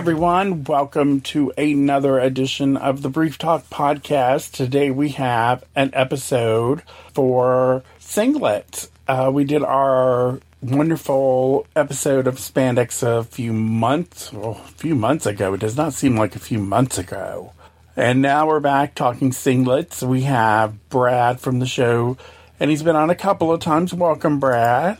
everyone. 0.00 0.64
Welcome 0.64 1.20
to 1.20 1.52
another 1.58 2.18
edition 2.18 2.78
of 2.78 3.02
the 3.02 3.10
Brief 3.10 3.36
Talk 3.36 3.68
podcast. 3.68 4.52
Today 4.52 4.90
we 4.90 5.10
have 5.10 5.62
an 5.76 5.90
episode 5.92 6.80
for 7.12 7.82
Singlet. 7.98 8.88
Uh, 9.06 9.30
we 9.30 9.44
did 9.44 9.62
our 9.62 10.40
wonderful 10.62 11.66
episode 11.76 12.26
of 12.26 12.36
Spandex 12.36 13.02
a 13.02 13.24
few 13.24 13.52
months, 13.52 14.32
well, 14.32 14.52
a 14.64 14.68
few 14.68 14.94
months 14.94 15.26
ago. 15.26 15.52
It 15.52 15.60
does 15.60 15.76
not 15.76 15.92
seem 15.92 16.16
like 16.16 16.34
a 16.34 16.38
few 16.38 16.60
months 16.60 16.96
ago. 16.96 17.52
And 17.94 18.22
now 18.22 18.48
we're 18.48 18.60
back 18.60 18.94
talking 18.94 19.32
singlets. 19.32 20.02
We 20.02 20.22
have 20.22 20.88
Brad 20.88 21.40
from 21.40 21.58
the 21.58 21.66
show, 21.66 22.16
and 22.58 22.70
he's 22.70 22.82
been 22.82 22.96
on 22.96 23.10
a 23.10 23.14
couple 23.14 23.52
of 23.52 23.60
times. 23.60 23.92
Welcome, 23.92 24.40
Brad. 24.40 24.96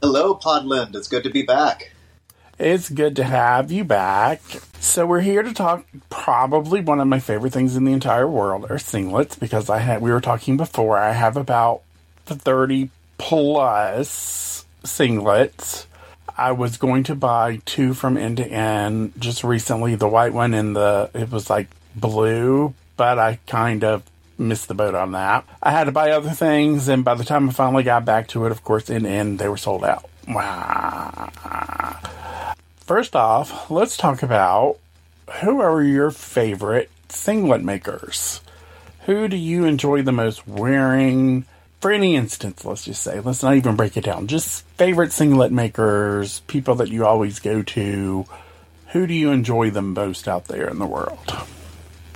Hello, 0.00 0.36
Podland. 0.36 0.94
It's 0.94 1.08
good 1.08 1.24
to 1.24 1.30
be 1.30 1.42
back. 1.42 1.90
It's 2.58 2.90
good 2.90 3.14
to 3.16 3.24
have 3.24 3.70
you 3.70 3.84
back. 3.84 4.40
So 4.80 5.06
we're 5.06 5.20
here 5.20 5.44
to 5.44 5.54
talk 5.54 5.86
probably 6.10 6.80
one 6.80 6.98
of 6.98 7.06
my 7.06 7.20
favorite 7.20 7.52
things 7.52 7.76
in 7.76 7.84
the 7.84 7.92
entire 7.92 8.26
world 8.26 8.64
are 8.64 8.78
singlets 8.78 9.38
because 9.38 9.70
I 9.70 9.78
had 9.78 10.02
we 10.02 10.10
were 10.10 10.20
talking 10.20 10.56
before 10.56 10.98
I 10.98 11.12
have 11.12 11.36
about 11.36 11.82
30 12.26 12.90
plus 13.16 14.64
singlets. 14.82 15.86
I 16.36 16.50
was 16.50 16.78
going 16.78 17.04
to 17.04 17.14
buy 17.14 17.60
two 17.64 17.94
from 17.94 18.16
N2N 18.16 19.16
just 19.20 19.44
recently, 19.44 19.94
the 19.94 20.08
white 20.08 20.32
one 20.32 20.52
and 20.52 20.74
the 20.74 21.10
it 21.14 21.30
was 21.30 21.48
like 21.48 21.68
blue, 21.94 22.74
but 22.96 23.20
I 23.20 23.38
kind 23.46 23.84
of 23.84 24.02
missed 24.36 24.66
the 24.66 24.74
boat 24.74 24.96
on 24.96 25.12
that. 25.12 25.44
I 25.62 25.70
had 25.70 25.84
to 25.84 25.92
buy 25.92 26.10
other 26.10 26.30
things 26.30 26.88
and 26.88 27.04
by 27.04 27.14
the 27.14 27.24
time 27.24 27.48
I 27.48 27.52
finally 27.52 27.84
got 27.84 28.04
back 28.04 28.26
to 28.28 28.46
it, 28.46 28.50
of 28.50 28.64
course, 28.64 28.90
in 28.90 29.06
end 29.06 29.38
they 29.38 29.48
were 29.48 29.56
sold 29.56 29.84
out. 29.84 30.10
Wow. 30.28 31.30
First 32.80 33.16
off, 33.16 33.70
let's 33.70 33.96
talk 33.96 34.22
about 34.22 34.78
who 35.40 35.60
are 35.60 35.82
your 35.82 36.10
favorite 36.10 36.90
singlet 37.08 37.62
makers? 37.62 38.40
Who 39.06 39.28
do 39.28 39.36
you 39.36 39.64
enjoy 39.64 40.02
the 40.02 40.12
most 40.12 40.46
wearing? 40.46 41.46
For 41.80 41.92
any 41.92 42.16
instance, 42.16 42.64
let's 42.64 42.84
just 42.84 43.02
say, 43.02 43.20
let's 43.20 43.42
not 43.42 43.54
even 43.54 43.76
break 43.76 43.96
it 43.96 44.04
down. 44.04 44.26
Just 44.26 44.64
favorite 44.76 45.12
singlet 45.12 45.52
makers, 45.52 46.40
people 46.40 46.74
that 46.76 46.88
you 46.88 47.06
always 47.06 47.38
go 47.38 47.62
to. 47.62 48.26
Who 48.88 49.06
do 49.06 49.14
you 49.14 49.30
enjoy 49.30 49.70
the 49.70 49.82
most 49.82 50.28
out 50.28 50.46
there 50.46 50.68
in 50.68 50.78
the 50.78 50.86
world? 50.86 51.18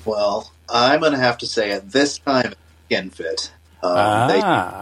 Well, 0.04 0.50
I'm 0.69 1.00
going 1.00 1.12
to 1.12 1.19
have 1.19 1.38
to 1.38 1.47
say 1.47 1.70
at 1.70 1.91
this 1.92 2.19
time, 2.19 2.54
SkinFit. 2.91 3.50
Um, 3.82 3.92
ah. 3.97 4.26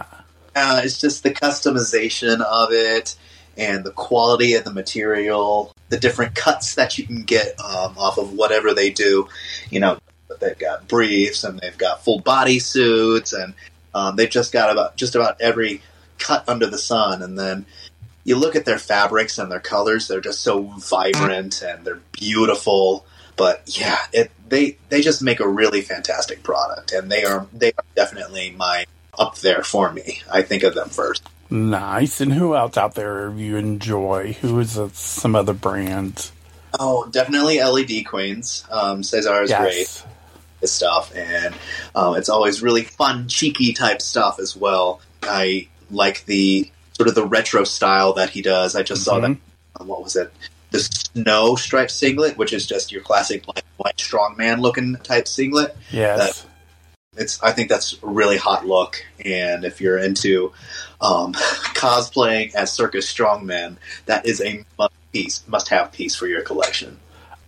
They, 0.09 0.20
uh, 0.55 0.81
it's 0.83 0.99
just 0.99 1.23
the 1.23 1.31
customization 1.31 2.41
of 2.41 2.69
it 2.71 3.15
and 3.57 3.83
the 3.83 3.91
quality 3.91 4.53
of 4.53 4.63
the 4.63 4.71
material, 4.71 5.73
the 5.89 5.99
different 5.99 6.35
cuts 6.35 6.75
that 6.75 6.97
you 6.97 7.05
can 7.05 7.23
get 7.23 7.59
um, 7.59 7.97
off 7.97 8.17
of 8.17 8.33
whatever 8.33 8.73
they 8.73 8.89
do. 8.89 9.27
You 9.69 9.79
know, 9.79 9.99
they've 10.39 10.57
got 10.57 10.87
briefs 10.87 11.43
and 11.43 11.59
they've 11.59 11.77
got 11.77 12.03
full 12.03 12.19
body 12.19 12.59
suits, 12.59 13.33
and 13.33 13.53
um, 13.93 14.15
they've 14.15 14.29
just 14.29 14.51
got 14.51 14.71
about 14.71 14.95
just 14.95 15.15
about 15.15 15.39
every 15.41 15.81
cut 16.17 16.47
under 16.47 16.67
the 16.67 16.77
sun. 16.77 17.21
And 17.21 17.37
then 17.37 17.65
you 18.23 18.35
look 18.35 18.55
at 18.55 18.65
their 18.65 18.79
fabrics 18.79 19.37
and 19.37 19.51
their 19.51 19.59
colors; 19.59 20.07
they're 20.07 20.21
just 20.21 20.41
so 20.41 20.63
vibrant 20.63 21.61
and 21.61 21.85
they're 21.85 22.01
beautiful. 22.11 23.05
But 23.35 23.63
yeah, 23.65 23.97
it, 24.13 24.31
they 24.47 24.77
they 24.89 25.01
just 25.01 25.21
make 25.21 25.39
a 25.39 25.47
really 25.47 25.81
fantastic 25.81 26.43
product, 26.43 26.91
and 26.91 27.11
they 27.11 27.23
are 27.23 27.47
they 27.53 27.71
are 27.77 27.85
definitely 27.95 28.51
my 28.51 28.85
up 29.17 29.37
there 29.39 29.63
for 29.63 29.91
me. 29.91 30.21
I 30.31 30.41
think 30.41 30.63
of 30.63 30.75
them 30.75 30.89
first. 30.89 31.23
Nice. 31.49 32.21
And 32.21 32.31
who 32.33 32.55
else 32.55 32.77
out 32.77 32.95
there 32.95 33.31
you 33.31 33.57
enjoy? 33.57 34.33
Who 34.41 34.59
is 34.59 34.77
uh, 34.79 34.89
some 34.93 35.35
other 35.35 35.53
brands? 35.53 36.31
Oh, 36.79 37.07
definitely 37.11 37.61
LED 37.61 38.05
Queens. 38.07 38.65
Um, 38.71 39.03
Cesar 39.03 39.43
is 39.43 39.49
Yes. 39.49 39.61
great. 39.61 40.03
His 40.61 40.71
stuff, 40.71 41.11
and 41.15 41.55
um, 41.95 42.15
it's 42.15 42.29
always 42.29 42.61
really 42.61 42.83
fun, 42.83 43.27
cheeky 43.27 43.73
type 43.73 43.99
stuff 43.99 44.39
as 44.39 44.55
well. 44.55 45.01
I 45.23 45.67
like 45.89 46.23
the 46.25 46.69
sort 46.93 47.09
of 47.09 47.15
the 47.15 47.25
retro 47.25 47.63
style 47.63 48.13
that 48.13 48.29
he 48.29 48.43
does. 48.43 48.75
I 48.75 48.83
just 48.83 49.03
saw 49.03 49.19
that. 49.19 49.25
um, 49.79 49.87
what 49.87 50.03
was 50.03 50.15
it? 50.15 50.31
The 50.69 50.79
snow 50.79 51.55
striped 51.55 51.89
singlet, 51.89 52.37
which 52.37 52.53
is 52.53 52.67
just 52.67 52.91
your 52.91 53.01
classic 53.01 53.43
black 53.43 53.63
white 53.77 53.97
strongman 53.97 54.59
looking 54.59 54.95
type 54.97 55.27
singlet. 55.27 55.75
Yes. 55.91 56.45
It's 57.17 57.43
I 57.43 57.51
think 57.51 57.67
that's 57.67 58.01
a 58.01 58.07
really 58.07 58.37
hot 58.37 58.65
look, 58.65 59.05
and 59.25 59.65
if 59.65 59.81
you're 59.81 59.97
into 59.97 60.53
um, 61.01 61.33
cosplaying 61.75 62.55
as 62.55 62.71
circus 62.71 63.11
strongman, 63.13 63.75
that 64.05 64.25
is 64.25 64.39
a 64.39 64.63
must 64.79 64.93
piece, 65.11 65.45
must 65.45 65.67
have 65.67 65.91
piece 65.91 66.15
for 66.15 66.25
your 66.25 66.41
collection. 66.41 67.01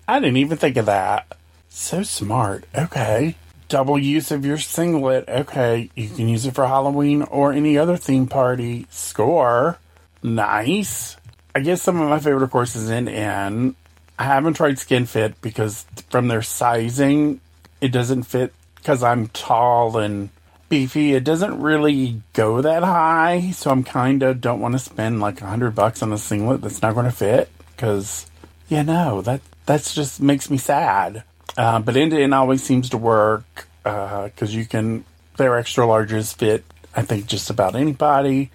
I 0.06 0.20
didn't 0.20 0.36
even 0.36 0.58
think 0.58 0.76
of 0.76 0.88
that. 0.88 1.38
So 1.70 2.04
smart. 2.04 2.66
Okay. 2.76 3.38
Double 3.70 3.98
use 3.98 4.32
of 4.32 4.46
your 4.46 4.58
singlet. 4.58 5.30
Okay. 5.30 5.90
You 5.96 6.10
can 6.10 6.28
use 6.28 6.46
it 6.46 6.56
for 6.56 6.68
Halloween 6.68 7.22
or 7.22 7.54
any 7.54 7.78
other 7.78 7.96
theme 7.96 8.28
party. 8.28 8.86
Score. 8.90 9.80
Nice. 10.22 11.16
I 11.56 11.62
guess 11.62 11.82
some 11.82 12.02
of 12.02 12.10
my 12.10 12.20
favorite, 12.20 12.44
of 12.44 12.52
course, 12.52 12.76
is 12.76 12.90
in 12.90 13.08
N. 13.08 13.78
I 14.20 14.26
haven't 14.26 14.56
tried 14.56 14.78
Skin 14.78 15.06
Fit 15.06 15.40
because 15.40 15.86
from 16.10 16.28
their 16.28 16.42
sizing, 16.42 17.40
it 17.80 17.94
doesn't 17.94 18.24
fit 18.24 18.54
because 18.84 19.02
I'm 19.02 19.30
tall 19.30 19.98
and 19.98 20.30
beefy. 20.68 21.14
It 21.14 21.24
doesn't 21.24 21.62
really 21.62 22.22
go 22.34 22.62
that 22.62 22.84
high, 22.84 23.52
so 23.52 23.72
I'm 23.72 23.84
kind 23.86 24.22
of 24.24 24.42
don't 24.42 24.60
want 24.60 24.74
to 24.74 24.80
spend 24.80 25.22
like 25.22 25.42
a 25.42 25.48
hundred 25.48 25.74
bucks 25.74 26.04
on 26.04 26.12
a 26.12 26.18
singlet 26.18 26.62
that's 26.62 26.82
not 26.82 26.94
going 26.94 27.06
to 27.06 27.12
fit 27.12 27.50
because, 27.72 28.30
you 28.68 28.84
know, 28.84 29.22
that 29.22 29.40
that's 29.66 29.96
just 29.96 30.22
makes 30.22 30.50
me 30.50 30.58
sad. 30.58 31.24
Uh, 31.56 31.80
but 31.80 31.96
N2N 31.96 32.36
always 32.36 32.62
seems 32.62 32.90
to 32.90 32.98
work 32.98 33.68
because 33.84 34.54
you 34.54 34.66
can 34.66 35.06
their 35.38 35.58
extra 35.58 35.86
larges 35.86 36.36
fit. 36.36 36.66
I 36.94 37.04
think 37.04 37.28
just 37.28 37.50
about 37.50 37.76
anybody. 37.76 38.52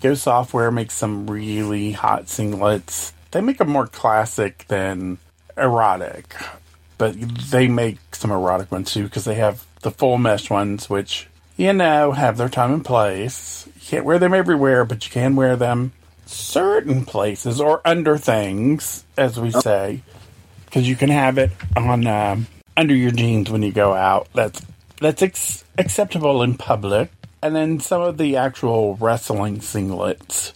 Go 0.00 0.12
Softwear 0.12 0.74
makes 0.74 0.94
some 0.94 1.30
really 1.30 1.92
hot 1.92 2.24
singlets. 2.24 3.12
They 3.30 3.40
make 3.40 3.58
them 3.58 3.70
more 3.70 3.86
classic 3.86 4.64
than 4.66 5.18
erotic, 5.56 6.34
but 7.02 7.18
they 7.50 7.66
make 7.66 7.98
some 8.14 8.30
erotic 8.30 8.70
ones 8.70 8.92
too 8.92 9.02
because 9.02 9.24
they 9.24 9.34
have 9.34 9.66
the 9.80 9.90
full 9.90 10.18
mesh 10.18 10.48
ones, 10.48 10.88
which 10.88 11.26
you 11.56 11.72
know 11.72 12.12
have 12.12 12.36
their 12.36 12.48
time 12.48 12.72
and 12.72 12.84
place. 12.84 13.66
You 13.74 13.80
can't 13.80 14.04
wear 14.04 14.20
them 14.20 14.32
everywhere, 14.32 14.84
but 14.84 15.04
you 15.04 15.10
can 15.10 15.34
wear 15.34 15.56
them 15.56 15.90
certain 16.26 17.04
places 17.04 17.60
or 17.60 17.80
under 17.84 18.16
things, 18.18 19.04
as 19.16 19.40
we 19.40 19.50
say, 19.50 20.02
because 20.64 20.88
you 20.88 20.94
can 20.94 21.08
have 21.08 21.38
it 21.38 21.50
on 21.76 22.06
um, 22.06 22.46
under 22.76 22.94
your 22.94 23.10
jeans 23.10 23.50
when 23.50 23.62
you 23.62 23.72
go 23.72 23.94
out. 23.94 24.28
That's 24.32 24.62
that's 25.00 25.22
ex- 25.22 25.64
acceptable 25.76 26.44
in 26.44 26.54
public. 26.54 27.10
And 27.42 27.56
then 27.56 27.80
some 27.80 28.02
of 28.02 28.16
the 28.16 28.36
actual 28.36 28.94
wrestling 28.94 29.58
singlets 29.58 30.52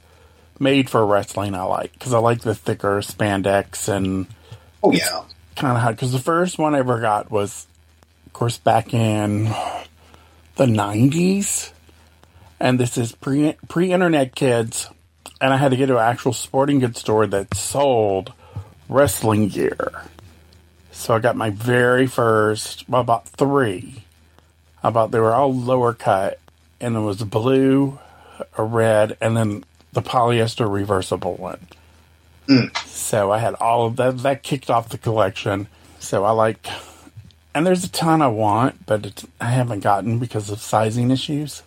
made 0.61 0.89
for 0.89 1.05
wrestling 1.05 1.57
I 1.57 1.65
like 1.65 1.93
because 1.95 2.15
I 2.15 2.19
like 2.19 2.43
the 2.43 2.55
thicker 2.55 3.01
spandex 3.01 3.89
and 3.89 4.29
Oh 4.85 4.93
yeah, 4.93 5.25
kind 5.57 5.77
of 5.77 5.83
hard 5.83 5.97
Because 5.97 6.13
the 6.13 6.19
first 6.19 6.59
one 6.59 6.75
I 6.75 6.79
ever 6.79 7.01
got 7.01 7.31
was, 7.31 7.67
of 8.27 8.33
course, 8.33 8.59
back 8.59 8.95
in 8.95 9.45
the 10.57 10.67
'90s, 10.67 11.73
and 12.61 12.79
this 12.79 12.97
is 12.97 13.13
pre 13.13 13.55
pre 13.69 13.93
internet 13.93 14.35
kids, 14.35 14.89
and 15.41 15.53
I 15.53 15.57
had 15.57 15.71
to 15.71 15.77
get 15.77 15.87
to 15.87 15.99
an 15.99 16.05
actual 16.05 16.33
sporting 16.33 16.79
goods 16.79 17.01
store 17.01 17.27
that 17.27 17.55
sold 17.55 18.33
wrestling 18.89 19.49
gear. 19.49 20.05
So 20.93 21.15
I 21.15 21.19
got 21.19 21.37
my 21.37 21.51
very 21.51 22.07
first, 22.07 22.89
well, 22.89 23.01
about 23.01 23.29
three. 23.29 24.05
About 24.83 25.11
they 25.11 25.19
were 25.19 25.35
all 25.35 25.53
lower 25.53 25.93
cut, 25.93 26.39
and 26.81 26.97
it 26.97 27.01
was 27.01 27.23
blue, 27.23 27.99
a 28.57 28.63
red, 28.63 29.17
and 29.21 29.37
then 29.37 29.65
the 29.93 30.03
polyester 30.03 30.71
reversible 30.71 31.35
one. 31.37 31.67
Mm. 32.49 32.77
So 32.87 33.33
I 33.33 33.39
had 33.39 33.55
all 33.55 33.87
of 33.87 33.97
that. 33.97 34.19
That 34.19 34.43
kicked 34.43 34.71
off 34.71 34.89
the 34.89 34.99
collection. 34.99 35.69
So 35.99 36.25
I 36.25 36.31
like, 36.31 36.67
and 37.55 37.67
there's 37.67 37.85
a 37.85 37.91
ton 37.91 38.23
I 38.23 38.29
want, 38.29 38.87
but 38.87 39.07
it's, 39.07 39.27
I 39.41 39.47
haven't 39.47 39.81
gotten 39.81 40.19
because 40.19 40.51
of 40.51 40.61
sizing 40.61 41.11
issues. 41.11 41.63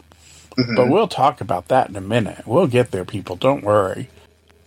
Mm-hmm. 0.57 0.75
But 0.75 0.89
we'll 0.89 1.07
talk 1.07 1.41
about 1.41 1.67
that 1.69 1.89
in 1.89 1.95
a 1.95 2.01
minute. 2.01 2.45
We'll 2.45 2.67
get 2.67 2.91
there, 2.91 3.05
people. 3.05 3.35
Don't 3.35 3.63
worry. 3.63 4.09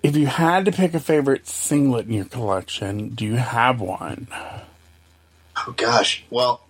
If 0.02 0.16
you 0.16 0.26
had 0.26 0.64
to 0.64 0.72
pick 0.72 0.94
a 0.94 1.00
favorite 1.00 1.46
singlet 1.46 2.06
in 2.06 2.12
your 2.12 2.24
collection, 2.24 3.10
do 3.10 3.24
you 3.24 3.36
have 3.36 3.80
one? 3.80 4.26
Oh 5.56 5.72
gosh. 5.76 6.24
Well, 6.30 6.62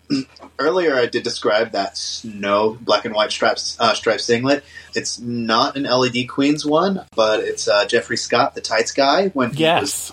earlier 0.59 0.95
I 0.97 1.07
did 1.07 1.23
describe 1.23 1.73
that 1.73 1.97
snow 1.97 2.77
black 2.81 3.05
and 3.05 3.15
white 3.15 3.31
stripes 3.31 3.77
uh, 3.81 3.95
striped 3.95 4.21
singlet. 4.23 4.65
It's 4.95 5.19
not 5.19 5.77
an 5.77 5.85
LED 5.85 6.29
Queens 6.29 6.65
one, 6.67 7.05
but 7.15 7.41
it's 7.41 7.69
uh, 7.69 7.85
Jeffrey 7.87 8.17
Scott, 8.17 8.55
the 8.55 8.61
tights 8.61 8.93
guy. 8.93 9.29
When 9.29 9.53
he 9.53 9.61
Yes. 9.63 10.13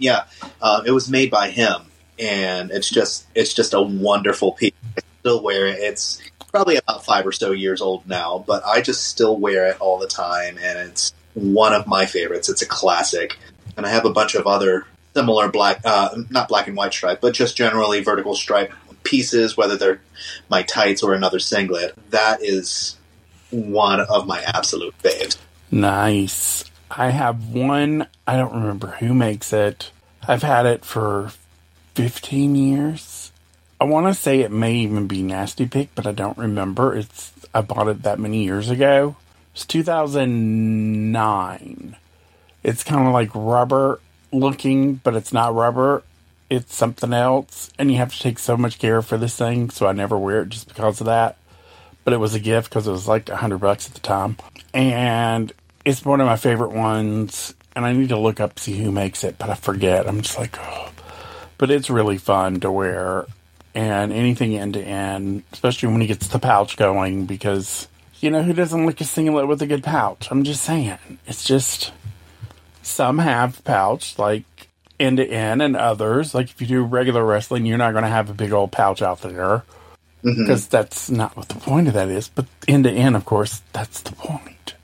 yeah, 0.00 0.24
um, 0.62 0.86
it 0.86 0.90
was 0.90 1.08
made 1.08 1.30
by 1.30 1.50
him, 1.50 1.82
and 2.18 2.70
it's 2.70 2.88
just 2.90 3.26
it's 3.34 3.54
just 3.54 3.74
a 3.74 3.80
wonderful 3.82 4.52
piece. 4.52 4.72
I 4.96 5.00
still 5.20 5.42
wear 5.42 5.66
it. 5.66 5.78
It's 5.78 6.20
probably 6.52 6.76
about 6.76 7.04
five 7.04 7.26
or 7.26 7.32
so 7.32 7.52
years 7.52 7.80
old 7.80 8.06
now, 8.08 8.42
but 8.46 8.64
I 8.64 8.80
just 8.80 9.04
still 9.06 9.36
wear 9.36 9.66
it 9.68 9.76
all 9.80 9.98
the 9.98 10.06
time, 10.08 10.58
and 10.60 10.78
it's 10.90 11.12
one 11.34 11.72
of 11.74 11.86
my 11.86 12.06
favorites. 12.06 12.48
It's 12.48 12.62
a 12.62 12.66
classic, 12.66 13.38
and 13.76 13.84
I 13.86 13.90
have 13.90 14.04
a 14.04 14.10
bunch 14.10 14.34
of 14.34 14.46
other 14.46 14.86
similar 15.14 15.48
black, 15.48 15.80
uh, 15.84 16.10
not 16.30 16.48
black 16.48 16.66
and 16.68 16.76
white 16.76 16.92
stripe, 16.92 17.20
but 17.20 17.34
just 17.34 17.56
generally 17.56 18.02
vertical 18.02 18.34
stripe 18.34 18.72
pieces, 19.08 19.56
whether 19.56 19.76
they're 19.76 20.00
my 20.50 20.62
tights 20.62 21.02
or 21.02 21.14
another 21.14 21.38
singlet. 21.38 21.94
That 22.10 22.42
is 22.42 22.96
one 23.50 24.00
of 24.00 24.26
my 24.26 24.42
absolute 24.42 24.94
faves. 25.02 25.38
Nice. 25.70 26.64
I 26.90 27.10
have 27.10 27.48
one, 27.48 28.06
I 28.26 28.36
don't 28.36 28.54
remember 28.54 28.88
who 28.98 29.14
makes 29.14 29.52
it. 29.52 29.90
I've 30.26 30.42
had 30.42 30.66
it 30.66 30.84
for 30.84 31.32
15 31.94 32.54
years. 32.54 33.32
I 33.80 33.84
want 33.84 34.06
to 34.06 34.14
say 34.14 34.40
it 34.40 34.50
may 34.50 34.74
even 34.74 35.06
be 35.06 35.22
Nasty 35.22 35.66
Pig, 35.66 35.88
but 35.94 36.06
I 36.06 36.12
don't 36.12 36.36
remember. 36.36 36.94
It's 36.96 37.32
I 37.54 37.62
bought 37.62 37.88
it 37.88 38.02
that 38.02 38.18
many 38.18 38.44
years 38.44 38.68
ago. 38.70 39.16
It's 39.54 39.64
2009. 39.66 41.96
It's 42.62 42.84
kind 42.84 43.06
of 43.06 43.12
like 43.12 43.30
rubber 43.34 44.00
looking, 44.32 44.94
but 44.96 45.14
it's 45.14 45.32
not 45.32 45.54
rubber. 45.54 46.02
It's 46.50 46.74
something 46.74 47.12
else, 47.12 47.70
and 47.78 47.90
you 47.90 47.98
have 47.98 48.14
to 48.14 48.20
take 48.20 48.38
so 48.38 48.56
much 48.56 48.78
care 48.78 49.02
for 49.02 49.18
this 49.18 49.36
thing, 49.36 49.70
so 49.70 49.86
I 49.86 49.92
never 49.92 50.16
wear 50.16 50.42
it 50.42 50.48
just 50.48 50.68
because 50.68 51.00
of 51.00 51.06
that. 51.06 51.36
But 52.04 52.14
it 52.14 52.18
was 52.18 52.34
a 52.34 52.40
gift 52.40 52.70
because 52.70 52.86
it 52.86 52.90
was 52.90 53.06
like 53.06 53.28
a 53.28 53.36
hundred 53.36 53.58
bucks 53.58 53.86
at 53.86 53.94
the 53.94 54.00
time, 54.00 54.38
and 54.72 55.52
it's 55.84 56.04
one 56.04 56.20
of 56.20 56.26
my 56.26 56.36
favorite 56.36 56.72
ones. 56.72 57.54
And 57.76 57.84
I 57.86 57.92
need 57.92 58.08
to 58.08 58.18
look 58.18 58.40
up 58.40 58.58
see 58.58 58.76
who 58.76 58.90
makes 58.90 59.22
it, 59.22 59.38
but 59.38 59.50
I 59.50 59.54
forget. 59.54 60.08
I'm 60.08 60.22
just 60.22 60.36
like, 60.36 60.58
oh. 60.58 60.90
But 61.58 61.70
it's 61.70 61.90
really 61.90 62.18
fun 62.18 62.60
to 62.60 62.72
wear, 62.72 63.26
and 63.74 64.12
anything 64.12 64.52
N2N, 64.52 65.42
especially 65.52 65.90
when 65.90 66.00
he 66.00 66.06
gets 66.06 66.28
the 66.28 66.38
pouch 66.38 66.76
going, 66.76 67.26
because 67.26 67.88
you 68.20 68.30
know 68.30 68.42
who 68.42 68.52
doesn't 68.52 68.86
like 68.86 69.00
a 69.00 69.04
singlet 69.04 69.46
with 69.46 69.62
a 69.62 69.66
good 69.66 69.84
pouch? 69.84 70.28
I'm 70.30 70.44
just 70.44 70.62
saying, 70.62 70.98
it's 71.26 71.44
just 71.44 71.92
some 72.82 73.18
have 73.18 73.62
pouch 73.64 74.18
like 74.18 74.67
N2N, 74.98 75.64
and 75.64 75.76
others 75.76 76.34
like 76.34 76.50
if 76.50 76.60
you 76.60 76.66
do 76.66 76.82
regular 76.82 77.24
wrestling, 77.24 77.66
you're 77.66 77.78
not 77.78 77.92
going 77.92 78.04
to 78.04 78.10
have 78.10 78.30
a 78.30 78.34
big 78.34 78.52
old 78.52 78.72
pouch 78.72 79.02
out 79.02 79.20
there 79.22 79.64
because 80.22 80.66
that's 80.66 81.10
not 81.10 81.36
what 81.36 81.48
the 81.48 81.54
point 81.54 81.88
of 81.88 81.94
that 81.94 82.08
is. 82.08 82.28
But 82.28 82.46
N2N, 82.62 83.16
of 83.16 83.24
course, 83.24 83.62
that's 83.72 84.00
the 84.00 84.12
point. 84.12 84.74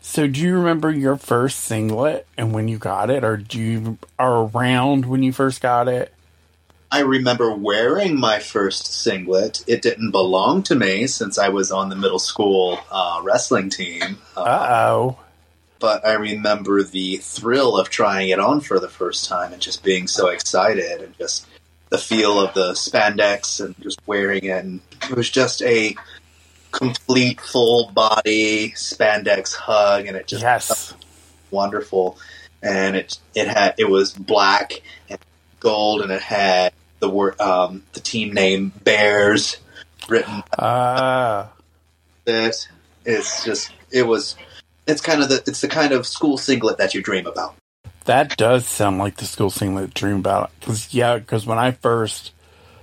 So, 0.00 0.26
do 0.26 0.40
you 0.40 0.56
remember 0.56 0.90
your 0.90 1.16
first 1.16 1.60
singlet 1.60 2.26
and 2.36 2.52
when 2.52 2.66
you 2.66 2.78
got 2.78 3.10
it, 3.10 3.22
or 3.22 3.36
do 3.36 3.60
you 3.60 3.98
are 4.18 4.44
around 4.44 5.06
when 5.06 5.22
you 5.22 5.32
first 5.32 5.60
got 5.60 5.86
it? 5.88 6.12
I 6.92 7.00
remember 7.00 7.54
wearing 7.54 8.18
my 8.18 8.40
first 8.40 8.86
singlet. 8.86 9.62
It 9.68 9.80
didn't 9.82 10.10
belong 10.10 10.64
to 10.64 10.74
me 10.74 11.06
since 11.06 11.38
I 11.38 11.50
was 11.50 11.70
on 11.70 11.88
the 11.88 11.94
middle 11.94 12.18
school 12.18 12.80
uh, 12.90 13.20
wrestling 13.22 13.70
team. 13.70 14.18
Uh 14.36 14.40
oh. 14.42 15.18
But 15.80 16.06
I 16.06 16.12
remember 16.12 16.82
the 16.82 17.16
thrill 17.16 17.76
of 17.76 17.88
trying 17.88 18.28
it 18.28 18.38
on 18.38 18.60
for 18.60 18.78
the 18.78 18.88
first 18.88 19.28
time 19.28 19.52
and 19.52 19.60
just 19.60 19.82
being 19.82 20.06
so 20.06 20.28
excited 20.28 21.00
and 21.00 21.16
just 21.18 21.46
the 21.88 21.98
feel 21.98 22.38
of 22.38 22.54
the 22.54 22.72
spandex 22.72 23.64
and 23.64 23.74
just 23.80 23.98
wearing 24.06 24.44
it. 24.44 24.64
And 24.64 24.80
it 25.10 25.16
was 25.16 25.28
just 25.28 25.62
a 25.62 25.96
complete 26.70 27.40
full 27.40 27.90
body 27.90 28.70
spandex 28.72 29.54
hug, 29.54 30.06
and 30.06 30.16
it 30.16 30.28
just 30.28 30.42
Yes. 30.42 30.94
wonderful. 31.50 32.18
And 32.62 32.94
it 32.94 33.18
it 33.34 33.48
had 33.48 33.74
it 33.78 33.88
was 33.88 34.12
black 34.12 34.82
and 35.08 35.18
gold, 35.60 36.02
and 36.02 36.12
it 36.12 36.22
had 36.22 36.74
the 37.00 37.08
word 37.08 37.40
um, 37.40 37.84
the 37.94 38.00
team 38.00 38.34
name 38.34 38.70
Bears 38.84 39.56
written. 40.08 40.44
Uh, 40.56 41.46
It 42.26 42.68
it's 43.06 43.44
just 43.44 43.72
it 43.90 44.06
was. 44.06 44.36
It's 44.90 45.00
kind 45.00 45.22
of 45.22 45.28
the 45.28 45.42
it's 45.46 45.60
the 45.60 45.68
kind 45.68 45.92
of 45.92 46.06
school 46.06 46.36
singlet 46.36 46.78
that 46.78 46.94
you 46.94 47.02
dream 47.02 47.26
about. 47.26 47.54
that 48.06 48.36
does 48.36 48.66
sound 48.66 48.98
like 48.98 49.16
the 49.16 49.24
school 49.24 49.50
singlet 49.50 49.94
dream 49.94 50.16
about. 50.16 50.50
Because, 50.58 50.92
yeah, 50.92 51.18
because 51.18 51.46
when 51.46 51.58
I 51.58 51.70
first. 51.72 52.32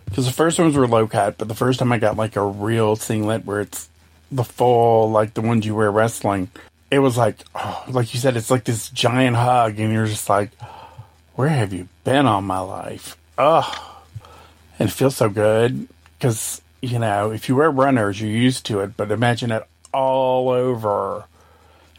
Because 0.05 0.25
the 0.25 0.31
first 0.31 0.57
ones 0.57 0.77
were 0.77 0.87
low 0.87 1.05
cut, 1.05 1.37
but 1.37 1.49
the 1.49 1.53
first 1.53 1.79
time 1.79 1.91
I 1.91 1.97
got 1.97 2.15
like 2.15 2.37
a 2.37 2.45
real 2.45 2.95
singlet 2.95 3.43
where 3.45 3.59
it's 3.59 3.89
the 4.31 4.45
full, 4.45 5.11
like 5.11 5.33
the 5.33 5.41
ones 5.41 5.65
you 5.65 5.75
wear 5.75 5.91
wrestling, 5.91 6.49
it 6.89 6.99
was 6.99 7.17
like, 7.17 7.39
oh, 7.53 7.83
like 7.89 8.13
you 8.13 8.19
said, 8.21 8.37
it's 8.37 8.49
like 8.49 8.63
this 8.63 8.89
giant 8.89 9.35
hug, 9.35 9.77
and 9.79 9.91
you're 9.91 10.05
just 10.05 10.29
like, 10.29 10.51
where 11.35 11.49
have 11.49 11.73
you 11.73 11.89
been 12.05 12.25
all 12.25 12.41
my 12.41 12.59
life? 12.59 13.17
Ugh. 13.37 13.79
And 14.79 14.87
it 14.87 14.93
feels 14.93 15.17
so 15.17 15.27
good 15.27 15.89
because, 16.17 16.61
you 16.81 16.99
know, 16.99 17.31
if 17.31 17.49
you 17.49 17.57
wear 17.57 17.69
runners, 17.69 18.21
you're 18.21 18.31
used 18.31 18.65
to 18.67 18.79
it, 18.79 18.95
but 18.95 19.11
imagine 19.11 19.51
it 19.51 19.67
all 19.93 20.47
over, 20.47 21.25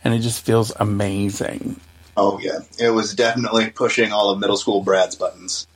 and 0.05 0.15
it 0.15 0.21
just 0.21 0.45
feels 0.45 0.73
amazing. 0.77 1.81
Oh 2.17 2.39
yeah, 2.41 2.61
it 2.79 2.91
was 2.91 3.15
definitely 3.15 3.71
pushing 3.71 4.13
all 4.13 4.31
of 4.31 4.41
middle 4.41 4.57
school 4.57 4.83
Brad's 4.83 5.15
buttons. 5.15 5.67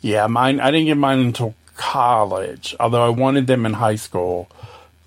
Yeah, 0.00 0.26
mine. 0.26 0.60
I 0.60 0.70
didn't 0.70 0.86
get 0.86 0.96
mine 0.96 1.18
until 1.18 1.54
college, 1.76 2.74
although 2.80 3.04
I 3.04 3.10
wanted 3.10 3.46
them 3.46 3.66
in 3.66 3.74
high 3.74 3.96
school. 3.96 4.48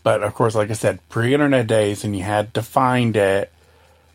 But 0.04 0.24
of 0.24 0.34
course, 0.34 0.56
like 0.56 0.70
I 0.70 0.74
said, 0.74 1.00
pre-internet 1.10 1.68
days, 1.68 2.04
and 2.04 2.16
you 2.16 2.24
had 2.24 2.54
to 2.56 2.62
find 2.62 3.16
it, 3.16 3.52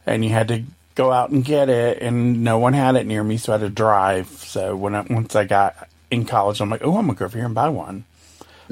and 0.04 0.24
you 0.24 0.30
had 0.30 0.48
to 0.48 0.64
go 0.94 1.12
out 1.12 1.30
and 1.30 1.44
get 1.44 1.68
it, 1.68 2.02
and 2.02 2.42
no 2.42 2.58
one 2.58 2.72
had 2.72 2.96
it 2.96 3.06
near 3.06 3.22
me, 3.22 3.36
so 3.36 3.52
I 3.52 3.58
had 3.58 3.66
to 3.66 3.70
drive. 3.70 4.28
So 4.28 4.74
when 4.74 4.94
I, 4.94 5.02
once 5.02 5.36
I 5.36 5.44
got 5.44 5.88
in 6.10 6.24
college, 6.24 6.60
I'm 6.60 6.70
like, 6.70 6.82
oh, 6.82 6.96
I'm 6.96 7.06
gonna 7.06 7.18
go 7.18 7.26
over 7.26 7.38
here 7.38 7.46
and 7.46 7.54
buy 7.54 7.68
one. 7.68 8.04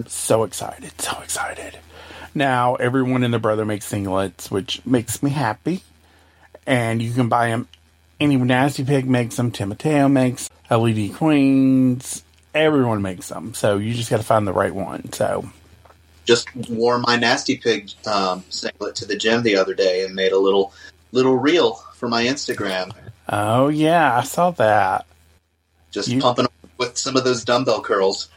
So 0.06 0.42
excited, 0.42 1.00
so 1.00 1.20
excited. 1.22 1.78
Now 2.34 2.74
everyone 2.76 3.22
and 3.24 3.32
their 3.32 3.40
brother 3.40 3.64
makes 3.64 3.90
singlets, 3.90 4.50
which 4.50 4.84
makes 4.84 5.22
me 5.22 5.30
happy. 5.30 5.82
And 6.66 7.00
you 7.02 7.12
can 7.12 7.28
buy 7.28 7.48
them. 7.48 7.68
Any 8.20 8.36
Nasty 8.36 8.84
Pig 8.84 9.06
makes 9.08 9.36
them. 9.36 9.50
Timoteo 9.50 10.08
makes. 10.08 10.48
LED 10.70 11.14
Queens. 11.14 12.22
Everyone 12.54 13.02
makes 13.02 13.28
them. 13.28 13.52
So 13.54 13.76
you 13.76 13.92
just 13.94 14.08
got 14.10 14.16
to 14.18 14.22
find 14.22 14.46
the 14.46 14.52
right 14.52 14.74
one. 14.74 15.12
So 15.12 15.48
Just 16.24 16.48
wore 16.68 16.98
my 16.98 17.16
nasty 17.16 17.56
pig 17.58 17.90
um, 18.06 18.44
singlet 18.48 18.94
to 18.96 19.04
the 19.06 19.16
gym 19.16 19.42
the 19.42 19.56
other 19.56 19.74
day 19.74 20.04
and 20.04 20.14
made 20.14 20.32
a 20.32 20.38
little 20.38 20.72
little 21.12 21.36
reel 21.36 21.74
for 21.94 22.08
my 22.08 22.24
Instagram. 22.24 22.92
oh 23.28 23.68
yeah, 23.68 24.16
I 24.16 24.22
saw 24.22 24.50
that. 24.52 25.06
Just 25.90 26.08
You- 26.08 26.20
pumping 26.20 26.46
with 26.78 26.96
some 26.96 27.16
of 27.16 27.24
those 27.24 27.44
dumbbell 27.44 27.82
curls. 27.82 28.28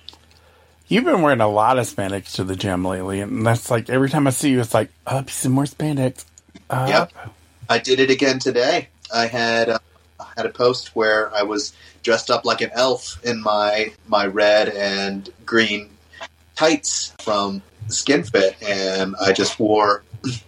You've 0.90 1.04
been 1.04 1.22
wearing 1.22 1.42
a 1.42 1.50
lot 1.50 1.78
of 1.78 1.86
spandex 1.86 2.36
to 2.36 2.46
the 2.46 2.56
gym 2.56 2.86
lately, 2.86 3.20
and 3.20 3.46
that's 3.46 3.70
like 3.70 3.90
every 3.90 4.10
time 4.10 4.26
I 4.26 4.30
see 4.30 4.52
you, 4.52 4.62
it's 4.62 4.74
like 4.74 4.90
up 5.06 5.30
some 5.30 5.52
more 5.52 5.66
spandex. 5.66 6.24
Up. 6.70 6.88
Yep. 6.88 7.34
I 7.70 7.78
did 7.80 8.00
it 8.00 8.10
again 8.10 8.40
today. 8.40 8.88
I 9.14 9.28
had 9.28 9.68
uh, 9.68 9.80
I 10.20 10.28
had 10.38 10.46
a 10.46 10.50
post 10.50 10.96
where 10.96 11.34
I 11.36 11.44
was 11.44 11.74
dressed 12.04 12.32
up 12.32 12.46
like 12.46 12.62
an 12.62 12.70
elf 12.74 13.24
in 13.26 13.42
my 13.42 13.92
my 14.08 14.28
red 14.28 14.70
and 14.70 15.30
green 15.46 15.90
tights 16.56 17.14
from 17.20 17.62
Skin 17.90 18.24
Fit, 18.24 18.56
and 18.62 19.14
I 19.20 19.34
just 19.34 19.60
wore 19.60 20.04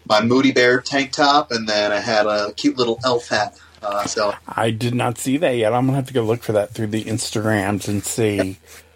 my 0.08 0.22
Moody 0.22 0.54
Bear 0.54 0.80
tank 0.80 1.12
top, 1.12 1.52
and 1.52 1.68
then 1.68 1.92
I 1.92 2.00
had 2.00 2.26
a 2.26 2.54
cute 2.54 2.78
little 2.78 2.98
elf 3.04 3.28
hat. 3.28 3.60
Uh, 3.82 4.06
so 4.06 4.34
I 4.48 4.72
did 4.72 4.96
not 4.96 5.18
see 5.18 5.36
that 5.38 5.58
yet. 5.58 5.74
I'm 5.74 5.86
gonna 5.86 5.98
have 5.98 6.08
to 6.08 6.14
go 6.14 6.24
look 6.24 6.44
for 6.44 6.54
that 6.54 6.72
through 6.72 6.88
the 6.88 7.04
Instagrams 7.04 7.90
and 7.90 8.06
see 8.06 8.58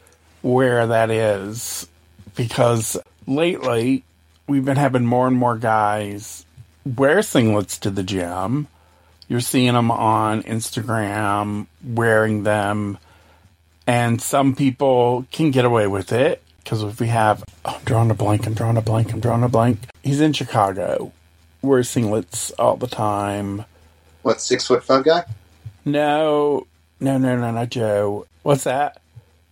where 0.43 0.85
that 0.85 1.09
is 1.09 1.87
because 2.35 2.97
lately 3.25 4.03
we've 4.47 4.65
been 4.65 4.77
having 4.77 5.05
more 5.05 5.25
and 5.25 5.35
more 5.35 5.57
guys 5.57 6.45
wear 6.85 7.19
singlets 7.19 7.79
to 7.79 7.89
the 7.89 8.03
gym. 8.03 8.67
You're 9.27 9.39
seeing 9.39 9.73
them 9.73 9.89
on 9.89 10.43
Instagram 10.43 11.65
wearing 11.83 12.43
them, 12.43 12.97
and 13.87 14.21
some 14.21 14.53
people 14.55 15.25
can 15.31 15.49
get 15.49 15.65
away 15.65 15.87
with 15.87 16.11
it 16.11 16.43
because 16.63 16.83
if 16.83 16.99
we 16.99 17.07
have, 17.07 17.43
oh, 17.65 17.75
I'm 17.77 17.83
drawing 17.85 18.11
a 18.11 18.15
blank, 18.15 18.45
I'm 18.45 18.53
drawing 18.53 18.77
a 18.77 18.81
blank, 18.81 19.13
I'm 19.13 19.21
drawing 19.21 19.43
a 19.43 19.49
blank. 19.49 19.79
He's 20.03 20.19
in 20.21 20.33
Chicago, 20.33 21.13
wears 21.61 21.89
singlets 21.89 22.51
all 22.59 22.75
the 22.75 22.87
time. 22.87 23.63
what 24.21 24.41
six 24.41 24.67
foot 24.67 24.83
five 24.83 25.05
guy? 25.05 25.23
No, 25.85 26.67
no, 26.99 27.17
no, 27.17 27.37
no, 27.37 27.51
not 27.51 27.69
Joe. 27.69 28.27
What's 28.43 28.65
that? 28.65 29.01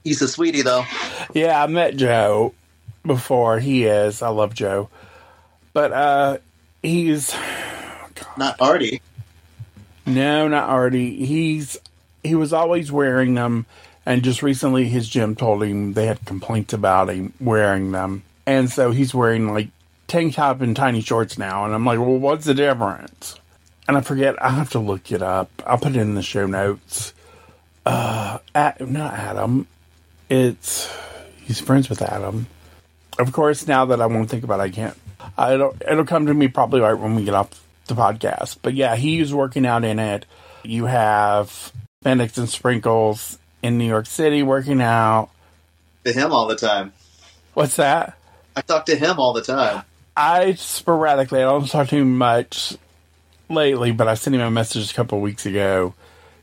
He's 0.03 0.21
a 0.21 0.27
sweetie 0.27 0.61
though. 0.63 0.83
Yeah, 1.33 1.61
I 1.61 1.67
met 1.67 1.95
Joe 1.95 2.53
before. 3.05 3.59
He 3.59 3.85
is. 3.85 4.21
I 4.21 4.29
love 4.29 4.53
Joe. 4.53 4.89
But 5.73 5.91
uh 5.91 6.37
he's 6.81 7.33
Not 8.37 8.59
Artie. 8.59 9.01
no, 10.05 10.47
not 10.47 10.69
Artie. 10.69 11.25
He's 11.25 11.77
he 12.23 12.35
was 12.35 12.53
always 12.53 12.91
wearing 12.91 13.35
them 13.35 13.65
and 14.05 14.23
just 14.23 14.41
recently 14.43 14.85
his 14.89 15.07
gym 15.07 15.35
told 15.35 15.63
him 15.63 15.93
they 15.93 16.07
had 16.07 16.25
complaints 16.25 16.73
about 16.73 17.09
him 17.09 17.33
wearing 17.39 17.91
them. 17.91 18.23
And 18.45 18.69
so 18.69 18.91
he's 18.91 19.13
wearing 19.13 19.53
like 19.53 19.69
tank 20.07 20.35
top 20.35 20.61
and 20.61 20.75
tiny 20.75 21.01
shorts 21.01 21.37
now 21.37 21.65
and 21.65 21.73
I'm 21.73 21.85
like, 21.85 21.99
"Well, 21.99 22.17
what's 22.17 22.45
the 22.45 22.53
difference?" 22.55 23.39
And 23.87 23.97
I 23.97 24.01
forget. 24.01 24.41
I'll 24.41 24.51
have 24.51 24.71
to 24.71 24.79
look 24.79 25.11
it 25.11 25.21
up. 25.21 25.49
I'll 25.65 25.77
put 25.77 25.95
it 25.95 25.99
in 25.99 26.15
the 26.15 26.21
show 26.21 26.45
notes. 26.47 27.13
Uh, 27.85 28.37
at, 28.53 28.79
not 28.87 29.13
Adam. 29.13 29.67
It's 30.31 30.89
he's 31.41 31.59
friends 31.59 31.89
with 31.89 32.01
Adam. 32.01 32.47
Of 33.19 33.33
course, 33.33 33.67
now 33.67 33.83
that 33.83 33.99
I 33.99 34.05
won't 34.05 34.29
think 34.29 34.45
about 34.45 34.61
it, 34.61 34.63
I 34.63 34.69
can't. 34.69 34.97
I 35.37 35.57
don't. 35.57 35.75
It'll 35.81 36.05
come 36.05 36.27
to 36.27 36.33
me 36.33 36.47
probably 36.47 36.79
right 36.79 36.93
when 36.93 37.15
we 37.15 37.25
get 37.25 37.33
off 37.33 37.61
the 37.87 37.95
podcast. 37.95 38.59
But 38.61 38.73
yeah, 38.73 38.95
he's 38.95 39.33
working 39.33 39.65
out 39.65 39.83
in 39.83 39.99
it. 39.99 40.25
You 40.63 40.85
have 40.85 41.73
Bendix 42.05 42.37
and 42.37 42.47
Sprinkles 42.47 43.39
in 43.61 43.77
New 43.77 43.83
York 43.83 44.05
City 44.05 44.41
working 44.41 44.81
out. 44.81 45.31
To 46.05 46.13
him 46.13 46.31
all 46.31 46.47
the 46.47 46.55
time. 46.55 46.93
What's 47.53 47.75
that? 47.75 48.17
I 48.55 48.61
talk 48.61 48.85
to 48.85 48.95
him 48.95 49.19
all 49.19 49.33
the 49.33 49.41
time. 49.41 49.83
I 50.15 50.53
sporadically, 50.53 51.39
I 51.39 51.43
don't 51.43 51.67
talk 51.67 51.89
to 51.89 51.97
him 51.97 52.17
much 52.17 52.77
lately, 53.49 53.91
but 53.91 54.07
I 54.07 54.13
sent 54.13 54.37
him 54.37 54.41
a 54.41 54.49
message 54.49 54.91
a 54.91 54.93
couple 54.93 55.17
of 55.17 55.23
weeks 55.23 55.45
ago. 55.45 55.93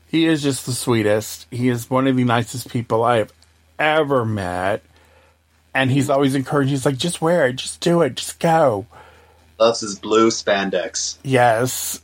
He 0.05 0.27
is 0.27 0.43
just 0.43 0.67
the 0.67 0.73
sweetest. 0.73 1.47
He 1.49 1.69
is 1.69 1.89
one 1.89 2.05
of 2.05 2.15
the 2.15 2.23
nicest 2.23 2.69
people 2.69 3.03
I 3.03 3.17
have 3.17 3.33
ever 3.79 4.25
met. 4.25 4.83
And 5.73 5.89
he's 5.89 6.09
always 6.09 6.35
encouraging. 6.35 6.71
He's 6.71 6.85
like, 6.85 6.97
just 6.97 7.21
wear 7.21 7.47
it, 7.47 7.55
just 7.55 7.79
do 7.79 8.01
it, 8.01 8.15
just 8.15 8.39
go. 8.39 8.85
Loves 9.59 9.81
his 9.81 9.99
blue 9.99 10.29
spandex. 10.29 11.17
Yes. 11.23 12.01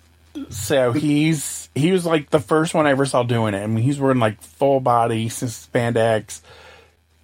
So 0.50 0.92
he's 0.92 1.70
he 1.74 1.92
was 1.92 2.06
like 2.06 2.30
the 2.30 2.40
first 2.40 2.74
one 2.74 2.86
I 2.88 2.92
ever 2.92 3.06
saw 3.06 3.24
doing 3.24 3.54
it. 3.54 3.64
I 3.64 3.68
mean, 3.68 3.84
he's 3.84 4.00
wearing 4.00 4.20
like 4.20 4.42
full 4.42 4.80
body 4.80 5.30
spandex, 5.30 6.42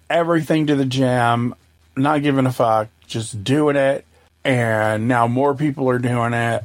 everything 0.08 0.66
to 0.68 0.76
the 0.76 0.84
gym, 0.84 1.54
not 1.96 2.22
giving 2.22 2.46
a 2.46 2.52
fuck, 2.52 2.88
just 3.06 3.44
doing 3.44 3.76
it. 3.76 4.04
And 4.44 5.08
now 5.08 5.26
more 5.26 5.54
people 5.54 5.88
are 5.88 5.98
doing 5.98 6.32
it, 6.32 6.64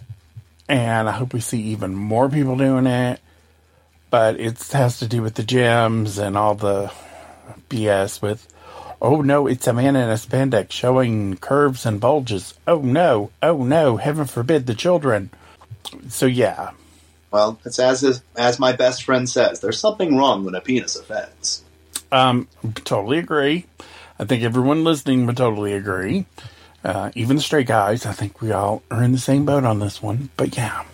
and 0.67 1.07
I 1.07 1.11
hope 1.11 1.33
we 1.33 1.41
see 1.41 1.61
even 1.61 1.93
more 1.93 2.29
people 2.29 2.57
doing 2.57 2.87
it. 2.87 3.19
But 4.09 4.39
it 4.39 4.61
has 4.71 4.99
to 4.99 5.07
do 5.07 5.21
with 5.21 5.35
the 5.35 5.43
gyms 5.43 6.17
and 6.17 6.37
all 6.37 6.55
the 6.55 6.91
BS 7.69 8.21
with, 8.21 8.47
oh 9.01 9.21
no, 9.21 9.47
it's 9.47 9.67
a 9.67 9.73
man 9.73 9.95
in 9.95 10.09
a 10.09 10.13
spandex 10.13 10.71
showing 10.71 11.37
curves 11.37 11.85
and 11.85 11.99
bulges. 11.99 12.53
Oh 12.67 12.79
no, 12.79 13.31
oh 13.41 13.63
no, 13.63 13.97
heaven 13.97 14.25
forbid 14.25 14.65
the 14.65 14.75
children. 14.75 15.29
So 16.09 16.25
yeah, 16.25 16.71
Well, 17.31 17.59
it's 17.65 17.79
as 17.79 18.21
as 18.35 18.59
my 18.59 18.73
best 18.73 19.03
friend 19.03 19.29
says. 19.29 19.59
There's 19.59 19.79
something 19.79 20.17
wrong 20.17 20.43
when 20.43 20.55
a 20.55 20.61
penis 20.61 20.95
offends. 20.95 21.63
Um, 22.11 22.47
totally 22.85 23.17
agree. 23.17 23.65
I 24.19 24.25
think 24.25 24.43
everyone 24.43 24.83
listening 24.83 25.25
would 25.25 25.37
totally 25.37 25.73
agree. 25.73 26.25
Uh, 26.83 27.11
even 27.15 27.35
the 27.35 27.41
straight 27.41 27.67
guys, 27.67 28.05
I 28.05 28.13
think 28.13 28.41
we 28.41 28.51
all 28.51 28.81
are 28.89 29.03
in 29.03 29.11
the 29.11 29.17
same 29.17 29.45
boat 29.45 29.63
on 29.65 29.79
this 29.79 30.01
one. 30.01 30.29
But 30.37 30.55
yeah, 30.57 30.85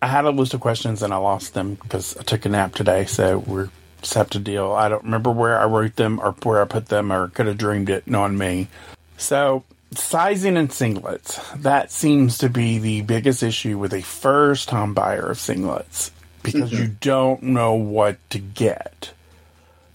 I 0.00 0.06
had 0.06 0.24
a 0.24 0.30
list 0.30 0.54
of 0.54 0.60
questions 0.60 1.02
and 1.02 1.12
I 1.12 1.18
lost 1.18 1.54
them 1.54 1.74
because 1.74 2.16
I 2.16 2.22
took 2.22 2.44
a 2.46 2.48
nap 2.48 2.74
today. 2.74 3.04
So 3.04 3.38
we're 3.38 3.70
just 4.02 4.14
have 4.14 4.30
to 4.30 4.38
deal. 4.38 4.72
I 4.72 4.88
don't 4.88 5.04
remember 5.04 5.30
where 5.30 5.58
I 5.58 5.64
wrote 5.64 5.96
them 5.96 6.20
or 6.20 6.32
where 6.42 6.60
I 6.60 6.66
put 6.66 6.86
them 6.86 7.12
or 7.12 7.28
could 7.28 7.46
have 7.46 7.58
dreamed 7.58 7.88
it 7.88 8.06
knowing 8.06 8.36
me. 8.36 8.68
So 9.16 9.64
sizing 9.94 10.56
and 10.56 10.68
singlets. 10.70 11.40
That 11.62 11.90
seems 11.90 12.38
to 12.38 12.48
be 12.48 12.78
the 12.78 13.02
biggest 13.02 13.42
issue 13.42 13.78
with 13.78 13.92
a 13.92 14.02
first 14.02 14.68
time 14.68 14.94
buyer 14.94 15.30
of 15.30 15.38
singlets 15.38 16.10
because 16.42 16.70
mm-hmm. 16.70 16.82
you 16.82 16.88
don't 17.00 17.42
know 17.42 17.74
what 17.74 18.18
to 18.30 18.38
get 18.38 19.12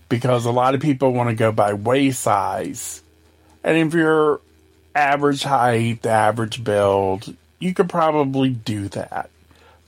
because 0.10 0.46
a 0.46 0.52
lot 0.52 0.76
of 0.76 0.82
people 0.82 1.12
want 1.12 1.30
to 1.30 1.36
go 1.36 1.52
by 1.52 1.74
waist 1.74 2.22
size. 2.22 3.02
And 3.64 3.78
if 3.78 3.94
you're 3.94 4.40
average 4.96 5.44
height, 5.44 6.06
average 6.06 6.64
build, 6.64 7.36
you 7.60 7.74
could 7.74 7.90
probably 7.90 8.50
do 8.50 8.88
that. 8.90 9.30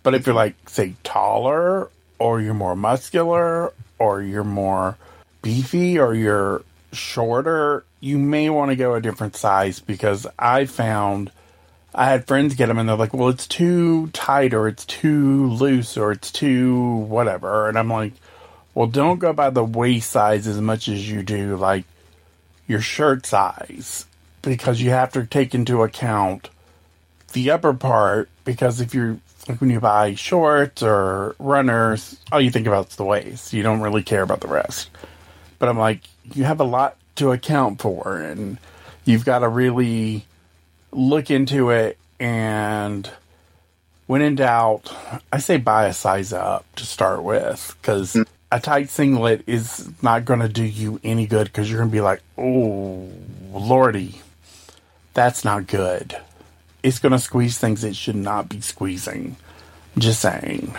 But 0.04 0.16
if 0.16 0.26
you're 0.26 0.32
mm-hmm. 0.32 0.38
like, 0.38 0.70
say, 0.70 0.96
taller, 1.04 1.90
or 2.18 2.42
you're 2.42 2.54
more 2.54 2.76
muscular, 2.76 3.74
or 4.00 4.22
you're 4.22 4.44
more 4.44 4.98
beefy, 5.42 6.00
or 6.00 6.14
you're 6.14 6.64
shorter, 6.92 7.84
you 8.00 8.18
may 8.18 8.50
want 8.50 8.72
to 8.72 8.76
go 8.76 8.96
a 8.96 9.02
different 9.02 9.36
size 9.36 9.80
because 9.80 10.26
I 10.38 10.66
found 10.66 11.32
I 11.94 12.06
had 12.06 12.28
friends 12.28 12.56
get 12.56 12.68
them 12.68 12.78
and 12.78 12.88
they're 12.88 12.96
like, 12.96 13.14
well, 13.14 13.30
it's 13.30 13.48
too 13.48 14.08
tight, 14.08 14.54
or 14.54 14.68
it's 14.68 14.86
too 14.86 15.48
loose, 15.48 15.98
or 15.98 16.12
it's 16.12 16.32
too 16.32 16.98
whatever. 16.98 17.68
And 17.68 17.78
I'm 17.78 17.90
like, 17.90 18.14
well, 18.76 18.88
don't 18.88 19.20
go 19.20 19.34
by 19.34 19.50
the 19.50 19.64
waist 19.64 20.12
size 20.12 20.48
as 20.48 20.62
much 20.62 20.88
as 20.88 21.10
you 21.10 21.24
do 21.24 21.58
like 21.58 21.86
your 22.68 22.82
shirt 22.82 23.26
size 23.26 24.06
because 24.42 24.80
you 24.80 24.92
have 24.92 25.12
to 25.14 25.26
take 25.26 25.56
into 25.56 25.84
account 25.84 26.50
the 27.34 27.52
upper 27.52 27.74
part 27.74 28.30
because 28.46 28.80
if 28.80 28.94
you're 28.94 29.18
like 29.50 29.60
when 29.60 29.72
you 29.72 29.80
buy 29.80 30.14
shorts 30.14 30.84
or 30.84 31.36
runners, 31.40 32.18
all 32.32 32.40
you 32.40 32.52
think 32.52 32.68
about 32.68 32.90
is 32.90 32.96
the 32.96 33.04
waist. 33.04 33.52
You 33.52 33.64
don't 33.64 33.82
really 33.82 34.04
care 34.04 34.22
about 34.22 34.42
the 34.42 34.48
rest. 34.48 34.90
But 35.58 35.70
I'm 35.70 35.78
like, 35.78 36.02
you 36.24 36.44
have 36.44 36.60
a 36.60 36.66
lot 36.66 36.96
to 37.16 37.32
account 37.32 37.82
for 37.82 38.18
and 38.18 38.60
you've 39.06 39.26
got 39.26 39.40
to 39.40 39.50
really 39.50 40.26
look 40.92 41.32
into 41.32 41.72
it 41.72 41.98
and 42.20 43.10
when 44.10 44.22
in 44.24 44.36
doubt, 44.36 44.92
I 45.32 45.38
say 45.38 45.58
buy 45.58 45.86
a 45.86 45.94
size 45.94 46.34
up 46.34 46.66
to 46.78 46.86
start 46.86 47.22
with 47.22 47.76
because 47.80 48.14
mm. 48.14 48.26
a 48.52 48.60
tight 48.60 48.90
singlet 48.90 49.44
is 49.46 49.88
not 50.02 50.26
going 50.26 50.40
to 50.40 50.50
do 50.50 50.64
you 50.64 51.00
any 51.04 51.28
good 51.28 51.46
because 51.46 51.70
you're 51.70 51.80
going 51.80 51.92
to 51.92 51.96
be 51.96 52.02
like, 52.02 52.24
oh, 52.36 53.08
lordy, 53.52 54.22
that's 55.14 55.46
not 55.46 55.68
good. 55.68 56.18
It's 56.82 57.00
going 57.00 57.12
to 57.12 57.20
squeeze 57.20 57.58
things 57.58 57.84
it 57.84 57.96
should 57.96 58.16
not 58.16 58.50
be 58.50 58.62
squeezing. 58.62 59.36
Just 59.98 60.22
saying. 60.22 60.76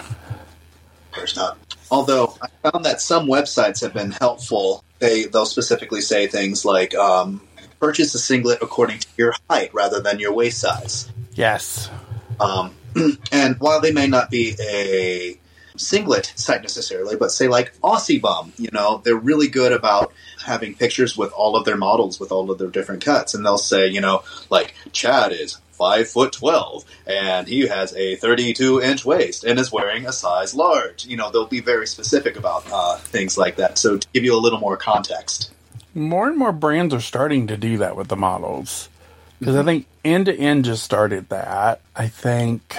There's 1.14 1.36
not. 1.36 1.58
Although 1.90 2.36
I 2.40 2.70
found 2.70 2.84
that 2.84 3.00
some 3.00 3.26
websites 3.26 3.80
have 3.82 3.92
been 3.92 4.12
helpful. 4.12 4.84
They 5.00 5.24
they'll 5.24 5.46
specifically 5.46 6.00
say 6.00 6.26
things 6.26 6.64
like 6.64 6.94
um, 6.94 7.40
purchase 7.80 8.14
a 8.14 8.18
singlet 8.18 8.60
according 8.62 8.98
to 9.00 9.08
your 9.16 9.34
height 9.48 9.74
rather 9.74 10.00
than 10.00 10.20
your 10.20 10.32
waist 10.32 10.60
size. 10.60 11.10
Yes. 11.34 11.90
Um, 12.38 12.74
and 13.32 13.58
while 13.58 13.80
they 13.80 13.92
may 13.92 14.06
not 14.06 14.30
be 14.30 14.54
a 14.60 15.38
singlet 15.76 16.32
site 16.36 16.62
necessarily, 16.62 17.16
but 17.16 17.32
say 17.32 17.48
like 17.48 17.76
Aussie 17.80 18.20
Bum, 18.20 18.52
you 18.56 18.68
know, 18.72 19.00
they're 19.04 19.16
really 19.16 19.48
good 19.48 19.72
about 19.72 20.12
having 20.44 20.74
pictures 20.74 21.16
with 21.16 21.32
all 21.32 21.56
of 21.56 21.64
their 21.64 21.76
models 21.76 22.20
with 22.20 22.30
all 22.30 22.50
of 22.50 22.58
their 22.58 22.68
different 22.68 23.04
cuts, 23.04 23.34
and 23.34 23.44
they'll 23.44 23.58
say, 23.58 23.88
you 23.88 24.00
know, 24.00 24.22
like 24.50 24.74
Chad 24.92 25.32
is 25.32 25.58
five 25.80 26.06
foot 26.06 26.30
twelve 26.30 26.84
and 27.06 27.48
he 27.48 27.66
has 27.66 27.96
a 27.96 28.14
thirty-two 28.16 28.82
inch 28.82 29.02
waist 29.02 29.44
and 29.44 29.58
is 29.58 29.72
wearing 29.72 30.06
a 30.06 30.12
size 30.12 30.54
large. 30.54 31.06
You 31.06 31.16
know, 31.16 31.30
they'll 31.30 31.46
be 31.46 31.60
very 31.60 31.86
specific 31.86 32.36
about 32.36 32.64
uh, 32.70 32.98
things 32.98 33.38
like 33.38 33.56
that. 33.56 33.78
So 33.78 33.96
to 33.96 34.06
give 34.12 34.22
you 34.22 34.34
a 34.34 34.42
little 34.44 34.60
more 34.60 34.76
context. 34.76 35.50
More 35.94 36.28
and 36.28 36.36
more 36.36 36.52
brands 36.52 36.92
are 36.92 37.00
starting 37.00 37.46
to 37.46 37.56
do 37.56 37.78
that 37.78 37.96
with 37.96 38.08
the 38.08 38.16
models. 38.16 38.90
Because 39.38 39.56
I 39.56 39.62
think 39.62 39.86
N2N 40.04 40.64
just 40.64 40.82
started 40.82 41.30
that. 41.30 41.80
I 41.96 42.08
think 42.08 42.76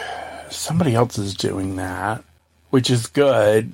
somebody 0.51 0.93
else 0.93 1.17
is 1.17 1.34
doing 1.34 1.77
that, 1.77 2.24
which 2.70 2.91
is 2.91 3.08
good. 3.08 3.72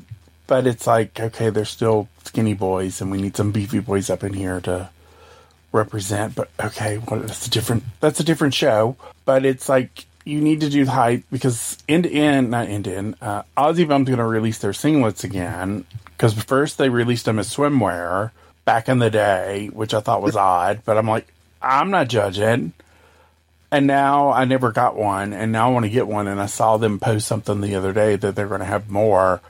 But 0.47 0.65
it's 0.65 0.87
like, 0.87 1.19
okay, 1.19 1.49
they're 1.49 1.65
still 1.65 2.07
skinny 2.23 2.53
boys, 2.53 3.01
and 3.01 3.11
we 3.11 3.21
need 3.21 3.35
some 3.35 3.51
beefy 3.51 3.79
boys 3.79 4.09
up 4.09 4.23
in 4.23 4.31
here 4.31 4.61
to 4.61 4.89
represent. 5.71 6.35
But 6.35 6.49
okay, 6.59 6.97
well, 6.97 7.21
that's 7.21 7.47
a 7.47 7.49
different 7.49 7.83
that's 7.99 8.19
a 8.19 8.23
different 8.23 8.53
show. 8.53 8.95
But 9.25 9.45
it's 9.45 9.69
like 9.69 10.05
you 10.27 10.41
need 10.41 10.61
to 10.61 10.69
do 10.69 10.83
the 10.83 10.91
height 10.91 11.23
because 11.31 11.77
N2N, 11.87 12.49
not 12.49 12.67
N2N. 12.67 13.15
Uh, 13.21 13.43
Aussie 13.57 13.87
Bum's 13.87 14.07
going 14.07 14.19
to 14.19 14.25
release 14.25 14.57
their 14.59 14.71
singlets 14.71 15.23
again 15.23 15.85
because 16.05 16.33
first 16.33 16.77
they 16.77 16.89
released 16.89 17.25
them 17.25 17.39
as 17.39 17.53
swimwear 17.53 18.31
back 18.65 18.89
in 18.89 18.99
the 18.99 19.09
day, 19.09 19.69
which 19.71 19.93
I 19.93 20.01
thought 20.01 20.21
was 20.21 20.35
odd. 20.37 20.81
But 20.83 20.97
I'm 20.97 21.07
like, 21.07 21.27
I'm 21.61 21.91
not 21.91 22.09
judging. 22.09 22.73
And 23.71 23.85
now 23.85 24.31
I 24.31 24.45
never 24.45 24.71
got 24.71 24.95
one, 24.95 25.33
and 25.33 25.51
now 25.51 25.69
I 25.69 25.71
want 25.73 25.83
to 25.85 25.89
get 25.89 26.07
one. 26.07 26.27
And 26.27 26.39
I 26.39 26.45
saw 26.45 26.77
them 26.77 26.99
post 26.99 27.27
something 27.27 27.59
the 27.59 27.75
other 27.75 27.91
day 27.91 28.15
that 28.15 28.33
they're 28.33 28.47
going 28.47 28.61
to 28.61 28.65
have 28.65 28.89
more, 28.89 29.41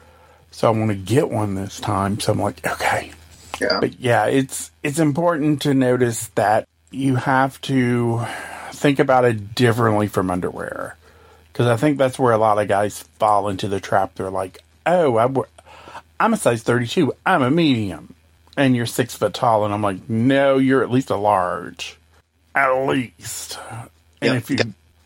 so 0.50 0.68
I 0.68 0.72
want 0.72 0.90
to 0.90 0.96
get 0.96 1.30
one 1.30 1.54
this 1.54 1.80
time. 1.80 2.20
So 2.20 2.32
I'm 2.34 2.42
like, 2.42 2.66
okay, 2.66 3.12
Yeah. 3.60 3.80
but 3.80 4.00
yeah, 4.00 4.26
it's 4.28 4.72
it's 4.84 5.00
important 5.00 5.62
to 5.64 5.74
notice 5.74 6.28
that 6.36 6.68
you 6.92 7.16
have 7.16 7.60
to 7.62 8.26
think 8.72 9.00
about 9.00 9.26
it 9.26 9.56
differently 9.56 10.08
from 10.08 10.30
underwear, 10.32 10.96
because 11.52 11.68
I 11.68 11.76
think 11.78 11.98
that's 11.98 12.18
where 12.20 12.34
a 12.34 12.38
lot 12.38 12.60
of 12.60 12.68
guys 12.68 13.02
fall 13.20 13.50
into 13.50 13.68
the 13.68 13.80
trap. 13.80 14.16
They're 14.16 14.30
like, 14.30 14.60
oh, 14.86 15.18
I 15.18 15.26
wear, 15.26 15.46
I'm 16.20 16.34
a 16.34 16.38
size 16.38 16.64
32, 16.64 17.14
I'm 17.26 17.42
a 17.42 17.52
medium, 17.52 18.14
and 18.56 18.76
you're 18.76 18.86
six 18.86 19.16
foot 19.16 19.34
tall, 19.34 19.66
and 19.66 19.74
I'm 19.74 19.82
like, 19.82 20.10
no, 20.10 20.58
you're 20.58 20.84
at 20.84 20.92
least 20.92 21.10
a 21.10 21.16
large, 21.18 21.98
at 22.56 22.72
least. 22.88 23.60
And 24.22 24.32
Yeah. 24.34 24.38
if 24.38 24.50
you, 24.50 24.58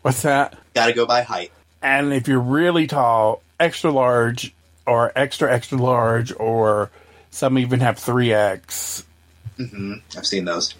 what's 0.02 0.22
that? 0.22 0.56
Got 0.74 0.86
to 0.86 0.92
go 0.92 1.04
by 1.06 1.22
height. 1.22 1.52
And 1.82 2.12
if 2.12 2.28
you're 2.28 2.38
really 2.40 2.86
tall, 2.86 3.42
extra 3.58 3.90
large 3.90 4.54
or 4.86 5.10
extra 5.16 5.52
extra 5.52 5.78
large, 5.78 6.32
or 6.38 6.90
some 7.32 7.58
even 7.58 7.80
have 7.80 7.98
three 7.98 8.32
X. 8.32 9.04
hmm 9.56 9.94
I've 10.16 10.26
seen 10.26 10.44
those. 10.44 10.74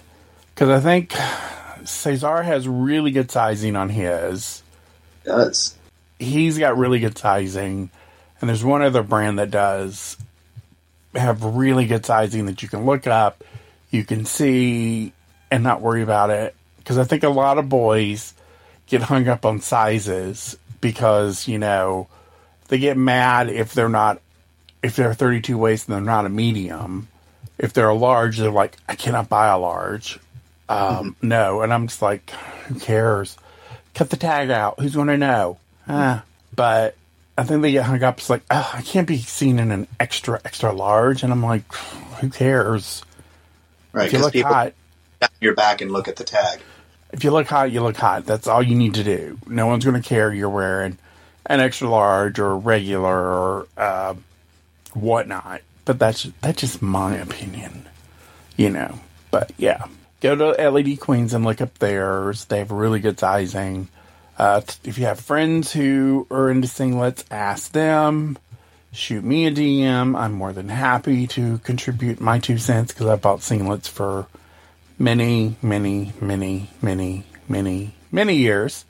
Because 0.55 0.69
I 0.69 0.81
think 0.81 1.15
Cesar 1.85 2.43
has 2.43 2.69
really 2.69 3.11
good 3.11 3.31
sizing 3.31 3.75
on 3.75 3.89
his. 3.89 4.63
does. 5.25 5.75
He's 6.19 6.59
got 6.59 6.79
really 6.79 7.01
good 7.01 7.19
sizing, 7.19 7.91
and 8.41 8.49
there's 8.49 8.63
one 8.63 8.83
other 8.83 9.03
brand 9.03 9.41
that 9.41 9.51
does 9.51 10.17
have 11.15 11.43
really 11.43 11.87
good 11.87 12.07
sizing 12.07 12.47
that 12.47 12.63
you 12.63 12.69
can 12.69 12.87
look 12.87 13.07
up, 13.07 13.43
you 13.91 14.05
can 14.05 14.25
see, 14.25 15.13
and 15.51 15.65
not 15.65 15.81
worry 15.81 16.03
about 16.03 16.31
it. 16.31 16.55
Because 16.79 16.99
I 16.99 17.05
think 17.05 17.25
a 17.25 17.29
lot 17.29 17.59
of 17.59 17.69
boys 17.69 18.35
get 18.87 19.03
hung 19.03 19.27
up 19.27 19.45
on 19.45 19.61
sizes 19.61 20.57
because 20.81 21.49
you 21.49 21.59
know 21.59 22.09
they 22.69 22.79
get 22.79 22.97
mad 22.97 23.49
if 23.49 23.73
they're 23.73 23.89
not 23.89 24.21
if 24.83 24.97
they're 24.97 25.15
32 25.15 25.57
waist 25.57 25.89
and 25.89 25.95
they're 25.95 26.01
not 26.03 26.27
a 26.27 26.29
medium, 26.29 27.09
if 27.59 27.73
they're 27.73 27.89
a 27.89 27.95
large, 27.95 28.39
they're 28.39 28.51
like, 28.51 28.77
I 28.89 28.95
cannot 28.95 29.29
buy 29.29 29.49
a 29.49 29.59
large. 29.59 30.19
Um, 30.69 31.17
No, 31.23 31.63
and 31.63 31.73
I'm 31.73 31.87
just 31.89 32.03
like, 32.03 32.31
who 32.67 32.79
cares? 32.79 33.37
Cut 33.95 34.11
the 34.11 34.17
tag 34.17 34.51
out. 34.51 34.81
Who's 34.81 34.95
going 34.95 35.09
to 35.09 35.19
know? 35.19 35.59
Ah, 35.89 36.25
but 36.55 36.97
I 37.37 37.45
think 37.45 37.63
they 37.63 37.73
get 37.73 37.85
hung 37.85 38.03
up. 38.03 38.19
It's 38.19 38.31
like, 38.31 38.43
oh, 38.51 38.71
I 38.73 38.83
can't 38.83 39.07
be 39.07 39.19
seen 39.19 39.59
in 39.59 39.71
an 39.71 39.87
extra, 40.01 40.41
extra 40.45 40.73
large. 40.73 41.23
And 41.23 41.33
I'm 41.33 41.43
like, 41.43 41.71
who 42.21 42.31
cares? 42.31 43.03
Right, 43.93 44.07
If 44.07 44.13
you 44.15 44.19
look 44.21 44.35
hot, 44.37 44.73
your 45.41 45.55
back 45.55 45.81
and 45.83 45.91
look 45.91 46.09
at 46.09 46.17
the 46.17 46.25
tag. 46.25 46.61
if 47.13 47.23
you 47.25 47.31
look 47.31 47.47
hot, 47.47 47.71
you 47.71 47.83
look 47.83 47.97
hot. 47.97 48.25
That's 48.25 48.47
all 48.47 48.63
you 48.63 48.75
need 48.75 48.95
to 48.95 49.05
do. 49.05 49.39
No 49.47 49.67
one's 49.67 49.85
going 49.85 50.01
to 50.01 50.09
care 50.09 50.33
you're 50.33 50.49
wearing 50.49 50.97
an 51.47 51.61
extra 51.61 51.89
large 51.89 52.39
or 52.39 52.57
regular 52.57 53.15
or 53.15 53.67
uh, 53.77 54.15
whatnot. 54.95 55.63
But 55.85 55.99
that's 55.99 56.25
that's 56.41 56.61
just 56.61 56.83
my 56.83 57.17
opinion, 57.17 57.87
you 58.57 58.71
know. 58.71 59.01
But 59.31 59.53
yeah, 59.57 59.87
go 60.21 60.37
to 60.37 60.71
LED 60.71 61.01
Queens 61.01 61.35
and 61.35 61.45
look 61.45 61.61
up 61.61 61.79
theirs. 61.79 62.45
They 62.45 62.59
have 62.59 62.71
really 62.71 63.01
good 63.01 63.19
sizing. 63.19 63.89
Uh, 64.39 64.63
if 64.85 64.99
you 64.99 65.05
have 65.07 65.21
friends 65.21 65.73
who 65.73 66.27
are 66.31 66.51
into 66.51 66.69
singlets, 66.69 67.25
ask 67.31 67.73
them. 67.73 68.39
Shoot 68.93 69.25
me 69.25 69.47
a 69.47 69.51
DM. 69.51 70.17
I'm 70.17 70.33
more 70.33 70.53
than 70.53 70.69
happy 70.69 71.27
to 71.29 71.59
contribute 71.59 72.21
my 72.21 72.39
two 72.39 72.59
cents 72.59 72.93
because 72.93 73.07
I 73.07 73.17
bought 73.17 73.41
singlets 73.41 73.89
for 73.89 74.27
many, 74.99 75.57
many, 75.63 76.13
many, 76.21 76.71
many, 76.83 77.25
many, 77.49 77.95
many 78.11 78.37
years 78.37 78.85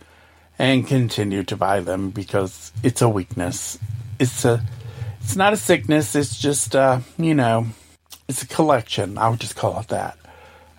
and 0.59 0.87
continue 0.87 1.43
to 1.45 1.57
buy 1.57 1.81
them 1.81 2.11
because 2.11 2.73
it's 2.83 3.01
a 3.01 3.09
weakness. 3.09 3.79
It's 4.19 4.45
a 4.45 4.63
it's 5.23 5.37
not 5.37 5.53
a 5.53 5.57
sickness, 5.57 6.15
it's 6.15 6.39
just 6.39 6.75
uh, 6.77 7.01
you 7.19 7.35
know, 7.35 7.67
it's 8.29 8.43
a 8.43 8.47
collection. 8.47 9.19
I 9.19 9.29
would 9.29 9.41
just 9.41 9.57
call 9.57 9.79
it 9.81 9.89
that. 9.89 10.17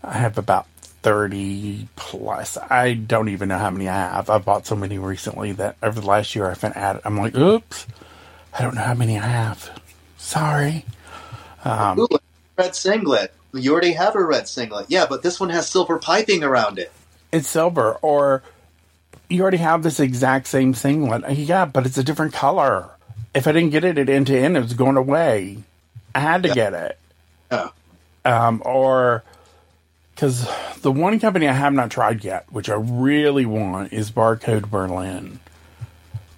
I 0.04 0.14
have 0.14 0.38
about 0.38 0.68
30 1.04 1.88
plus. 1.96 2.58
I 2.58 2.94
don't 2.94 3.30
even 3.30 3.50
know 3.50 3.58
how 3.58 3.70
many 3.72 3.88
I 3.90 3.94
have. 3.96 4.30
I've 4.30 4.46
bought 4.46 4.66
so 4.68 4.76
many 4.76 4.98
recently 4.98 5.52
that 5.54 5.78
over 5.82 6.00
the 6.00 6.08
last 6.08 6.36
year 6.36 6.50
I've 6.50 6.62
been 6.62 6.74
at 6.74 6.98
it. 6.98 7.02
I'm 7.06 7.18
like, 7.18 7.36
oops, 7.36 7.88
I 8.58 8.62
don't 8.62 8.76
know 8.76 8.82
how 8.82 8.94
many 8.94 9.18
I 9.18 9.26
have. 9.26 9.70
Sorry. 10.18 10.86
Um, 11.66 12.00
Ooh, 12.00 12.08
red 12.58 12.76
singlet. 12.76 13.34
You 13.54 13.72
already 13.72 13.94
have 13.94 14.16
a 14.16 14.24
red 14.24 14.48
singlet. 14.48 14.88
Yeah, 14.90 15.06
but 15.08 15.24
this 15.24 15.40
one 15.40 15.50
has 15.50 15.68
silver 15.70 16.00
piping 16.00 16.44
around 16.44 16.80
it. 16.80 16.92
it's 17.32 17.48
silver 17.48 17.94
or 18.02 18.44
you 19.30 19.42
already 19.42 19.58
have 19.58 19.84
this 19.84 20.00
exact 20.00 20.46
same 20.48 20.74
singlet 20.76 21.28
yeah 21.32 21.66
but 21.66 21.86
it's 21.88 21.98
a 21.98 22.04
different 22.04 22.34
color 22.34 22.90
if 23.34 23.48
i 23.48 23.52
didn't 23.52 23.72
get 23.72 23.84
it 23.84 23.98
at 23.98 24.08
N2N 24.08 24.56
it 24.58 24.62
was 24.62 24.74
going 24.74 24.98
away 24.98 25.58
i 26.16 26.20
had 26.20 26.44
to 26.44 26.50
Yeah. 26.50 26.54
get 26.56 26.74
it 26.74 27.00
Oh, 27.52 27.72
um, 28.26 28.62
or 28.66 29.24
because 30.16 30.48
the 30.82 30.92
one 30.92 31.20
company 31.20 31.48
i 31.48 31.54
have 31.54 31.74
not 31.74 31.90
tried 31.92 32.24
yet 32.24 32.46
which 32.52 32.70
i 32.70 32.76
really 32.76 33.46
want 33.46 33.94
is 33.94 34.12
barcode 34.12 34.70
berlin 34.70 35.40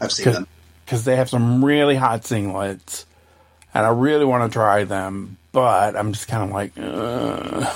I've 0.01 0.11
seen 0.11 0.25
Cause- 0.25 0.33
them. 0.35 0.47
because 0.85 1.03
they 1.05 1.15
have 1.15 1.29
some 1.29 1.63
really 1.63 1.95
hot 1.95 2.21
singlets 2.23 3.05
and 3.73 3.85
i 3.85 3.89
really 3.89 4.25
want 4.25 4.51
to 4.51 4.53
try 4.53 4.83
them 4.83 5.37
but 5.51 5.95
i'm 5.95 6.13
just 6.13 6.27
kind 6.27 6.43
of 6.43 6.51
like 6.51 6.71
Ugh. 6.77 7.73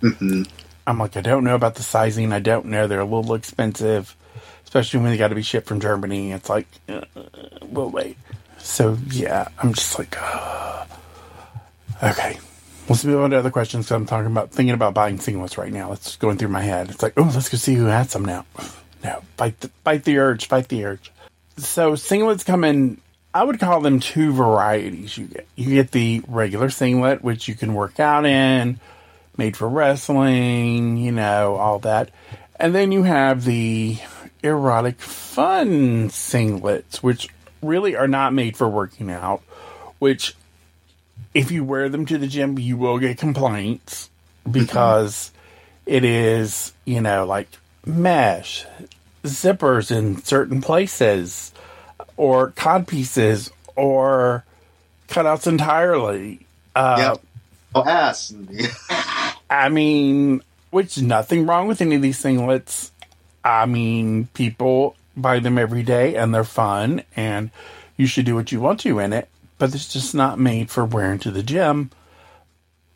hmm 0.00 0.42
I'm 0.86 0.98
like, 0.98 1.16
I 1.16 1.22
don't 1.22 1.44
know 1.44 1.54
about 1.54 1.76
the 1.76 1.82
sizing. 1.82 2.30
I 2.30 2.40
don't 2.40 2.66
know. 2.66 2.86
They're 2.86 3.00
a 3.00 3.06
little 3.06 3.32
expensive, 3.34 4.14
especially 4.74 4.98
when 4.98 5.12
they 5.12 5.16
got 5.16 5.28
to 5.28 5.36
be 5.36 5.42
shipped 5.42 5.68
from 5.68 5.78
Germany. 5.78 6.32
It's 6.32 6.48
like, 6.48 6.66
uh, 6.88 7.02
we'll 7.62 7.90
wait. 7.90 8.18
So 8.58 8.98
yeah, 9.12 9.46
I'm 9.62 9.72
just 9.72 9.96
like, 10.00 10.16
uh, 10.20 10.84
okay. 12.02 12.40
Let's 12.88 13.04
move 13.04 13.20
on 13.20 13.30
to 13.30 13.38
other 13.38 13.52
questions. 13.52 13.88
I'm 13.92 14.04
talking 14.04 14.26
about 14.26 14.50
thinking 14.50 14.74
about 14.74 14.92
buying 14.92 15.18
singlets 15.18 15.56
right 15.56 15.72
now. 15.72 15.92
It's 15.92 16.16
going 16.16 16.38
through 16.38 16.48
my 16.48 16.60
head. 16.60 16.90
It's 16.90 17.04
like, 17.04 17.12
oh, 17.16 17.30
let's 17.32 17.48
go 17.48 17.56
see 17.56 17.74
who 17.74 17.84
has 17.84 18.10
some 18.10 18.24
now. 18.24 18.44
No, 19.04 19.22
fight 19.36 19.60
the 19.60 19.68
fight 19.84 20.04
the 20.04 20.16
urge, 20.16 20.48
fight 20.48 20.68
the 20.68 20.82
urge. 20.86 21.12
So 21.58 21.92
singlets 21.92 22.42
come 22.42 22.64
in. 22.64 23.02
I 23.34 23.44
would 23.44 23.60
call 23.60 23.82
them 23.82 24.00
two 24.00 24.32
varieties. 24.32 25.18
You 25.18 25.26
get 25.26 25.46
you 25.56 25.74
get 25.74 25.90
the 25.90 26.22
regular 26.26 26.70
singlet, 26.70 27.22
which 27.22 27.46
you 27.46 27.54
can 27.54 27.74
work 27.74 28.00
out 28.00 28.24
in 28.24 28.80
made 29.36 29.58
for 29.58 29.68
wrestling, 29.68 30.96
you 30.96 31.12
know, 31.12 31.56
all 31.56 31.80
that. 31.80 32.10
And 32.56 32.74
then 32.74 32.92
you 32.92 33.02
have 33.02 33.44
the 33.44 33.98
erotic 34.44 35.00
fun 35.00 36.08
singlets, 36.10 36.96
which 36.96 37.28
really 37.62 37.96
are 37.96 38.06
not 38.06 38.32
made 38.34 38.56
for 38.56 38.68
working 38.68 39.10
out, 39.10 39.42
which 39.98 40.34
if 41.32 41.50
you 41.50 41.64
wear 41.64 41.88
them 41.88 42.06
to 42.06 42.18
the 42.18 42.26
gym, 42.26 42.58
you 42.58 42.76
will 42.76 42.98
get 42.98 43.18
complaints 43.18 44.10
because 44.48 45.32
it 45.86 46.04
is, 46.04 46.72
you 46.84 47.00
know, 47.00 47.24
like 47.24 47.48
mesh, 47.86 48.66
zippers 49.24 49.90
in 49.90 50.22
certain 50.22 50.60
places, 50.60 51.52
or 52.16 52.50
cod 52.52 52.86
pieces, 52.86 53.50
or 53.74 54.44
cutouts 55.08 55.46
entirely. 55.46 56.46
Uh, 56.76 56.96
Yep. 56.98 57.20
Oh, 57.76 57.84
ass. 57.84 58.32
I 59.50 59.68
mean, 59.68 60.42
which 60.70 61.00
nothing 61.00 61.46
wrong 61.46 61.66
with 61.66 61.80
any 61.80 61.96
of 61.96 62.02
these 62.02 62.22
singlets. 62.22 62.90
I 63.44 63.66
mean, 63.66 64.28
people 64.34 64.96
buy 65.16 65.38
them 65.38 65.58
every 65.58 65.82
day 65.82 66.16
and 66.16 66.34
they're 66.34 66.44
fun 66.44 67.02
and 67.14 67.50
you 67.96 68.06
should 68.06 68.24
do 68.24 68.34
what 68.34 68.50
you 68.50 68.60
want 68.60 68.80
to 68.80 68.98
in 68.98 69.12
it, 69.12 69.28
but 69.58 69.74
it's 69.74 69.92
just 69.92 70.14
not 70.14 70.38
made 70.38 70.70
for 70.70 70.84
wearing 70.84 71.18
to 71.20 71.30
the 71.30 71.42
gym. 71.42 71.90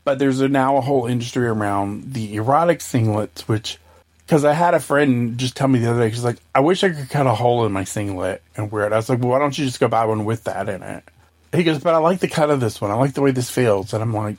But 0.05 0.19
there's 0.19 0.41
a, 0.41 0.49
now 0.49 0.79
a 0.79 0.81
whole 0.81 1.07
industry 1.07 1.47
around 1.47 2.15
the 2.15 2.37
erotic 2.37 2.79
singlets, 2.81 3.43
which, 3.43 3.79
because 4.27 4.45
I 4.45 4.55
had 4.55 4.73
a 4.73 4.81
friend 4.81 5.37
just 5.37 5.55
tell 5.55 5.69
me 5.69 5.79
the 5.81 5.91
other 5.91 6.01
day, 6.01 6.11
she's 6.11 6.25
like, 6.25 6.39
I 6.55 6.61
wish 6.61 6.83
I 6.83 6.89
could 6.89 7.11
cut 7.11 7.27
a 7.27 7.35
hole 7.35 7.67
in 7.67 7.73
my 7.73 7.85
singlet 7.85 8.43
and 8.57 8.73
wear 8.73 8.87
it. 8.87 8.93
I 8.93 8.97
was 8.97 9.11
like, 9.11 9.21
well, 9.21 9.29
why 9.29 9.39
don't 9.39 9.57
you 9.57 9.67
just 9.67 9.81
go 9.81 9.89
buy 9.89 10.07
one 10.07 10.25
with 10.25 10.45
that 10.45 10.69
in 10.69 10.83
it? 10.83 11.05
He 11.53 11.63
goes, 11.63 11.79
but 11.79 11.95
I 11.95 11.99
like 11.99 12.21
the 12.21 12.29
cut 12.29 12.51
of 12.51 12.61
this 12.61 12.81
one. 12.81 12.91
I 12.91 12.95
like 12.95 13.15
the 13.15 13.23
way 13.23 13.31
this 13.31 13.51
feels. 13.51 13.93
And 13.93 14.03
I'm 14.03 14.15
like, 14.15 14.39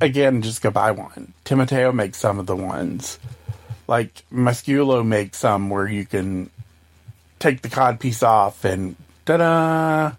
again, 0.00 0.42
just 0.42 0.62
go 0.62 0.70
buy 0.70 0.90
one. 0.90 1.32
Timoteo 1.44 1.92
makes 1.92 2.18
some 2.18 2.38
of 2.38 2.46
the 2.46 2.56
ones. 2.56 3.18
Like 3.90 4.22
Masculo 4.32 5.04
makes 5.04 5.38
some 5.38 5.68
where 5.68 5.88
you 5.88 6.06
can 6.06 6.48
take 7.40 7.62
the 7.62 7.68
cod 7.68 7.98
piece 7.98 8.22
off 8.22 8.64
and 8.64 8.94
ta 9.26 9.36
da! 9.36 10.12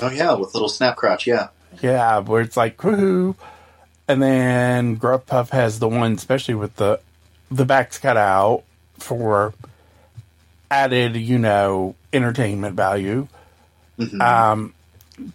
oh, 0.00 0.10
yeah, 0.10 0.32
with 0.32 0.52
little 0.54 0.68
snap 0.68 0.96
crotch, 0.96 1.28
yeah. 1.28 1.50
Yeah, 1.80 2.18
where 2.18 2.42
it's 2.42 2.56
like 2.56 2.78
woohoo. 2.78 3.36
And 4.08 4.20
then 4.20 4.96
Gruff 4.96 5.26
Pup 5.26 5.50
has 5.50 5.78
the 5.78 5.88
one, 5.88 6.14
especially 6.14 6.54
with 6.54 6.74
the 6.74 6.98
the 7.48 7.64
backs 7.64 7.96
cut 7.96 8.16
out 8.16 8.64
for 8.98 9.54
added, 10.68 11.14
you 11.14 11.38
know, 11.38 11.94
entertainment 12.12 12.74
value. 12.74 13.28
Um, 14.20 14.74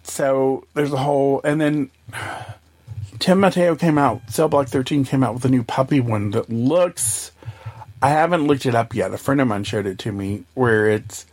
so 0.02 0.66
there's 0.74 0.92
a 0.92 0.98
whole, 0.98 1.40
and 1.42 1.58
then 1.58 1.90
Timoteo 3.18 3.76
came 3.76 3.96
out, 3.96 4.30
Cell 4.30 4.48
Block 4.48 4.68
13 4.68 5.06
came 5.06 5.24
out 5.24 5.32
with 5.32 5.46
a 5.46 5.48
new 5.48 5.62
puppy 5.62 6.00
one 6.00 6.32
that 6.32 6.50
looks. 6.50 7.32
I 8.00 8.10
haven't 8.10 8.46
looked 8.46 8.66
it 8.66 8.74
up 8.74 8.94
yet. 8.94 9.12
A 9.12 9.18
friend 9.18 9.40
of 9.40 9.48
mine 9.48 9.64
showed 9.64 9.86
it 9.86 9.98
to 10.00 10.12
me 10.12 10.44
where 10.54 10.88
it's 10.88 11.26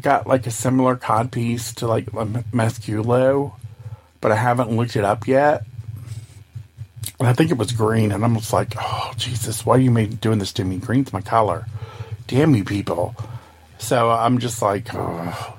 got 0.00 0.26
like 0.26 0.46
a 0.46 0.50
similar 0.50 0.96
cod 0.96 1.30
piece 1.30 1.72
to 1.74 1.86
like 1.86 2.08
a 2.08 2.26
Masculo, 2.52 3.54
but 4.20 4.32
I 4.32 4.36
haven't 4.36 4.76
looked 4.76 4.96
it 4.96 5.04
up 5.04 5.28
yet. 5.28 5.64
And 7.20 7.28
I 7.28 7.32
think 7.32 7.52
it 7.52 7.58
was 7.58 7.70
green, 7.70 8.10
and 8.10 8.24
I'm 8.24 8.34
just 8.34 8.52
like, 8.52 8.74
oh 8.76 9.12
Jesus, 9.16 9.64
why 9.64 9.76
are 9.76 9.80
you 9.80 9.90
made, 9.90 10.20
doing 10.20 10.38
this 10.38 10.52
to 10.54 10.64
me? 10.64 10.78
Green's 10.78 11.12
my 11.12 11.20
color. 11.20 11.66
Damn 12.26 12.54
you 12.54 12.64
people. 12.64 13.14
So 13.78 14.10
I'm 14.10 14.38
just 14.38 14.62
like, 14.62 14.88
oh. 14.94 15.58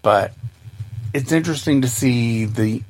but 0.00 0.32
it's 1.12 1.32
interesting 1.32 1.82
to 1.82 1.88
see 1.88 2.46
the 2.46 2.82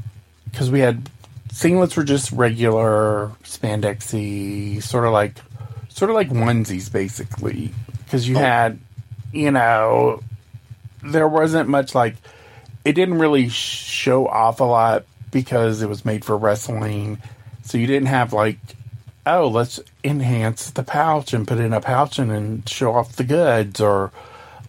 because 0.45 0.71
we 0.71 0.81
had 0.81 1.09
singlets 1.53 1.97
were 1.97 2.05
just 2.05 2.31
regular 2.31 3.33
spandexy, 3.43 4.83
sort 4.83 5.05
of 5.05 5.13
like 5.13 5.37
sort 6.03 6.11
of 6.11 6.17
like 6.17 6.31
onesies 6.31 6.91
basically. 6.91 7.71
Because 8.05 8.29
you 8.29 8.35
oh. 8.35 8.41
had, 8.41 8.81
you 9.33 9.53
know, 9.53 10.21
there 11.01 11.29
wasn't 11.29 11.69
much 11.69 11.95
like 11.95 12.17
it 12.85 12.95
didn't 12.95 13.21
really 13.21 13.49
show 13.49 14.27
off 14.27 14.59
a 14.59 14.65
lot 14.65 15.05
because 15.31 15.81
it 15.81 15.89
was 15.89 16.05
made 16.05 16.25
for 16.25 16.37
wrestling. 16.37 17.19
So 17.63 17.79
you 17.79 17.87
didn't 17.87 18.09
have 18.09 18.33
like, 18.33 18.59
oh, 19.27 19.47
let's 19.47 19.79
enhance 20.03 20.73
the 20.73 20.83
pouch 20.83 21.33
and 21.33 21.47
put 21.47 21.61
in 21.61 21.73
a 21.73 21.81
pouch 21.81 22.19
and, 22.19 22.33
and 22.33 22.69
show 22.69 22.95
off 22.95 23.15
the 23.15 23.23
goods, 23.23 23.81
or 23.81 24.11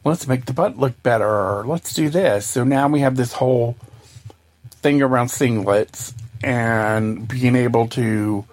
let's 0.05 0.27
make 0.27 0.45
the 0.45 0.53
butt 0.53 0.77
look 0.77 1.01
better, 1.01 1.27
or 1.27 1.65
let's 1.65 1.95
do 1.95 2.09
this. 2.09 2.45
So 2.45 2.63
now 2.63 2.87
we 2.87 2.99
have 2.99 3.15
this 3.15 3.33
whole 3.33 3.75
thing 4.69 5.01
around 5.01 5.29
singlets 5.29 6.13
and 6.43 7.27
being 7.27 7.55
able 7.55 7.87
to, 7.87 8.45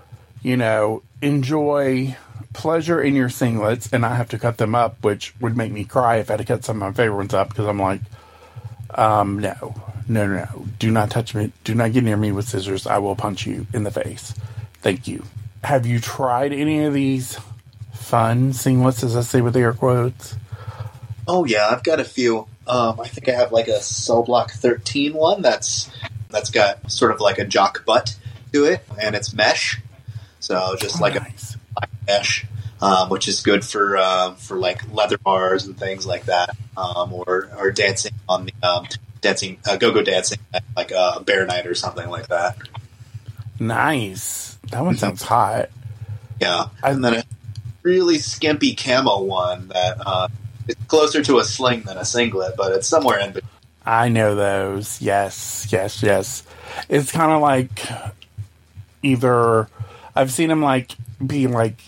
you 0.42 0.56
know, 0.56 1.02
enjoy 1.20 2.16
pleasure 2.52 3.00
in 3.00 3.14
your 3.14 3.28
singlets 3.28 3.92
and 3.92 4.04
I 4.04 4.14
have 4.16 4.28
to 4.30 4.38
cut 4.38 4.58
them 4.58 4.74
up, 4.74 5.02
which 5.02 5.34
would 5.40 5.56
make 5.56 5.72
me 5.72 5.84
cry 5.84 6.16
if 6.16 6.30
I 6.30 6.34
had 6.34 6.38
to 6.38 6.44
cut 6.44 6.64
some 6.64 6.82
of 6.82 6.88
my 6.88 6.92
favorite 6.92 7.16
ones 7.16 7.34
up 7.34 7.48
because 7.50 7.66
I'm 7.66 7.78
like, 7.78 8.00
um, 8.94 9.38
no, 9.38 9.74
No, 10.08 10.26
no, 10.26 10.34
no. 10.38 10.66
Do 10.78 10.90
not 10.90 11.10
touch 11.10 11.34
me. 11.34 11.52
Do 11.64 11.74
not 11.74 11.92
get 11.92 12.02
near 12.04 12.16
me 12.16 12.32
with 12.32 12.48
scissors. 12.48 12.86
I 12.86 12.98
will 12.98 13.14
punch 13.14 13.46
you 13.46 13.66
in 13.72 13.84
the 13.84 13.90
face. 13.92 14.34
Thank 14.82 15.06
you. 15.06 15.24
Have 15.62 15.86
you 15.86 16.00
tried 16.00 16.52
any 16.52 16.84
of 16.84 16.94
these 16.94 17.38
fun 17.92 18.52
singlets, 18.52 19.04
as 19.04 19.14
I 19.16 19.20
say 19.20 19.40
with 19.40 19.56
air 19.56 19.72
quotes? 19.72 20.34
Oh 21.28 21.44
yeah, 21.44 21.68
I've 21.70 21.84
got 21.84 22.00
a 22.00 22.04
few. 22.04 22.48
Um, 22.66 22.98
I 23.00 23.06
think 23.06 23.28
I 23.28 23.32
have 23.32 23.52
like 23.52 23.68
a 23.68 23.80
Cell 23.80 24.22
Block 24.24 24.50
13 24.52 25.12
one 25.12 25.42
that's 25.42 25.90
that's 26.30 26.50
got 26.50 26.90
sort 26.90 27.10
of 27.12 27.20
like 27.20 27.38
a 27.38 27.44
jock 27.44 27.84
butt 27.84 28.16
to 28.52 28.64
it, 28.64 28.84
and 29.00 29.14
it's 29.14 29.32
mesh. 29.34 29.80
So 30.40 30.74
just 30.80 30.96
Oh, 30.98 31.02
like 31.02 31.14
nice. 31.14 31.49
a 31.49 31.49
mesh, 32.10 32.46
um, 32.80 33.08
which 33.08 33.28
is 33.28 33.42
good 33.42 33.64
for 33.64 33.96
uh, 33.96 34.34
for 34.34 34.56
like 34.56 34.92
leather 34.92 35.18
bars 35.18 35.66
and 35.66 35.76
things 35.76 36.06
like 36.06 36.24
that, 36.26 36.56
um, 36.76 37.12
or 37.12 37.50
or 37.56 37.70
dancing 37.70 38.12
on 38.28 38.46
the 38.46 38.54
um, 38.62 38.86
dancing 39.20 39.58
uh, 39.66 39.76
go 39.76 39.92
go 39.92 40.02
dancing 40.02 40.38
like 40.76 40.90
a 40.90 41.22
bear 41.24 41.46
night 41.46 41.66
or 41.66 41.74
something 41.74 42.08
like 42.08 42.28
that. 42.28 42.56
Nice. 43.58 44.58
That 44.70 44.84
one 44.84 44.96
sounds 44.96 45.22
hot. 45.22 45.70
Yeah, 46.40 46.68
and 46.82 47.04
then 47.04 47.14
a 47.14 47.24
really 47.82 48.18
skimpy 48.18 48.74
camo 48.74 49.22
one 49.22 49.68
that 49.68 49.96
uh, 50.04 50.28
is 50.68 50.76
closer 50.88 51.22
to 51.22 51.38
a 51.38 51.44
sling 51.44 51.82
than 51.82 51.98
a 51.98 52.04
singlet, 52.04 52.54
but 52.56 52.72
it's 52.72 52.86
somewhere 52.86 53.18
in 53.18 53.32
between. 53.32 53.50
I 53.84 54.08
know 54.08 54.34
those. 54.34 55.00
Yes, 55.02 55.66
yes, 55.70 56.02
yes. 56.02 56.42
It's 56.88 57.12
kind 57.12 57.32
of 57.32 57.42
like 57.42 57.86
either 59.02 59.68
I've 60.14 60.30
seen 60.30 60.48
them 60.48 60.62
like 60.62 60.92
be 61.24 61.46
like 61.46 61.82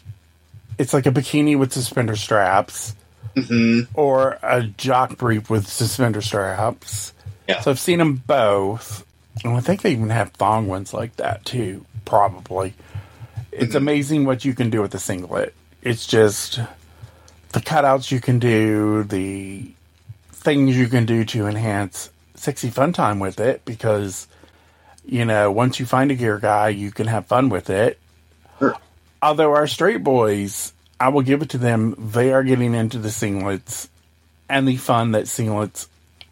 it's 0.78 0.92
like 0.92 1.06
a 1.06 1.10
bikini 1.10 1.58
with 1.58 1.72
suspender 1.72 2.16
straps 2.16 2.94
hmm 3.36 3.80
or 3.94 4.38
a 4.42 4.62
jock 4.62 5.16
brief 5.16 5.48
with 5.48 5.66
suspender 5.66 6.20
straps. 6.20 7.14
Yeah. 7.48 7.60
So 7.60 7.70
I've 7.70 7.80
seen 7.80 7.98
them 7.98 8.16
both, 8.16 9.06
and 9.42 9.56
I 9.56 9.60
think 9.60 9.82
they 9.82 9.92
even 9.92 10.10
have 10.10 10.32
thong 10.32 10.68
ones 10.68 10.92
like 10.92 11.16
that 11.16 11.44
too. 11.44 11.86
Probably. 12.04 12.74
It's 13.50 13.74
amazing 13.74 14.24
what 14.24 14.44
you 14.44 14.54
can 14.54 14.70
do 14.70 14.82
with 14.82 14.94
a 14.94 14.98
singlet. 14.98 15.54
It's 15.82 16.06
just 16.06 16.60
the 17.52 17.60
cutouts 17.60 18.10
you 18.10 18.20
can 18.20 18.38
do, 18.38 19.02
the 19.04 19.70
things 20.32 20.76
you 20.76 20.88
can 20.88 21.06
do 21.06 21.24
to 21.24 21.46
enhance 21.46 22.10
sexy 22.34 22.70
fun 22.70 22.92
time 22.92 23.20
with 23.20 23.38
it 23.38 23.64
because 23.64 24.26
you 25.04 25.24
know 25.24 25.50
once 25.52 25.78
you 25.78 25.86
find 25.86 26.10
a 26.10 26.14
gear 26.14 26.38
guy 26.38 26.68
you 26.68 26.90
can 26.90 27.06
have 27.06 27.24
fun 27.26 27.48
with 27.48 27.70
it 27.70 27.98
Sure. 28.58 28.76
Although 29.22 29.52
our 29.52 29.66
straight 29.66 30.02
boys 30.02 30.72
i 31.00 31.08
will 31.08 31.22
give 31.22 31.42
it 31.42 31.50
to 31.50 31.58
them 31.58 31.94
they 32.12 32.32
are 32.32 32.42
getting 32.42 32.74
into 32.74 32.98
the 32.98 33.08
singlets 33.08 33.88
and 34.48 34.66
the 34.66 34.76
fun 34.76 35.12
that 35.12 35.24
singlets 35.24 35.86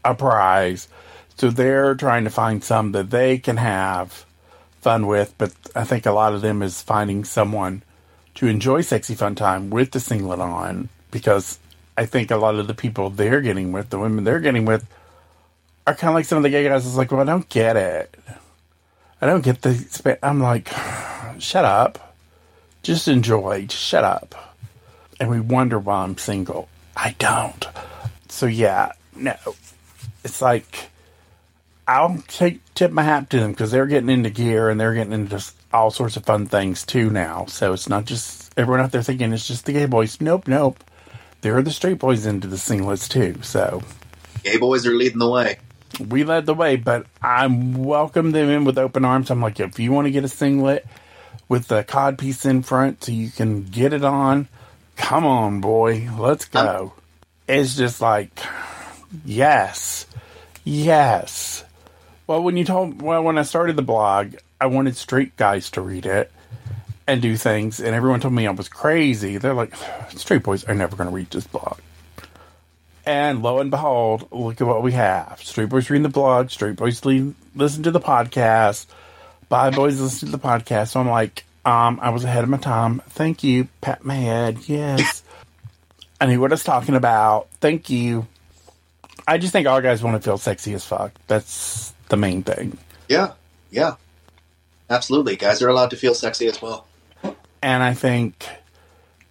a 0.04 0.14
prize 0.14 0.88
so 1.36 1.50
they're 1.50 1.94
trying 1.94 2.24
to 2.24 2.30
find 2.30 2.62
some 2.62 2.92
that 2.92 3.10
they 3.10 3.38
can 3.38 3.56
have 3.56 4.26
fun 4.80 5.06
with 5.06 5.34
but 5.38 5.52
i 5.74 5.84
think 5.84 6.06
a 6.06 6.12
lot 6.12 6.34
of 6.34 6.40
them 6.42 6.62
is 6.62 6.82
finding 6.82 7.24
someone 7.24 7.82
to 8.34 8.46
enjoy 8.46 8.80
sexy 8.80 9.14
fun 9.14 9.34
time 9.34 9.70
with 9.70 9.90
the 9.92 10.00
singlet 10.00 10.40
on 10.40 10.88
because 11.10 11.58
I 12.00 12.06
think 12.06 12.30
a 12.30 12.36
lot 12.36 12.54
of 12.54 12.66
the 12.66 12.72
people 12.72 13.10
they're 13.10 13.42
getting 13.42 13.72
with, 13.72 13.90
the 13.90 13.98
women 13.98 14.24
they're 14.24 14.40
getting 14.40 14.64
with, 14.64 14.88
are 15.86 15.94
kind 15.94 16.10
of 16.10 16.14
like 16.14 16.24
some 16.24 16.38
of 16.38 16.42
the 16.42 16.48
gay 16.48 16.64
guys. 16.64 16.86
It's 16.86 16.96
like, 16.96 17.10
well, 17.10 17.20
I 17.20 17.24
don't 17.24 17.48
get 17.50 17.76
it. 17.76 18.14
I 19.20 19.26
don't 19.26 19.44
get 19.44 19.60
the. 19.60 19.74
spa-" 19.74 20.16
I'm 20.22 20.40
like, 20.40 20.70
shut 21.38 21.66
up. 21.66 22.09
Just 22.82 23.08
enjoy. 23.08 23.66
Just 23.66 23.82
shut 23.82 24.04
up. 24.04 24.56
And 25.18 25.28
we 25.28 25.40
wonder 25.40 25.78
why 25.78 26.02
I'm 26.02 26.16
single. 26.16 26.68
I 26.96 27.14
don't. 27.18 27.66
So 28.28 28.46
yeah, 28.46 28.92
no. 29.14 29.36
It's 30.24 30.40
like 30.40 30.90
I'll 31.86 32.22
take 32.28 32.60
tip 32.74 32.90
my 32.90 33.02
hat 33.02 33.30
to 33.30 33.40
them 33.40 33.50
because 33.50 33.70
they're 33.70 33.86
getting 33.86 34.08
into 34.10 34.30
gear 34.30 34.70
and 34.70 34.80
they're 34.80 34.94
getting 34.94 35.12
into 35.12 35.44
all 35.72 35.90
sorts 35.90 36.16
of 36.16 36.24
fun 36.24 36.46
things 36.46 36.84
too 36.86 37.10
now. 37.10 37.46
So 37.46 37.72
it's 37.72 37.88
not 37.88 38.04
just 38.06 38.52
everyone 38.58 38.80
out 38.80 38.92
there 38.92 39.02
thinking 39.02 39.32
it's 39.32 39.46
just 39.46 39.66
the 39.66 39.72
gay 39.72 39.86
boys. 39.86 40.20
Nope, 40.20 40.48
nope. 40.48 40.82
There 41.42 41.56
are 41.56 41.62
the 41.62 41.70
straight 41.70 41.98
boys 41.98 42.26
into 42.26 42.48
the 42.48 42.56
singlets 42.56 43.08
too. 43.08 43.42
So 43.42 43.82
Gay 44.42 44.56
boys 44.58 44.86
are 44.86 44.94
leading 44.94 45.18
the 45.18 45.28
way. 45.28 45.58
we 46.08 46.24
led 46.24 46.46
the 46.46 46.54
way, 46.54 46.76
but 46.76 47.06
I 47.20 47.46
welcome 47.46 48.30
them 48.30 48.48
in 48.48 48.64
with 48.64 48.78
open 48.78 49.04
arms. 49.04 49.30
I'm 49.30 49.42
like, 49.42 49.60
if 49.60 49.78
you 49.78 49.92
want 49.92 50.06
to 50.06 50.10
get 50.10 50.24
a 50.24 50.28
singlet 50.28 50.86
with 51.50 51.66
the 51.66 51.82
cod 51.82 52.16
piece 52.16 52.46
in 52.46 52.62
front 52.62 53.04
so 53.04 53.12
you 53.12 53.28
can 53.28 53.64
get 53.64 53.92
it 53.92 54.04
on, 54.04 54.48
come 54.96 55.26
on, 55.26 55.60
boy, 55.60 56.08
let's 56.16 56.44
go. 56.44 56.92
Um, 56.94 57.02
it's 57.48 57.76
just 57.76 58.00
like, 58.00 58.30
yes, 59.24 60.06
yes. 60.64 61.64
Well, 62.28 62.44
when 62.44 62.56
you 62.56 62.64
told, 62.64 63.02
well, 63.02 63.24
when 63.24 63.36
I 63.36 63.42
started 63.42 63.74
the 63.74 63.82
blog, 63.82 64.36
I 64.60 64.66
wanted 64.66 64.96
straight 64.96 65.36
guys 65.36 65.70
to 65.72 65.80
read 65.80 66.06
it 66.06 66.30
and 67.08 67.20
do 67.20 67.36
things, 67.36 67.80
and 67.80 67.96
everyone 67.96 68.20
told 68.20 68.32
me 68.32 68.46
I 68.46 68.52
was 68.52 68.68
crazy. 68.68 69.36
They're 69.36 69.52
like, 69.52 69.74
straight 70.10 70.44
boys 70.44 70.62
are 70.64 70.74
never 70.74 70.94
going 70.94 71.10
to 71.10 71.14
read 71.14 71.30
this 71.30 71.48
blog. 71.48 71.80
And 73.04 73.42
lo 73.42 73.58
and 73.58 73.72
behold, 73.72 74.28
look 74.30 74.60
at 74.60 74.66
what 74.68 74.84
we 74.84 74.92
have. 74.92 75.40
Straight 75.42 75.70
Boys 75.70 75.90
reading 75.90 76.04
the 76.04 76.10
blog, 76.10 76.50
Straight 76.50 76.76
Boys 76.76 77.04
listen 77.04 77.82
to 77.82 77.90
the 77.90 77.98
podcast, 77.98 78.86
Bi 79.50 79.68
Boys 79.70 80.00
listen 80.00 80.30
to 80.30 80.32
the 80.32 80.42
podcast. 80.42 80.88
So 80.88 81.00
I'm 81.00 81.08
like, 81.08 81.44
um, 81.66 81.98
I 82.00 82.08
was 82.08 82.24
ahead 82.24 82.44
of 82.44 82.48
my 82.48 82.56
time. 82.56 83.00
Thank 83.10 83.44
you. 83.44 83.68
Pat 83.82 84.02
my 84.02 84.14
head. 84.14 84.60
Yes. 84.66 85.22
I 86.18 86.26
knew 86.26 86.40
what 86.40 86.52
I 86.52 86.54
was 86.54 86.64
talking 86.64 86.94
about. 86.94 87.48
Thank 87.60 87.90
you. 87.90 88.26
I 89.26 89.38
just 89.38 89.52
think 89.52 89.66
all 89.66 89.80
guys 89.80 90.02
want 90.02 90.16
to 90.16 90.22
feel 90.22 90.38
sexy 90.38 90.72
as 90.74 90.84
fuck. 90.84 91.12
That's 91.26 91.92
the 92.08 92.16
main 92.16 92.42
thing. 92.42 92.78
Yeah, 93.08 93.32
yeah, 93.70 93.96
absolutely. 94.88 95.36
Guys 95.36 95.62
are 95.62 95.68
allowed 95.68 95.90
to 95.90 95.96
feel 95.96 96.14
sexy 96.14 96.46
as 96.46 96.60
well. 96.62 96.86
And 97.62 97.82
I 97.82 97.94
think 97.94 98.46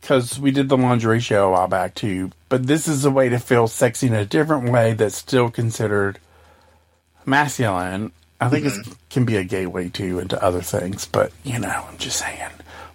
because 0.01 0.39
we 0.39 0.51
did 0.51 0.69
the 0.69 0.77
lingerie 0.77 1.19
show 1.19 1.49
a 1.49 1.51
while 1.51 1.67
back 1.67 1.95
too, 1.95 2.31
but 2.47 2.65
this 2.65 2.87
is 2.87 3.05
a 3.05 3.11
way 3.11 3.29
to 3.29 3.39
feel 3.39 3.67
sexy 3.67 4.07
in 4.07 4.13
a 4.13 4.25
different 4.25 4.71
way 4.71 4.93
that's 4.93 5.15
still 5.15 5.49
considered 5.49 6.19
masculine. 7.25 8.11
I 8.41 8.49
think 8.49 8.65
it 8.65 8.73
mm-hmm. 8.73 8.91
can 9.09 9.25
be 9.25 9.35
a 9.35 9.43
gateway 9.43 9.89
too 9.89 10.19
into 10.19 10.41
other 10.41 10.61
things, 10.61 11.05
but 11.05 11.31
you 11.43 11.59
know, 11.59 11.85
I'm 11.89 11.97
just 11.97 12.19
saying 12.19 12.49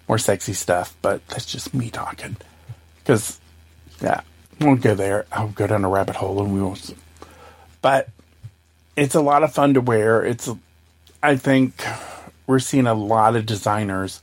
more 0.07 0.17
sexy 0.17 0.53
stuff. 0.53 0.95
But 1.01 1.25
that's 1.27 1.45
just 1.45 1.73
me 1.73 1.89
talking 1.89 2.37
because 2.99 3.39
yeah, 4.01 4.21
we 4.59 4.65
won't 4.65 4.81
go 4.81 4.95
there. 4.95 5.25
I'll 5.31 5.49
go 5.49 5.67
down 5.67 5.85
a 5.85 5.89
rabbit 5.89 6.15
hole 6.15 6.41
and 6.41 6.53
we 6.53 6.61
won't. 6.61 6.93
But 7.81 8.09
it's 8.95 9.15
a 9.15 9.21
lot 9.21 9.43
of 9.43 9.53
fun 9.53 9.75
to 9.75 9.81
wear. 9.81 10.23
It's 10.23 10.49
I 11.21 11.35
think 11.35 11.83
we're 12.47 12.59
seeing 12.59 12.87
a 12.87 12.93
lot 12.93 13.35
of 13.35 13.45
designers 13.45 14.21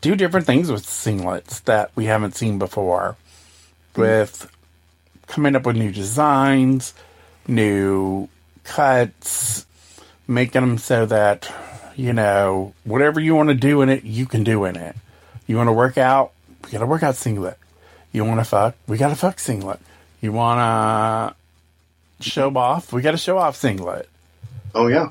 do 0.00 0.14
different 0.14 0.46
things 0.46 0.70
with 0.70 0.84
singlets 0.84 1.62
that 1.64 1.90
we 1.94 2.06
haven't 2.06 2.34
seen 2.36 2.58
before. 2.58 3.16
Mm-hmm. 3.92 4.00
With 4.00 4.50
coming 5.26 5.56
up 5.56 5.66
with 5.66 5.76
new 5.76 5.92
designs, 5.92 6.94
new 7.48 8.28
cuts, 8.64 9.66
making 10.26 10.60
them 10.60 10.78
so 10.78 11.06
that, 11.06 11.52
you 11.96 12.12
know, 12.12 12.74
whatever 12.84 13.20
you 13.20 13.34
want 13.34 13.48
to 13.48 13.54
do 13.54 13.82
in 13.82 13.88
it, 13.88 14.04
you 14.04 14.26
can 14.26 14.44
do 14.44 14.64
in 14.64 14.76
it. 14.76 14.96
You 15.46 15.56
want 15.56 15.68
to 15.68 15.72
work 15.72 15.98
out, 15.98 16.32
we 16.64 16.70
got 16.72 16.82
a 16.82 16.86
workout 16.86 17.16
singlet. 17.16 17.58
You 18.12 18.24
want 18.24 18.40
to 18.40 18.44
fuck, 18.44 18.74
we 18.86 18.96
got 18.96 19.12
a 19.12 19.16
fuck 19.16 19.38
singlet. 19.38 19.80
You 20.20 20.32
want 20.32 20.58
to 22.20 22.28
show 22.28 22.54
off, 22.56 22.92
we 22.92 23.02
got 23.02 23.14
a 23.14 23.18
show 23.18 23.38
off 23.38 23.56
singlet. 23.56 24.08
Oh 24.74 24.88
yeah. 24.88 25.10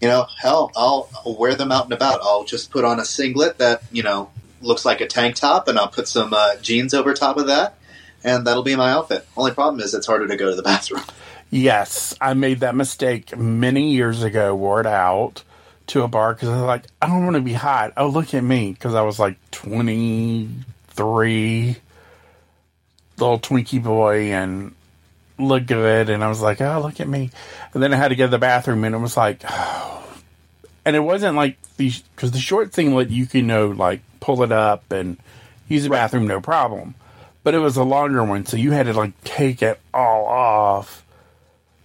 You 0.00 0.08
know, 0.08 0.26
hell, 0.38 0.72
I'll, 0.76 1.10
I'll 1.24 1.36
wear 1.36 1.54
them 1.54 1.70
out 1.70 1.84
and 1.84 1.92
about. 1.92 2.20
I'll 2.22 2.44
just 2.44 2.70
put 2.70 2.84
on 2.84 2.98
a 2.98 3.04
singlet 3.04 3.58
that 3.58 3.82
you 3.92 4.02
know 4.02 4.30
looks 4.62 4.84
like 4.84 5.00
a 5.00 5.06
tank 5.06 5.36
top, 5.36 5.68
and 5.68 5.78
I'll 5.78 5.88
put 5.88 6.08
some 6.08 6.32
uh, 6.32 6.56
jeans 6.56 6.94
over 6.94 7.12
top 7.14 7.36
of 7.36 7.48
that, 7.48 7.76
and 8.24 8.46
that'll 8.46 8.62
be 8.62 8.76
my 8.76 8.90
outfit. 8.90 9.26
Only 9.36 9.52
problem 9.52 9.80
is 9.80 9.92
it's 9.94 10.06
harder 10.06 10.26
to 10.26 10.36
go 10.36 10.50
to 10.50 10.56
the 10.56 10.62
bathroom. 10.70 11.04
Yes, 11.50 12.14
I 12.20 12.34
made 12.34 12.60
that 12.60 12.76
mistake 12.76 13.36
many 13.36 13.90
years 13.90 14.22
ago. 14.22 14.54
Wore 14.54 14.80
it 14.80 14.86
out 14.86 15.42
to 15.88 16.02
a 16.02 16.08
bar 16.08 16.32
because 16.34 16.48
I 16.48 16.52
was 16.52 16.62
like, 16.62 16.84
I 17.02 17.08
don't 17.08 17.24
want 17.24 17.34
to 17.34 17.42
be 17.42 17.52
hot. 17.52 17.92
Oh, 17.96 18.08
look 18.08 18.32
at 18.34 18.44
me 18.44 18.72
because 18.72 18.94
I 18.94 19.02
was 19.02 19.18
like 19.18 19.36
twenty 19.50 20.48
three, 20.88 21.76
little 23.18 23.40
Twinkie 23.40 23.82
boy, 23.82 24.32
and 24.32 24.74
look 25.38 25.66
good. 25.66 26.08
And 26.08 26.22
I 26.22 26.28
was 26.28 26.40
like, 26.40 26.60
oh, 26.60 26.80
look 26.80 27.00
at 27.00 27.08
me. 27.08 27.30
And 27.74 27.82
then 27.82 27.92
I 27.92 27.96
had 27.96 28.08
to 28.08 28.16
go 28.16 28.26
to 28.26 28.30
the 28.30 28.38
bathroom, 28.38 28.84
and 28.84 28.94
it 28.94 28.98
was 28.98 29.16
like, 29.16 29.42
and 30.84 30.94
it 30.94 31.00
wasn't 31.00 31.34
like 31.34 31.56
the 31.78 31.92
because 32.14 32.30
the 32.30 32.38
short 32.38 32.74
singlet 32.74 33.10
you 33.10 33.26
can 33.26 33.40
you 33.40 33.46
know 33.46 33.68
like 33.68 34.02
pull 34.20 34.42
it 34.44 34.52
up 34.52 34.92
and 34.92 35.16
use 35.66 35.82
the 35.82 35.90
bathroom 35.90 36.28
no 36.28 36.40
problem. 36.40 36.94
But 37.42 37.54
it 37.54 37.58
was 37.58 37.76
a 37.76 37.84
longer 37.84 38.22
one, 38.22 38.46
so 38.46 38.56
you 38.56 38.70
had 38.70 38.86
to 38.86 38.92
like 38.92 39.20
take 39.24 39.62
it 39.62 39.80
all 39.92 40.26
off. 40.26 41.04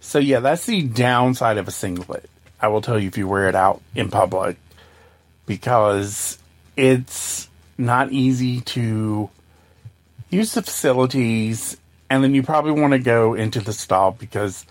So 0.05 0.19
yeah, 0.19 0.39
that's 0.39 0.65
the 0.67 0.83
downside 0.83 1.57
of 1.57 1.67
a 1.67 1.71
singlet. 1.71 2.29
I 2.61 2.67
will 2.67 2.81
tell 2.81 2.99
you 2.99 3.07
if 3.07 3.17
you 3.17 3.27
wear 3.27 3.49
it 3.49 3.55
out 3.55 3.81
in 3.95 4.09
public 4.09 4.55
because 5.45 6.37
it's 6.77 7.49
not 7.77 8.11
easy 8.11 8.61
to 8.61 9.29
use 10.29 10.53
the 10.53 10.61
facilities 10.61 11.75
and 12.09 12.23
then 12.23 12.33
you 12.35 12.43
probably 12.43 12.71
want 12.71 12.93
to 12.93 12.99
go 12.99 13.33
into 13.33 13.59
the 13.59 13.73
stall 13.73 14.11
because 14.11 14.65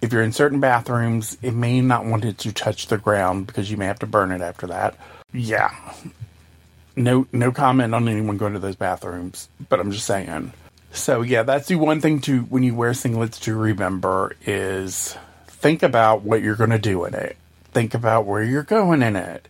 If 0.00 0.12
you're 0.12 0.22
in 0.22 0.32
certain 0.32 0.60
bathrooms, 0.60 1.36
it 1.42 1.52
may 1.52 1.80
not 1.82 2.06
want 2.06 2.24
it 2.24 2.38
to 2.38 2.52
touch 2.52 2.86
the 2.86 2.96
ground 2.96 3.46
because 3.46 3.70
you 3.70 3.76
may 3.76 3.84
have 3.86 3.98
to 3.98 4.06
burn 4.06 4.32
it 4.32 4.40
after 4.40 4.66
that. 4.68 4.96
Yeah. 5.32 5.74
No 6.96 7.26
no 7.32 7.52
comment 7.52 7.94
on 7.94 8.08
anyone 8.08 8.36
going 8.38 8.54
to 8.54 8.58
those 8.58 8.76
bathrooms, 8.76 9.48
but 9.68 9.78
I'm 9.78 9.92
just 9.92 10.06
saying. 10.06 10.52
So 10.92 11.22
yeah, 11.22 11.44
that's 11.44 11.68
the 11.68 11.76
one 11.76 12.00
thing 12.00 12.20
to 12.22 12.42
when 12.42 12.62
you 12.62 12.74
wear 12.74 12.92
singlets 12.92 13.40
to 13.42 13.54
remember 13.54 14.36
is 14.44 15.16
think 15.46 15.82
about 15.82 16.22
what 16.22 16.42
you're 16.42 16.56
going 16.56 16.70
to 16.70 16.78
do 16.78 17.04
in 17.04 17.14
it. 17.14 17.36
Think 17.72 17.94
about 17.94 18.26
where 18.26 18.42
you're 18.42 18.62
going 18.62 19.02
in 19.02 19.16
it. 19.16 19.46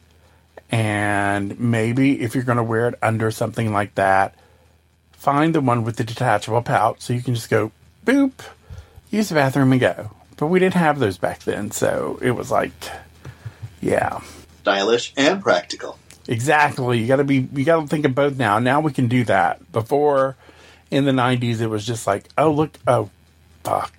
And 0.71 1.59
maybe 1.59 2.21
if 2.21 2.35
you're 2.35 2.45
going 2.45 2.59
to 2.59 2.63
wear 2.63 2.89
it 2.89 2.95
under 3.03 3.31
something 3.31 3.73
like 3.73 3.95
that, 3.97 4.35
find 5.13 5.55
the 5.55 5.61
one 5.61 5.85
with 5.85 5.97
the 5.97 6.05
detachable 6.05 6.63
pouch 6.63 7.01
so 7.01 7.13
you 7.13 7.23
can 7.23 7.35
just 7.35 7.51
go 7.51 7.73
boop, 8.07 8.33
use 9.11 9.29
the 9.31 9.35
bathroom 9.35 9.73
and 9.73 9.81
go. 9.81 10.11
But 10.37 10.47
we 10.47 10.59
didn't 10.59 10.75
have 10.75 10.99
those 10.99 11.19
back 11.19 11.41
then, 11.41 11.71
so 11.71 12.19
it 12.23 12.31
was 12.31 12.51
like, 12.51 12.73
yeah, 13.81 14.21
Stylish 14.63 15.13
and 15.17 15.43
practical. 15.43 15.99
exactly. 16.29 16.99
You 16.99 17.07
got 17.07 17.17
to 17.17 17.25
be, 17.25 17.49
you 17.53 17.65
got 17.65 17.81
to 17.81 17.87
think 17.87 18.05
of 18.05 18.15
both 18.15 18.37
now. 18.37 18.59
Now 18.59 18.81
we 18.81 18.93
can 18.93 19.09
do 19.09 19.25
that. 19.25 19.73
Before 19.73 20.37
in 20.91 21.05
the 21.05 21.13
'90s, 21.13 21.61
it 21.61 21.69
was 21.69 21.87
just 21.87 22.07
like, 22.07 22.29
oh 22.37 22.51
look, 22.51 22.71
oh 22.87 23.11
fuck, 23.65 23.93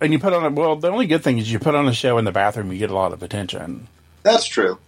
and 0.00 0.12
you 0.12 0.18
put 0.18 0.32
on 0.32 0.44
a. 0.44 0.50
Well, 0.50 0.76
the 0.76 0.90
only 0.90 1.06
good 1.06 1.22
thing 1.22 1.38
is 1.38 1.50
you 1.50 1.58
put 1.58 1.74
on 1.74 1.88
a 1.88 1.92
show 1.92 2.18
in 2.18 2.24
the 2.24 2.32
bathroom, 2.32 2.72
you 2.72 2.78
get 2.78 2.90
a 2.90 2.94
lot 2.94 3.12
of 3.12 3.22
attention. 3.22 3.88
That's 4.22 4.46
true. 4.46 4.78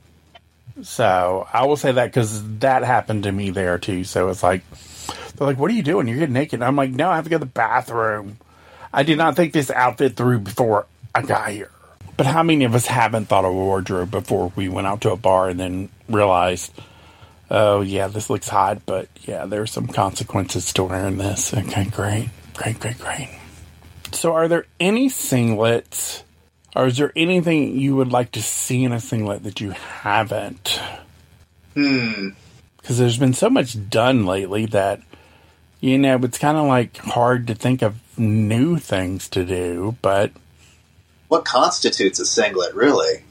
So 0.82 1.46
I 1.52 1.66
will 1.66 1.76
say 1.76 1.92
that 1.92 2.06
because 2.06 2.58
that 2.58 2.84
happened 2.84 3.24
to 3.24 3.32
me 3.32 3.50
there 3.50 3.78
too. 3.78 4.04
So 4.04 4.28
it's 4.28 4.42
like 4.42 4.62
they're 5.36 5.46
like, 5.46 5.58
"What 5.58 5.70
are 5.70 5.74
you 5.74 5.82
doing? 5.82 6.08
You're 6.08 6.18
getting 6.18 6.34
naked." 6.34 6.62
I'm 6.62 6.76
like, 6.76 6.90
"No, 6.90 7.10
I 7.10 7.16
have 7.16 7.24
to 7.24 7.30
go 7.30 7.36
to 7.36 7.44
the 7.44 7.46
bathroom." 7.46 8.38
I 8.92 9.02
did 9.02 9.18
not 9.18 9.36
think 9.36 9.52
this 9.52 9.70
outfit 9.70 10.16
through 10.16 10.40
before 10.40 10.86
I 11.14 11.22
got 11.22 11.50
here. 11.50 11.70
But 12.16 12.26
how 12.26 12.42
many 12.42 12.64
of 12.64 12.74
us 12.74 12.86
haven't 12.86 13.26
thought 13.26 13.44
of 13.44 13.52
a 13.52 13.54
wardrobe 13.54 14.10
before 14.10 14.52
we 14.56 14.68
went 14.68 14.86
out 14.86 15.00
to 15.02 15.12
a 15.12 15.16
bar 15.16 15.48
and 15.48 15.58
then 15.58 15.88
realized, 16.08 16.72
"Oh 17.50 17.80
yeah, 17.80 18.08
this 18.08 18.30
looks 18.30 18.48
hot," 18.48 18.82
but 18.86 19.08
yeah, 19.22 19.46
there's 19.46 19.72
some 19.72 19.86
consequences 19.86 20.72
to 20.74 20.84
wearing 20.84 21.18
this. 21.18 21.52
Okay, 21.52 21.84
great, 21.84 22.30
great, 22.54 22.78
great, 22.80 22.98
great. 22.98 23.28
So, 24.12 24.34
are 24.34 24.48
there 24.48 24.66
any 24.78 25.08
singlets? 25.08 26.22
Or 26.76 26.86
is 26.86 26.96
there 26.96 27.12
anything 27.16 27.78
you 27.78 27.96
would 27.96 28.12
like 28.12 28.32
to 28.32 28.42
see 28.42 28.84
in 28.84 28.92
a 28.92 29.00
singlet 29.00 29.42
that 29.42 29.60
you 29.60 29.70
haven't? 29.70 30.80
Hmm. 31.74 32.30
Because 32.80 32.98
there's 32.98 33.18
been 33.18 33.34
so 33.34 33.50
much 33.50 33.90
done 33.90 34.24
lately 34.24 34.66
that, 34.66 35.00
you 35.80 35.98
know, 35.98 36.18
it's 36.22 36.38
kind 36.38 36.56
of 36.56 36.66
like 36.66 36.96
hard 36.98 37.48
to 37.48 37.54
think 37.54 37.82
of 37.82 37.96
new 38.18 38.78
things 38.78 39.28
to 39.30 39.44
do. 39.44 39.96
But 40.00 40.30
What 41.28 41.44
constitutes 41.44 42.20
a 42.20 42.26
singlet, 42.26 42.74
really? 42.74 43.24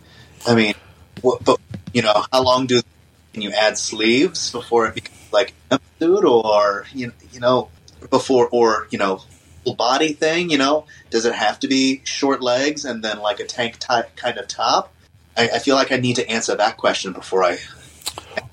I 0.45 0.55
mean, 0.55 0.73
what, 1.21 1.43
but 1.43 1.59
you 1.93 2.01
know, 2.01 2.25
how 2.31 2.43
long 2.43 2.67
do 2.67 2.81
can 3.39 3.49
you 3.49 3.55
add 3.57 3.77
sleeves 3.77 4.51
before 4.51 4.87
it 4.87 4.95
becomes 4.95 5.31
like 5.31 5.53
a 5.71 5.79
suit, 5.97 6.25
or 6.25 6.85
you 6.93 7.13
you 7.31 7.39
know, 7.39 7.69
before 8.09 8.49
or 8.49 8.87
you 8.91 8.97
know, 8.97 9.21
full 9.63 9.75
body 9.75 10.11
thing? 10.11 10.49
You 10.49 10.57
know, 10.57 10.85
does 11.09 11.25
it 11.25 11.33
have 11.33 11.57
to 11.61 11.69
be 11.69 12.01
short 12.03 12.41
legs 12.41 12.83
and 12.83 13.01
then 13.01 13.19
like 13.19 13.39
a 13.39 13.45
tank 13.45 13.77
type 13.79 14.13
kind 14.17 14.37
of 14.37 14.49
top? 14.49 14.91
I, 15.37 15.49
I 15.53 15.59
feel 15.59 15.75
like 15.75 15.93
I 15.93 15.97
need 15.97 16.17
to 16.17 16.29
answer 16.29 16.53
that 16.55 16.75
question 16.75 17.13
before 17.13 17.45
I. 17.45 17.59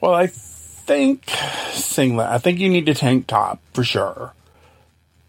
Well, 0.01 0.15
I 0.15 0.29
think 0.29 1.29
singlet. 1.73 2.29
I 2.29 2.39
think 2.39 2.61
you 2.61 2.69
need 2.69 2.89
a 2.89 2.95
tank 2.95 3.27
top 3.27 3.61
for 3.75 3.83
sure. 3.83 4.35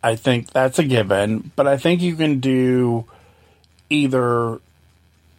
I 0.03 0.15
think 0.15 0.51
that's 0.51 0.77
a 0.77 0.83
given, 0.83 1.51
but 1.55 1.67
I 1.67 1.77
think 1.77 2.01
you 2.01 2.15
can 2.15 2.39
do 2.39 3.05
either 3.89 4.59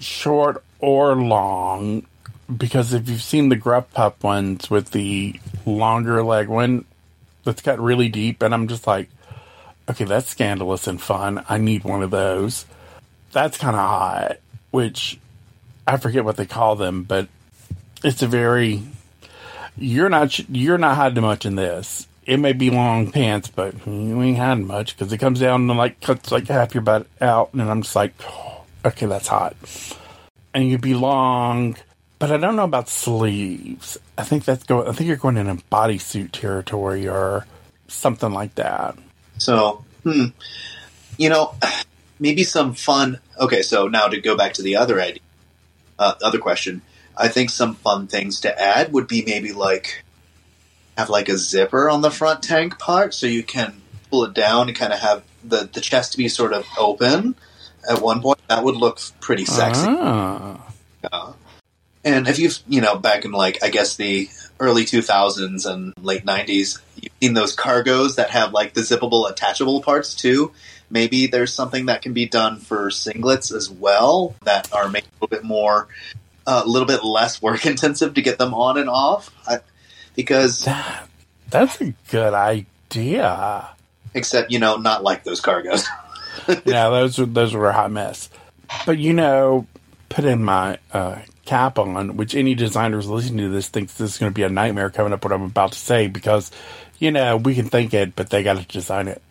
short 0.01 0.65
or 0.81 1.15
long 1.15 2.08
because 2.55 2.95
if 2.95 3.09
you've 3.09 3.23
seen 3.23 3.49
the 3.49 3.57
Gruff 3.57 3.93
Pup 3.93 4.23
ones 4.23 4.71
with 4.71 4.91
the 4.91 5.39
longer 5.67 6.23
leg 6.23 6.49
one 6.49 6.85
that's 7.45 7.63
got 7.63 7.79
really 7.79 8.09
deep, 8.09 8.43
and 8.43 8.55
I'm 8.55 8.69
just 8.69 8.87
like, 8.87 9.09
okay, 9.89 10.05
that's 10.05 10.29
scandalous 10.29 10.87
and 10.87 11.01
fun. 11.01 11.45
I 11.49 11.59
need 11.59 11.85
one 11.85 12.03
of 12.03 12.11
those. 12.11 12.67
That's 13.33 13.59
kind 13.59 13.77
of 13.77 13.83
hot, 13.83 14.37
which 14.71 15.19
I 15.87 15.97
forget 15.97 16.25
what 16.25 16.37
they 16.37 16.47
call 16.47 16.77
them, 16.77 17.03
but 17.03 17.29
it's 18.03 18.23
a 18.23 18.27
very 18.27 18.83
you're 19.77 20.09
not 20.09 20.39
you're 20.51 20.79
not 20.79 20.97
hiding 20.97 21.23
much 21.23 21.47
in 21.47 21.57
this. 21.57 22.07
It 22.27 22.39
may 22.39 22.53
be 22.53 22.69
long 22.71 23.11
pants, 23.11 23.49
but 23.49 23.75
you 23.87 24.21
ain't 24.21 24.37
hiding 24.37 24.67
much 24.67 24.97
because 24.97 25.13
it 25.13 25.19
comes 25.19 25.41
down 25.41 25.69
and 25.69 25.79
like 25.79 26.01
cuts 26.01 26.31
like 26.31 26.49
half 26.49 26.75
your 26.75 26.83
butt 26.83 27.07
out, 27.21 27.53
and 27.53 27.63
I'm 27.63 27.83
just 27.83 27.97
like, 27.97 28.13
okay, 28.85 29.07
that's 29.07 29.29
hot. 29.29 29.57
And 30.53 30.69
you'd 30.69 30.81
be 30.81 30.95
long, 30.95 31.77
but 32.19 32.33
I 32.33 32.37
don't 32.37 32.57
know 32.57 32.65
about 32.65 32.89
sleeves. 32.89 33.99
I 34.17 34.25
think 34.25 34.45
that's 34.45 34.65
go. 34.65 34.87
I 34.87 34.93
think 34.93 35.09
you're 35.09 35.17
going 35.17 35.37
in 35.37 35.49
a 35.49 35.57
bodysuit 35.57 36.33
territory 36.33 37.09
or 37.09 37.47
something 37.87 38.33
like 38.33 38.55
that. 38.57 38.97
So, 39.39 39.85
hmm, 40.03 40.27
you 41.17 41.29
know, 41.29 41.55
maybe 42.19 42.45
some 42.45 42.75
fun. 42.75 43.21
Okay, 43.39 43.63
so 43.63 43.89
now 43.89 44.09
to 44.09 44.21
go 44.21 44.37
back 44.37 44.55
to 44.55 44.63
the 44.63 44.77
other 44.77 45.01
idea, 45.01 45.23
uh, 45.99 46.15
other 46.23 46.39
question. 46.39 46.83
I 47.17 47.29
think 47.29 47.51
some 47.51 47.75
fun 47.75 48.07
things 48.07 48.41
to 48.41 48.61
add 48.61 48.93
would 48.93 49.09
be 49.09 49.25
maybe 49.25 49.53
like 49.53 50.05
have 50.97 51.11
like 51.11 51.29
a 51.29 51.37
zipper 51.37 51.89
on 51.89 52.01
the 52.01 52.11
front 52.11 52.43
tank 52.43 52.79
part, 52.79 53.15
so 53.15 53.27
you 53.27 53.43
can 53.43 53.81
pull 54.11 54.25
it 54.25 54.35
down 54.35 54.69
and 54.69 54.77
kind 54.77 54.93
of 54.93 54.99
have 54.99 55.23
the 55.45 55.69
the 55.73 55.81
chest 55.81 56.17
be 56.17 56.29
sort 56.29 56.53
of 56.53 56.67
open 56.77 57.37
at 57.89 58.01
one 58.01 58.21
point. 58.21 58.39
That 58.49 58.65
would 58.65 58.77
look 58.77 59.01
pretty 59.21 59.45
sexy. 59.45 59.87
Ah. 59.89 60.61
Uh, 61.13 61.33
and 62.15 62.29
if 62.29 62.39
you've, 62.39 62.59
you 62.69 62.81
know, 62.81 62.97
back 62.97 63.25
in 63.25 63.33
like, 63.33 63.63
I 63.63 63.69
guess 63.71 63.97
the 63.97 64.29
early 64.59 64.85
2000s 64.85 65.71
and 65.71 65.93
late 66.03 66.25
90s, 66.25 66.81
you've 66.97 67.13
seen 67.21 67.35
those 67.35 67.55
cargos 67.55 68.17
that 68.17 68.31
have 68.31 68.53
like 68.53 68.75
the 68.75 68.81
zippable 68.81 69.31
attachable 69.31 69.83
parts 69.83 70.15
too. 70.15 70.53
Maybe 70.91 71.27
there's 71.27 71.53
something 71.53 71.87
that 71.87 72.03
can 72.03 72.15
be 72.15 72.27
done 72.27 72.59
for 72.59 72.89
singlets 72.89 73.55
as 73.55 73.71
well 73.71 74.35
that 74.45 74.73
are 74.73 74.89
maybe 74.89 75.07
a 75.07 75.15
little 75.25 75.29
bit 75.29 75.45
more, 75.45 75.89
uh, 76.47 76.63
a 76.65 76.69
little 76.69 76.89
bit 76.89 77.05
less 77.05 77.43
work 77.43 77.67
intensive 77.67 78.15
to 78.15 78.23
get 78.23 78.39
them 78.39 78.55
on 78.55 78.79
and 78.79 78.89
off. 78.89 79.31
I, 79.47 79.59
because, 80.17 80.65
That, 80.65 81.09
that's 81.51 81.81
a 81.81 81.95
good 82.11 82.35
idea. 82.35 83.69
except, 84.15 84.51
you 84.51 84.59
know, 84.59 84.77
not 84.77 85.03
like 85.03 85.25
those 85.25 85.41
cargos. 85.41 85.85
yeah, 86.65 86.89
those 86.89 87.19
were 87.19 87.27
those 87.27 87.53
were 87.53 87.69
a 87.69 87.73
hot 87.73 87.91
mess. 87.91 88.31
But 88.87 88.99
you 88.99 89.13
know, 89.13 89.67
put 90.09 90.25
in 90.25 90.43
my 90.45 90.79
uh, 90.93 91.19
cap 91.49 91.79
on, 91.79 92.17
which 92.17 92.35
any 92.35 92.55
designers 92.55 93.09
listening 93.09 93.47
to 93.47 93.49
this 93.49 93.69
thinks 93.69 93.95
this 93.95 94.13
is 94.13 94.19
going 94.19 94.31
to 94.31 94.35
be 94.35 94.43
a 94.43 94.49
nightmare 94.49 94.91
coming 94.91 95.13
up. 95.13 95.25
What 95.25 95.33
I'm 95.33 95.43
about 95.43 95.73
to 95.73 95.79
say, 95.79 96.07
because 96.07 96.51
you 96.99 97.11
know 97.11 97.37
we 97.39 97.55
can 97.55 97.69
think 97.69 97.95
it, 97.95 98.15
but 98.15 98.31
they 98.31 98.43
got 98.43 98.59
to 98.59 98.65
design 98.67 99.09
it. 99.09 99.23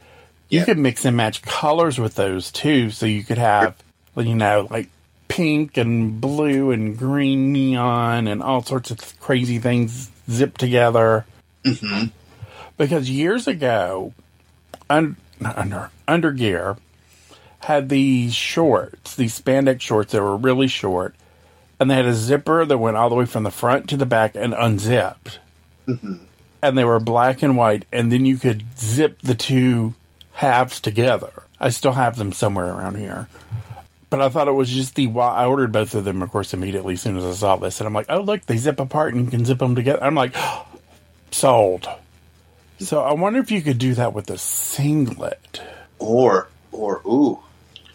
You 0.49 0.59
Yeah. 0.59 0.65
could 0.65 0.77
mix 0.77 1.05
and 1.05 1.15
match 1.15 1.41
colors 1.41 1.99
with 1.99 2.15
those 2.15 2.51
too, 2.51 2.89
so 2.89 3.05
you 3.05 3.23
could 3.23 3.37
have 3.37 3.75
you 4.15 4.35
know 4.35 4.67
like 4.71 4.89
pink 5.27 5.77
and 5.77 6.19
blue 6.19 6.71
and 6.71 6.97
green 6.97 7.51
neon 7.53 8.27
and 8.27 8.41
all 8.41 8.63
sorts 8.63 8.89
of 8.91 9.19
crazy 9.19 9.59
things 9.59 10.09
zipped 10.29 10.59
together. 10.59 11.25
hmm 11.63 12.05
Because 12.77 13.09
years 13.09 13.47
ago, 13.47 14.13
un, 14.89 15.17
not 15.39 15.91
under 16.07 16.31
gear 16.31 16.77
had 17.59 17.89
these 17.89 18.33
shorts, 18.33 19.15
these 19.15 19.39
spandex 19.39 19.81
shorts 19.81 20.13
that 20.13 20.21
were 20.21 20.37
really 20.37 20.67
short, 20.67 21.13
and 21.79 21.89
they 21.89 21.95
had 21.95 22.05
a 22.05 22.13
zipper 22.13 22.65
that 22.65 22.77
went 22.77 22.97
all 22.97 23.09
the 23.09 23.15
way 23.15 23.25
from 23.25 23.43
the 23.43 23.51
front 23.51 23.89
to 23.89 23.97
the 23.97 24.05
back 24.05 24.35
and 24.35 24.53
unzipped. 24.53 25.39
hmm 25.85 26.15
And 26.61 26.77
they 26.77 26.83
were 26.83 26.99
black 26.99 27.43
and 27.43 27.55
white, 27.55 27.85
and 27.91 28.11
then 28.11 28.25
you 28.25 28.37
could 28.37 28.63
zip 28.77 29.19
the 29.21 29.35
two 29.35 29.93
halves 30.33 30.79
together. 30.79 31.43
I 31.59 31.69
still 31.69 31.93
have 31.93 32.17
them 32.17 32.31
somewhere 32.31 32.67
around 32.67 32.95
here. 32.95 33.27
But 34.09 34.21
I 34.21 34.29
thought 34.29 34.47
it 34.47 34.53
was 34.53 34.69
just 34.69 34.95
the. 34.95 35.09
I 35.19 35.45
ordered 35.45 35.71
both 35.71 35.93
of 35.93 36.05
them, 36.05 36.21
of 36.21 36.31
course, 36.31 36.53
immediately 36.53 36.93
as 36.93 37.01
soon 37.01 37.17
as 37.17 37.25
I 37.25 37.33
saw 37.33 37.57
this, 37.57 37.81
and 37.81 37.87
I'm 37.87 37.93
like, 37.93 38.05
"Oh, 38.09 38.21
look, 38.21 38.45
they 38.45 38.55
zip 38.55 38.79
apart 38.79 39.13
and 39.13 39.25
you 39.25 39.31
can 39.31 39.43
zip 39.43 39.59
them 39.59 39.75
together." 39.75 40.01
I'm 40.01 40.15
like, 40.15 40.33
"Sold." 41.31 41.89
So 42.79 43.01
I 43.01 43.13
wonder 43.13 43.39
if 43.39 43.51
you 43.51 43.61
could 43.61 43.79
do 43.79 43.95
that 43.95 44.13
with 44.13 44.29
a 44.29 44.37
singlet. 44.37 45.61
Or, 45.99 46.47
or, 46.71 47.01
ooh, 47.05 47.39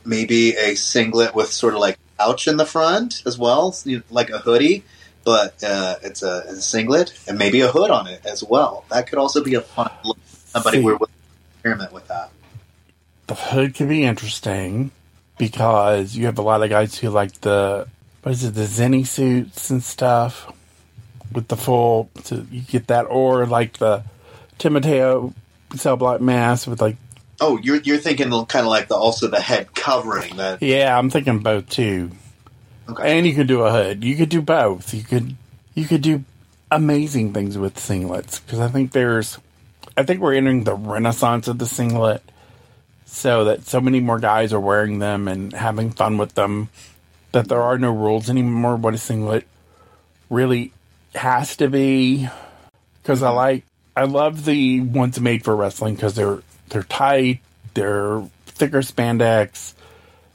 maybe 0.05 0.57
a 0.57 0.75
singlet 0.75 1.35
with 1.35 1.53
sort 1.53 1.75
of 1.75 1.81
like 1.81 1.99
pouch 2.19 2.47
in 2.47 2.57
the 2.57 2.67
front 2.67 3.23
as 3.27 3.39
well, 3.39 3.75
like 4.11 4.31
a 4.31 4.39
hoodie, 4.39 4.85
but 5.25 5.63
uh, 5.65 5.97
it's 6.03 6.23
a, 6.23 6.45
a 6.49 6.55
singlet 6.57 7.13
and 7.27 7.39
maybe 7.39 7.61
a 7.61 7.69
hood 7.69 7.91
on 7.91 8.07
it 8.07 8.25
as 8.25 8.43
well. 8.43 8.85
That 8.91 9.07
could 9.07 9.19
also 9.19 9.43
be 9.43 9.55
a 9.55 9.61
fun 9.61 9.91
look. 10.05 10.19
Somebody 10.27 10.83
See. 10.83 10.97
experiment 11.55 11.93
with 11.93 12.09
that. 12.09 12.31
The 13.27 13.35
hood 13.35 13.75
could 13.75 13.89
be 13.89 14.05
interesting 14.05 14.91
because 15.39 16.17
you 16.17 16.27
have 16.27 16.39
a 16.39 16.43
lot 16.43 16.63
of 16.63 16.71
guys 16.71 16.99
who 16.99 17.09
like 17.09 17.41
the 17.41 17.89
what 18.23 18.33
is 18.33 18.45
it, 18.45 18.55
the 18.55 18.63
zenny 18.63 19.07
suits 19.07 19.71
and 19.71 19.83
stuff 19.83 20.53
with 21.33 21.49
the 21.49 21.57
full. 21.57 22.11
So 22.23 22.47
you 22.51 22.61
get 22.63 22.89
that, 22.89 23.05
or 23.05 23.47
like 23.47 23.79
the 23.79 24.05
Timoteo 24.59 25.35
cell 25.75 25.97
block 25.97 26.21
mask 26.21 26.69
with 26.69 26.81
like 26.81 26.97
Oh, 27.43 27.59
you're 27.59 27.77
you're 27.77 27.99
thinking 27.99 28.31
kind 28.47 28.65
of 28.65 28.71
like 28.71 28.87
the 28.87 28.95
also 28.95 29.27
the 29.27 29.41
head 29.41 29.75
covering 29.75 30.37
that. 30.37 30.63
Yeah, 30.63 30.97
I'm 30.97 31.11
thinking 31.11 31.41
both 31.41 31.69
too. 31.69 32.13
Okay. 32.89 33.19
And 33.19 33.27
you 33.27 33.35
could 33.35 33.49
do 33.49 33.63
a 33.63 33.73
hood. 33.73 34.05
You 34.05 34.15
could 34.15 34.29
do 34.29 34.41
both. 34.41 34.95
You 34.95 35.03
could 35.03 35.35
you 35.75 35.85
could 35.87 36.03
do 36.03 36.25
amazing 36.71 37.33
things 37.33 37.59
with 37.59 37.75
singlets 37.75 38.41
because 38.45 38.61
I 38.61 38.69
think 38.69 38.93
there's 38.93 39.39
I 39.97 40.05
think 40.05 40.21
we're 40.21 40.35
entering 40.35 40.63
the 40.63 40.75
renaissance 40.75 41.49
of 41.49 41.59
the 41.59 41.67
singlet. 41.67 42.23
So 43.07 43.45
that 43.45 43.67
so 43.67 43.81
many 43.81 43.99
more 43.99 44.21
guys 44.21 44.53
are 44.53 44.61
wearing 44.61 45.01
them 45.01 45.27
and 45.27 45.53
having 45.53 45.91
fun 45.91 46.19
with 46.19 46.35
them 46.35 46.69
that 47.33 47.49
there 47.49 47.61
are 47.61 47.77
no 47.77 47.91
rules 47.91 48.31
anymore 48.31 48.77
what 48.77 48.95
a 48.95 48.99
singlet 48.99 49.47
really 50.31 50.73
has 51.15 51.57
to 51.57 51.69
be 51.69 52.29
because 53.03 53.23
I 53.23 53.31
like 53.31 53.65
I 53.97 54.05
love 54.05 54.45
the 54.45 54.81
ones 54.81 55.21
made 55.21 55.45
for 55.45 55.55
wrestling 55.57 55.95
because 55.95 56.15
they're 56.15 56.41
they're 56.73 56.83
tight, 56.83 57.41
they're 57.75 58.25
thicker 58.47 58.81
spandex, 58.81 59.75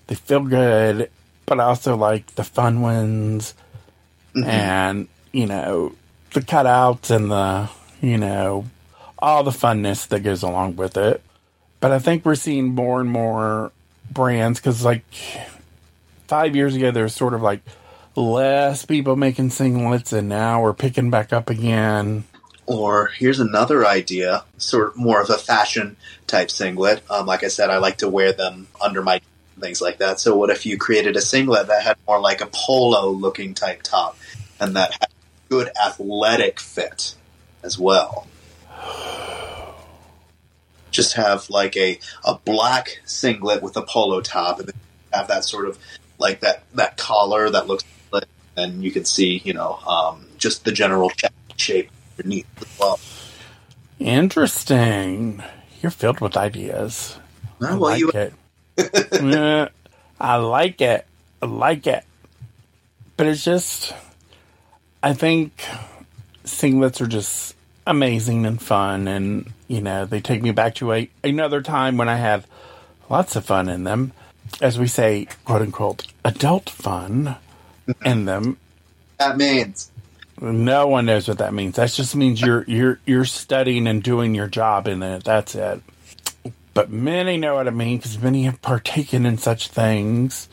they 0.07 0.15
feel 0.15 0.43
good, 0.43 1.09
but 1.45 1.59
I 1.59 1.63
also 1.63 1.95
like 1.95 2.27
the 2.35 2.43
fun 2.43 2.81
ones 2.81 3.53
mm-hmm. 4.35 4.49
and 4.49 5.07
you 5.31 5.45
know 5.45 5.93
the 6.33 6.41
cutouts 6.41 7.13
and 7.13 7.31
the 7.31 7.69
you 8.01 8.17
know 8.17 8.65
all 9.19 9.43
the 9.43 9.51
funness 9.51 10.07
that 10.09 10.21
goes 10.21 10.43
along 10.43 10.75
with 10.75 10.95
it. 10.97 11.21
But 11.79 11.91
I 11.91 11.99
think 11.99 12.25
we're 12.25 12.35
seeing 12.35 12.75
more 12.75 13.01
and 13.01 13.09
more 13.09 13.71
brands 14.11 14.59
because 14.59 14.85
like 14.85 15.03
five 16.27 16.55
years 16.55 16.75
ago 16.75 16.91
there's 16.91 17.15
sort 17.15 17.33
of 17.33 17.41
like 17.41 17.61
less 18.15 18.85
people 18.85 19.15
making 19.15 19.49
singlets 19.49 20.11
and 20.13 20.27
now 20.29 20.61
we're 20.61 20.73
picking 20.73 21.09
back 21.09 21.33
up 21.33 21.49
again. 21.49 22.23
Or 22.67 23.07
here's 23.07 23.39
another 23.39 23.87
idea, 23.87 24.43
sort 24.57 24.89
of 24.89 24.97
more 24.97 25.21
of 25.21 25.29
a 25.29 25.37
fashion 25.37 25.95
type 26.27 26.51
singlet. 26.51 27.01
Um, 27.09 27.25
like 27.25 27.43
I 27.43 27.47
said, 27.47 27.69
I 27.69 27.77
like 27.77 27.97
to 27.99 28.09
wear 28.09 28.33
them 28.33 28.67
under 28.81 29.01
my 29.01 29.21
things 29.59 29.81
like 29.81 29.97
that. 29.99 30.19
So 30.19 30.35
what 30.35 30.49
if 30.49 30.65
you 30.65 30.77
created 30.77 31.15
a 31.15 31.21
singlet 31.21 31.67
that 31.67 31.81
had 31.81 31.97
more 32.07 32.19
like 32.19 32.41
a 32.41 32.49
polo 32.51 33.09
looking 33.09 33.53
type 33.53 33.81
top 33.83 34.17
and 34.59 34.75
that 34.75 34.91
had 34.91 35.09
good 35.49 35.69
athletic 35.83 36.59
fit 36.59 37.15
as 37.63 37.79
well? 37.79 38.27
Just 40.91 41.13
have 41.13 41.49
like 41.49 41.77
a, 41.77 41.99
a 42.25 42.35
black 42.35 42.99
singlet 43.05 43.63
with 43.63 43.77
a 43.77 43.81
polo 43.81 44.19
top 44.19 44.59
and 44.59 44.71
have 45.13 45.29
that 45.29 45.45
sort 45.45 45.67
of 45.67 45.79
like 46.19 46.41
that, 46.41 46.63
that 46.73 46.97
collar 46.97 47.49
that 47.49 47.67
looks 47.67 47.85
and 48.57 48.83
you 48.83 48.91
can 48.91 49.05
see, 49.05 49.41
you 49.45 49.53
know, 49.53 49.75
um, 49.87 50.25
just 50.37 50.65
the 50.65 50.71
general 50.71 51.11
shape 51.55 51.89
underneath 52.19 52.45
as 52.61 52.79
well. 52.79 52.99
Interesting. 53.99 55.43
You're 55.81 55.91
filled 55.91 56.19
with 56.21 56.37
ideas. 56.37 57.17
I 57.61 57.71
well, 57.75 57.79
like 57.79 57.99
you- 57.99 58.11
it. 58.11 58.33
Yeah, 59.21 59.69
I 60.19 60.35
like 60.37 60.81
it. 60.81 61.05
I 61.41 61.45
like 61.47 61.87
it. 61.87 62.03
But 63.15 63.25
it's 63.27 63.43
just, 63.43 63.93
I 65.01 65.13
think 65.13 65.63
singlets 66.45 67.01
are 67.01 67.07
just 67.07 67.55
amazing 67.87 68.45
and 68.45 68.61
fun, 68.61 69.07
and 69.07 69.51
you 69.67 69.81
know 69.81 70.05
they 70.05 70.21
take 70.21 70.43
me 70.43 70.51
back 70.51 70.75
to 70.75 70.93
a 70.93 71.09
another 71.23 71.61
time 71.63 71.97
when 71.97 72.07
I 72.09 72.15
had 72.17 72.45
lots 73.09 73.35
of 73.35 73.45
fun 73.45 73.67
in 73.69 73.83
them, 73.83 74.11
as 74.61 74.77
we 74.77 74.85
say, 74.87 75.27
quote 75.45 75.63
unquote, 75.63 76.05
adult 76.23 76.69
fun 76.69 77.35
in 78.05 78.25
them. 78.25 78.57
that 79.17 79.37
means. 79.37 79.91
No 80.39 80.87
one 80.87 81.05
knows 81.05 81.27
what 81.27 81.39
that 81.39 81.53
means. 81.53 81.75
That 81.77 81.89
just 81.89 82.15
means 82.15 82.39
you're 82.39 82.63
you're 82.67 82.99
you're 83.05 83.25
studying 83.25 83.87
and 83.87 84.03
doing 84.03 84.35
your 84.35 84.47
job 84.47 84.87
in 84.87 85.01
it. 85.01 85.23
That's 85.23 85.55
it. 85.55 85.81
But 86.73 86.91
many 86.91 87.37
know 87.37 87.55
what 87.55 87.65
it 87.65 87.71
means 87.71 88.03
because 88.03 88.21
many 88.21 88.43
have 88.43 88.61
partaken 88.61 89.25
in 89.25 89.39
such 89.39 89.69
things 89.69 90.47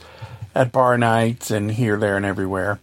at 0.55 0.73
bar 0.73 0.97
nights 0.97 1.51
and 1.51 1.71
here, 1.71 1.99
there, 1.99 2.17
and 2.17 2.25
everywhere. 2.25 2.81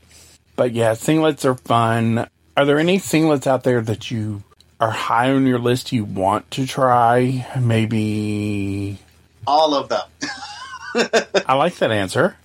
But 0.55 0.73
yeah, 0.73 0.91
singlets 0.91 1.43
are 1.43 1.55
fun. 1.55 2.27
Are 2.55 2.65
there 2.65 2.77
any 2.77 2.99
singlets 2.99 3.47
out 3.47 3.63
there 3.63 3.81
that 3.81 4.11
you 4.11 4.43
are 4.79 4.91
high 4.91 5.31
on 5.31 5.47
your 5.47 5.57
list 5.57 5.91
you 5.91 6.03
want 6.03 6.51
to 6.51 6.67
try? 6.67 7.47
Maybe. 7.59 8.99
All 9.47 9.73
of 9.73 9.89
them. 9.89 10.07
I 11.47 11.55
like 11.55 11.75
that 11.77 11.91
answer. 11.91 12.35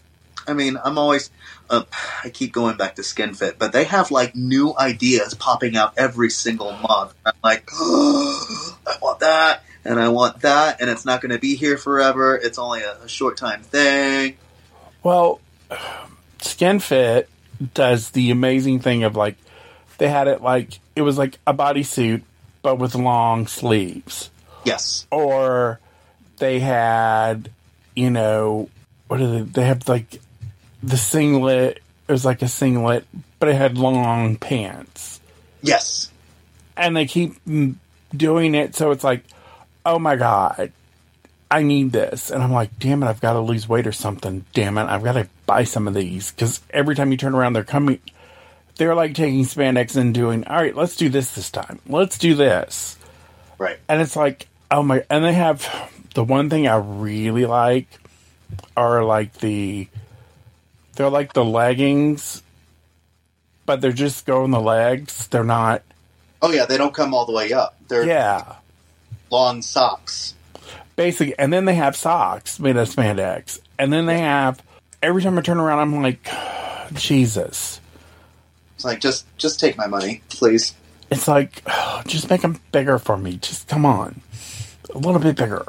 I 0.49 0.55
mean, 0.55 0.79
I'm 0.83 0.97
always. 0.97 1.31
Uh, 1.69 1.83
I 2.25 2.31
keep 2.31 2.53
going 2.53 2.77
back 2.77 2.95
to 2.97 3.03
SkinFit, 3.03 3.59
but 3.59 3.73
they 3.73 3.85
have 3.85 4.11
like 4.11 4.35
new 4.37 4.75
ideas 4.79 5.35
popping 5.35 5.77
out 5.77 5.95
every 5.97 6.31
single 6.31 6.73
month. 6.73 7.15
I'm 7.25 7.33
like, 7.43 7.69
oh, 7.73 8.79
I 8.87 8.97
want 9.03 9.21
that, 9.21 9.63
and 9.85 9.99
I 9.99 10.09
want 10.09 10.43
that, 10.43 10.81
and 10.81 10.89
it's 10.91 11.05
not 11.05 11.21
going 11.21 11.33
to 11.33 11.39
be 11.39 11.57
here 11.57 11.77
forever. 11.77 12.37
It's 12.37 12.59
only 12.59 12.83
a, 12.83 12.97
a 13.03 13.09
short 13.09 13.37
time 13.37 13.63
thing. 13.63 14.37
Well, 15.03 15.41
SkinFit 16.39 17.27
does 17.75 18.11
the 18.11 18.31
amazing 18.31 18.81
thing 18.81 19.03
of 19.03 19.17
like 19.17 19.37
they 19.99 20.09
had 20.09 20.29
it 20.29 20.43
like 20.43 20.79
it 20.95 21.03
was 21.03 21.17
like 21.19 21.39
a 21.47 21.55
bodysuit 21.55 22.23
but 22.63 22.77
with 22.79 22.95
long 22.95 23.47
sleeves, 23.47 24.31
Yes. 24.65 25.07
or 25.11 25.81
they 26.39 26.61
had 26.61 27.51
you 27.95 28.11
know 28.11 28.69
what 29.09 29.21
are 29.21 29.27
they? 29.29 29.41
They 29.43 29.65
have 29.67 29.89
like 29.89 30.21
the 30.87 30.97
singlet. 30.97 31.83
It 32.09 32.13
was 32.13 32.25
like 32.25 32.41
a 32.43 32.49
singlet, 32.49 33.05
but 33.39 33.49
it 33.49 33.57
had 33.57 33.77
long 33.77 34.37
pants, 34.37 35.21
Yes. 35.61 36.11
and 36.77 36.97
they 36.97 37.05
keep 37.07 37.35
doing 38.17 38.55
it 38.55 38.77
so 38.77 38.93
it's 38.93 39.03
like, 39.05 39.25
oh 39.85 39.99
my 39.99 40.17
god. 40.17 40.73
I 41.49 41.63
need 41.63 41.93
this. 41.93 42.31
And 42.31 42.43
I'm 42.43 42.53
like, 42.53 42.77
damn 42.81 43.05
it, 43.05 43.07
I've 43.07 43.21
got 43.21 43.35
to 43.35 43.41
lose 43.41 43.69
weight 43.69 43.87
or 43.87 43.93
something. 43.93 44.45
Damn 44.53 44.79
it, 44.79 44.87
I've 44.87 45.05
got 45.05 45.13
to 45.13 45.29
buy 45.47 45.63
some 45.63 45.87
of 45.87 45.95
these. 45.95 46.33
Because 46.33 46.61
every 46.71 46.97
time 46.97 47.13
you 47.13 47.17
turn 47.17 47.37
around, 47.37 47.53
they're 47.53 47.63
coming, 47.63 48.01
they're 48.77 48.97
like 48.97 49.15
taking 49.15 49.45
spandex 49.45 49.97
and 49.97 50.13
doing, 50.13 50.45
all 50.49 50.57
right, 50.57 50.75
let's 50.75 50.97
do 50.97 51.09
this 51.09 51.37
this 51.37 51.53
time. 51.53 51.79
Let's 51.87 52.19
do 52.19 52.35
this. 52.35 52.97
Right. 53.59 53.79
And 53.89 54.01
it's 54.03 54.17
like, 54.17 54.49
oh 54.73 54.83
my, 54.83 55.05
and 55.09 55.25
they 55.25 55.35
have 55.35 55.69
the 56.15 56.25
one 56.25 56.51
thing 56.51 56.67
I 56.67 56.77
really 56.79 57.47
like 57.47 57.87
are 58.77 59.05
like 59.05 59.33
the, 59.35 59.87
they're 60.97 61.11
like 61.11 61.33
the 61.33 61.45
leggings, 61.45 62.43
but 63.65 63.81
they're 63.81 63.93
just 63.93 64.27
going 64.27 64.51
the 64.51 64.61
legs. 64.61 65.29
They're 65.29 65.45
not, 65.45 65.83
Oh 66.43 66.53
yeah, 66.53 66.67
they 66.67 66.77
don't 66.77 66.95
come 66.95 67.15
all 67.15 67.25
the 67.25 67.33
way 67.33 67.53
up. 67.53 67.77
They're 67.89 68.07
yeah. 68.07 68.57
long 69.31 69.63
socks. 69.63 70.35
Basically, 70.95 71.39
and 71.39 71.53
then 71.53 71.65
they 71.65 71.75
have 71.75 71.97
socks 71.97 72.59
made 72.59 72.77
of 72.77 72.89
spandex. 72.89 73.59
And 73.79 73.93
then 73.93 74.07
they 74.07 74.21
have, 74.21 74.63
every 75.03 75.23
time 75.23 75.39
I 75.39 75.43
turn 75.43 75.59
around, 75.59 75.81
I'm 75.81 76.03
like, 76.03 76.29
Jesus. 76.95 77.81
It's 78.75 78.85
like 78.85 79.01
just 79.01 79.27
just 79.39 79.59
take 79.59 79.77
my 79.77 79.87
money, 79.87 80.23
please. 80.29 80.75
It's 81.11 81.29
like, 81.29 81.63
just 82.07 82.29
make 82.31 82.43
them 82.43 82.61
bigger 82.73 82.99
for 82.99 83.17
me. 83.17 83.39
Just 83.39 83.69
come 83.69 83.87
on. 83.87 84.21
A 84.95 84.99
little 84.99 85.21
bit 85.21 85.37
bigger. 85.37 85.67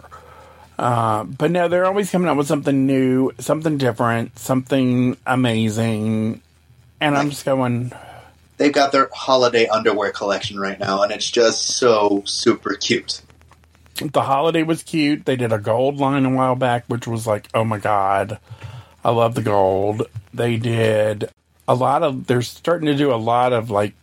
Uh, 0.77 1.23
but 1.23 1.51
no, 1.51 1.67
they're 1.67 1.85
always 1.85 2.11
coming 2.11 2.27
up 2.27 2.37
with 2.37 2.47
something 2.47 2.85
new, 2.85 3.31
something 3.39 3.77
different, 3.77 4.37
something 4.37 5.17
amazing. 5.25 6.41
And 7.01 7.17
I'm 7.17 7.29
just 7.29 7.45
going, 7.45 7.91
They've 8.57 8.73
got 8.73 8.91
their 8.91 9.09
holiday 9.13 9.67
underwear 9.67 10.11
collection 10.11 10.59
right 10.59 10.79
now, 10.79 11.03
and 11.03 11.11
it's 11.11 11.29
just 11.29 11.77
so 11.77 12.23
super 12.25 12.73
cute. 12.73 13.21
the 13.95 14.23
holiday 14.23 14.63
was 14.63 14.81
cute. 14.81 15.25
They 15.25 15.35
did 15.35 15.53
a 15.53 15.59
gold 15.59 15.97
line 15.97 16.25
a 16.25 16.29
while 16.29 16.55
back, 16.55 16.85
which 16.87 17.07
was 17.07 17.27
like, 17.27 17.47
oh 17.53 17.63
my 17.63 17.77
god, 17.77 18.39
I 19.03 19.11
love 19.11 19.35
the 19.35 19.43
gold. 19.43 20.07
They 20.33 20.57
did 20.57 21.29
a 21.67 21.75
lot 21.75 22.01
of. 22.01 22.25
They're 22.25 22.41
starting 22.41 22.87
to 22.87 22.95
do 22.95 23.13
a 23.13 23.15
lot 23.15 23.53
of 23.53 23.69
like 23.69 23.93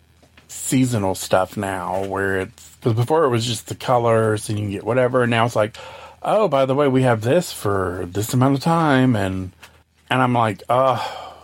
seasonal 0.46 1.16
stuff 1.16 1.56
now, 1.56 2.04
where 2.04 2.40
it's 2.40 2.76
because 2.76 2.94
before 2.94 3.24
it 3.24 3.30
was 3.30 3.44
just 3.44 3.66
the 3.66 3.74
colors 3.74 4.48
and 4.48 4.58
you 4.58 4.66
can 4.66 4.72
get 4.72 4.84
whatever, 4.84 5.22
and 5.22 5.30
now 5.32 5.46
it's 5.46 5.56
like, 5.56 5.76
oh, 6.24 6.48
by 6.48 6.66
the 6.66 6.74
way, 6.74 6.88
we 6.88 7.02
have 7.02 7.20
this 7.20 7.52
for 7.52 8.08
this 8.10 8.32
amount 8.34 8.56
of 8.56 8.62
time, 8.62 9.14
and 9.14 9.52
and 10.10 10.22
I'm 10.22 10.32
like, 10.32 10.62
oh, 10.68 11.36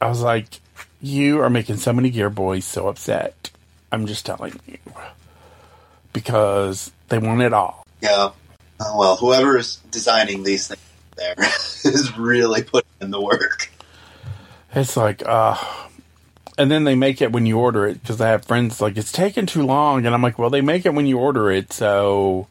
I 0.00 0.08
was 0.08 0.22
like, 0.22 0.60
you 1.00 1.40
are 1.40 1.50
making 1.50 1.76
so 1.76 1.92
many 1.92 2.10
gear 2.10 2.30
boys 2.30 2.64
so 2.64 2.88
upset. 2.88 3.50
I'm 3.90 4.06
just 4.06 4.26
telling 4.26 4.60
you 4.66 4.78
because 6.12 6.92
they 7.08 7.18
want 7.18 7.42
it 7.42 7.52
all. 7.52 7.86
Yeah. 8.00 8.30
Oh, 8.80 8.98
well, 8.98 9.16
whoever 9.16 9.56
is 9.56 9.76
designing 9.90 10.42
these 10.42 10.68
things 10.68 10.80
there 11.16 11.34
is 11.38 12.16
really 12.16 12.62
putting 12.62 12.88
in 13.00 13.10
the 13.10 13.20
work. 13.20 13.70
It's 14.74 14.96
like, 14.96 15.22
uh, 15.26 15.56
and 16.56 16.70
then 16.70 16.84
they 16.84 16.94
make 16.94 17.20
it 17.20 17.32
when 17.32 17.46
you 17.46 17.58
order 17.58 17.86
it 17.86 18.00
because 18.00 18.20
I 18.20 18.28
have 18.28 18.44
friends 18.44 18.80
like 18.80 18.96
it's 18.96 19.12
taking 19.12 19.46
too 19.46 19.64
long, 19.64 20.06
and 20.06 20.14
I'm 20.14 20.22
like, 20.22 20.38
well, 20.38 20.50
they 20.50 20.60
make 20.60 20.86
it 20.86 20.94
when 20.94 21.06
you 21.06 21.18
order 21.18 21.50
it, 21.50 21.72
so 21.72 22.46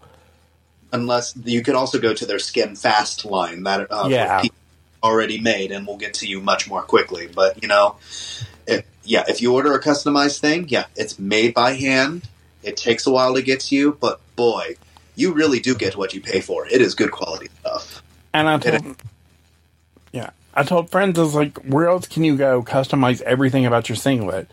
Unless 0.92 1.36
you 1.44 1.62
can 1.64 1.76
also 1.76 2.00
go 2.00 2.14
to 2.14 2.26
their 2.26 2.40
Skin 2.40 2.76
Fast 2.76 3.26
line 3.26 3.64
that 3.64 3.88
uh, 3.92 4.08
Yeah. 4.10 4.44
already 5.04 5.40
made 5.40 5.72
and 5.72 5.86
we'll 5.86 5.98
get 5.98 6.14
to 6.16 6.28
you 6.28 6.42
much 6.42 6.68
more 6.68 6.82
quickly. 6.82 7.28
But 7.28 7.62
you 7.62 7.68
know, 7.68 7.98
if, 8.66 8.86
yeah, 9.04 9.24
if 9.28 9.42
you 9.42 9.54
order 9.54 9.74
a 9.74 9.82
customized 9.82 10.40
thing, 10.40 10.68
yeah, 10.70 10.86
it's 10.96 11.20
made 11.20 11.54
by 11.54 11.74
hand. 11.74 12.28
It 12.64 12.78
takes 12.78 13.06
a 13.06 13.12
while 13.12 13.36
to 13.36 13.42
get 13.42 13.62
to 13.62 13.76
you, 13.76 13.98
but 14.00 14.20
boy, 14.36 14.76
you 15.16 15.34
really 15.34 15.60
do 15.60 15.76
get 15.76 15.96
what 15.96 16.14
you 16.14 16.22
pay 16.22 16.42
for. 16.42 16.68
It 16.68 16.82
is 16.82 16.96
good 16.96 17.12
quality 17.12 17.50
stuff. 17.60 18.02
And 18.34 18.48
I 18.48 18.58
told, 18.58 18.96
yeah, 20.12 20.30
I 20.54 20.64
told 20.64 20.90
friends, 20.90 21.18
I 21.18 21.24
was 21.24 21.36
like, 21.36 21.58
where 21.60 21.88
else 21.88 22.08
can 22.08 22.24
you 22.24 22.38
go 22.38 22.62
customize 22.64 23.22
everything 23.22 23.66
about 23.66 23.90
your 23.90 23.96
singlet? 23.96 24.50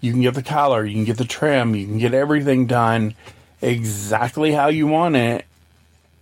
You 0.00 0.12
can 0.12 0.20
get 0.22 0.34
the 0.34 0.42
collar, 0.42 0.84
you 0.84 0.94
can 0.94 1.04
get 1.04 1.18
the 1.18 1.24
trim, 1.24 1.74
you 1.74 1.86
can 1.86 1.98
get 1.98 2.14
everything 2.14 2.66
done 2.66 3.14
exactly 3.60 4.52
how 4.52 4.68
you 4.68 4.86
want 4.86 5.16
it, 5.16 5.44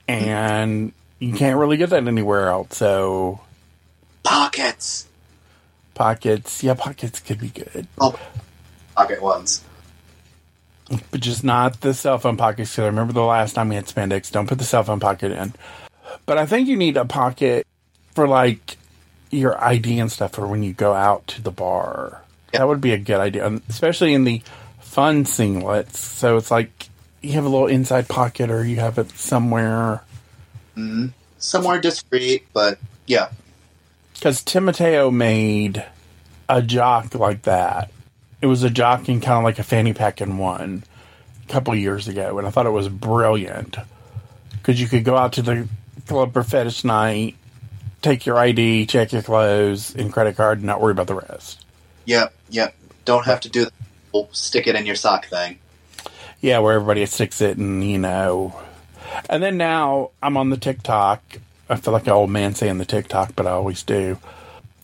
and 0.09 0.93
you 1.19 1.33
can't 1.33 1.59
really 1.59 1.77
get 1.77 1.91
that 1.91 2.07
anywhere 2.07 2.49
else. 2.49 2.77
So 2.77 3.41
Pockets. 4.23 5.07
pockets, 5.95 6.63
yeah, 6.63 6.75
pockets 6.75 7.21
could 7.21 7.39
be 7.41 7.49
good, 7.49 7.87
Oh, 7.99 8.19
pocket 8.95 9.23
ones. 9.23 9.63
but 11.11 11.21
just 11.21 11.43
not 11.45 11.81
the 11.81 11.95
cell 11.95 12.19
phone 12.19 12.37
pockets. 12.37 12.73
Because 12.73 12.85
I 12.85 12.87
remember 12.87 13.13
the 13.13 13.23
last 13.23 13.55
time 13.55 13.69
we 13.69 13.75
had 13.77 13.87
spandex. 13.87 14.31
Don't 14.31 14.49
put 14.49 14.59
the 14.59 14.65
cell 14.65 14.83
phone 14.85 15.01
pocket 15.01 15.33
in. 15.33 15.53
But 16.27 16.39
I 16.39 16.47
think 16.47 16.69
you 16.69 16.77
need 16.77 16.97
a 16.97 17.05
pocket 17.05 17.67
for 18.15 18.27
like 18.29 18.77
your 19.31 19.63
ID 19.63 19.99
and 19.99 20.11
stuff 20.11 20.33
for 20.33 20.47
when 20.47 20.63
you 20.63 20.73
go 20.73 20.93
out 20.93 21.27
to 21.29 21.43
the 21.43 21.51
bar. 21.51 22.23
Yeah. 22.53 22.61
That 22.61 22.69
would 22.69 22.81
be 22.81 22.93
a 22.93 22.99
good 22.99 23.19
idea, 23.21 23.61
especially 23.69 24.15
in 24.15 24.25
the 24.25 24.43
fun 24.81 25.25
singlets. 25.25 25.95
So 25.97 26.37
it's 26.37 26.51
like 26.51 26.76
you 27.27 27.35
have 27.35 27.45
a 27.45 27.49
little 27.49 27.67
inside 27.67 28.09
pocket, 28.09 28.51
or 28.51 28.65
you 28.65 28.77
have 28.77 28.99
it 28.99 29.11
somewhere. 29.13 30.03
Mm-hmm. 30.77 31.09
Somewhere 31.39 31.81
discreet, 31.81 32.47
but 32.53 32.79
yeah. 33.07 33.31
Because 34.15 34.43
Timoteo 34.43 35.11
made 35.11 35.85
a 36.49 36.63
jock 36.63 37.15
like 37.15 37.43
that. 37.43 37.91
It 38.41 38.47
was 38.47 38.63
a 38.63 38.71
jock 38.71 39.09
in 39.09 39.21
kind 39.21 39.39
of 39.39 39.45
like 39.45 39.59
a 39.59 39.63
fanny 39.63 39.93
pack 39.93 40.21
in 40.21 40.39
one 40.39 40.85
a 41.45 41.53
couple 41.53 41.75
years 41.75 42.09
ago, 42.09 42.39
and 42.39 42.47
I 42.47 42.51
thought 42.51 42.67
it 42.67 42.71
was 42.71 42.89
brilliant. 42.89 43.77
Because 44.53 44.81
you 44.81 44.89
could 44.89 45.05
go 45.05 45.17
out 45.17 45.35
to 45.35 45.43
the 45.43 45.69
club 46.07 46.33
for 46.33 46.43
fetish 46.43 46.85
night, 46.85 47.37
take 48.03 48.27
your 48.27 48.39
ID, 48.39 48.87
check 48.87 49.13
your 49.13 49.23
clothes 49.23 49.95
and 49.95 50.13
credit 50.13 50.37
card, 50.37 50.59
and 50.59 50.67
not 50.67 50.81
worry 50.81 50.93
about 50.93 51.07
the 51.07 51.15
rest. 51.15 51.65
Yep, 52.05 52.35
yep. 52.51 52.75
Don't 53.05 53.25
have 53.25 53.41
to 53.43 53.49
do 53.49 53.65
the 53.65 54.29
stick 54.33 54.67
it 54.67 54.75
in 54.75 54.87
your 54.87 54.97
sock 54.97 55.27
thing. 55.27 55.59
Yeah, 56.47 56.61
where 56.61 56.75
everybody 56.75 57.05
sticks 57.07 57.41
it, 57.41 57.59
and 57.59 57.83
you 57.83 57.99
know. 57.99 58.55
And 59.29 59.43
then 59.43 59.57
now 59.57 60.11
I'm 60.23 60.37
on 60.37 60.51
the 60.51 60.57
TikTok. 60.57 61.21
I 61.69 61.75
feel 61.75 61.93
like 61.93 62.07
an 62.07 62.13
old 62.13 62.31
man 62.31 62.55
saying 62.55 62.79
the 62.79 62.85
TikTok, 62.85 63.35
but 63.35 63.49
I 63.49 63.51
always 63.51 63.83
do. 63.83 64.17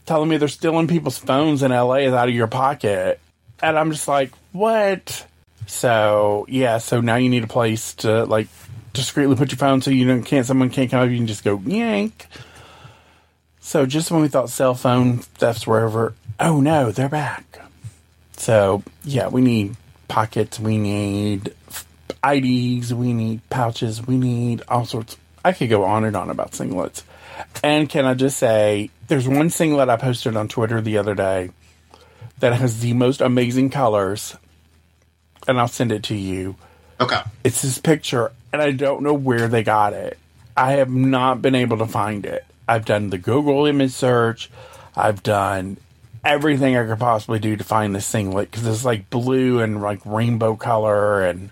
Telling 0.05 0.29
me 0.29 0.39
they're 0.39 0.49
stealing 0.49 0.89
people's 0.89 1.19
phones 1.19 1.63
in 1.63 1.71
LA 1.71 2.09
out 2.09 2.29
of 2.29 2.35
your 2.35 2.49
pocket. 2.49 3.21
And 3.63 3.79
I'm 3.79 3.93
just 3.93 4.09
like, 4.09 4.33
what? 4.51 5.25
So, 5.69 6.47
yeah, 6.49 6.79
so 6.79 7.01
now 7.01 7.15
you 7.15 7.29
need 7.29 7.45
a 7.45 7.47
place 7.47 7.95
to, 7.95 8.25
like, 8.25 8.49
discreetly 8.93 9.37
put 9.37 9.53
your 9.53 9.59
phone 9.59 9.83
so 9.83 9.93
you 9.93 10.05
don't, 10.05 10.25
can't, 10.25 10.45
someone 10.45 10.69
can't 10.69 10.91
come 10.91 11.05
up, 11.05 11.11
you 11.11 11.17
can 11.17 11.29
just 11.29 11.45
go 11.45 11.63
yank. 11.65 12.27
So 13.61 13.87
just 13.87 14.11
when 14.11 14.21
we 14.21 14.27
thought 14.27 14.51
cell 14.51 14.75
phone 14.75 15.19
thefts 15.19 15.65
were 15.65 15.85
over, 15.87 16.15
oh 16.41 16.61
no, 16.61 16.91
they're 16.91 17.09
back. 17.09 17.61
So, 18.37 18.83
yeah, 19.05 19.29
we 19.29 19.43
need 19.43 19.77
pockets, 20.13 20.61
we 20.61 20.77
need 20.77 21.55
IDs, 22.23 22.93
we 22.93 23.15
need 23.15 23.41
pouches, 23.49 24.07
we 24.07 24.19
need 24.19 24.63
all 24.69 24.85
sorts. 24.85 25.17
I 25.43 25.53
could 25.53 25.71
go 25.71 25.85
on 25.85 26.05
and 26.05 26.15
on 26.15 26.29
about 26.29 26.51
singlets. 26.53 27.03
And 27.65 27.89
can 27.89 28.05
I 28.05 28.13
just 28.13 28.37
say, 28.37 28.91
there's 29.09 29.27
one 29.27 29.49
singlet 29.49 29.89
I 29.89 29.97
posted 29.97 30.37
on 30.37 30.49
Twitter 30.49 30.83
the 30.83 30.99
other 30.99 31.15
day 31.15 31.49
that 32.41 32.53
has 32.53 32.81
the 32.81 32.93
most 32.93 33.23
amazing 33.23 33.71
colors, 33.71 34.37
and 35.49 35.59
I'll 35.59 35.67
send 35.67 35.93
it 35.93 36.03
to 36.05 36.15
you. 36.15 36.57
Okay. 37.01 37.23
It's 37.43 37.63
this 37.63 37.79
picture, 37.79 38.33
and 38.53 38.61
I 38.61 38.73
don't 38.73 39.03
know 39.03 39.15
where 39.15 39.49
they 39.49 39.63
got 39.63 39.95
it. 39.95 40.19
I 40.55 40.73
have 40.73 40.91
not 40.91 41.41
been 41.41 41.55
able 41.55 41.79
to 41.79 41.87
find 41.87 42.27
it. 42.27 42.45
I've 42.69 42.85
done 42.85 43.09
the 43.09 43.17
Google 43.17 43.65
image 43.65 43.93
search. 43.93 44.51
I've 44.95 45.23
done 45.23 45.79
everything 46.25 46.77
I 46.77 46.87
could 46.87 46.99
possibly 46.99 47.39
do 47.39 47.57
to 47.57 47.65
find 47.65 47.95
this 47.95 48.09
thing 48.11 48.27
singlet 48.27 48.51
because 48.51 48.67
it's 48.67 48.85
like 48.85 49.11
blue 49.11 49.61
and 49.61 49.83
like 49.83 50.01
rainbow 50.05 50.57
color, 50.57 51.23
and 51.23 51.51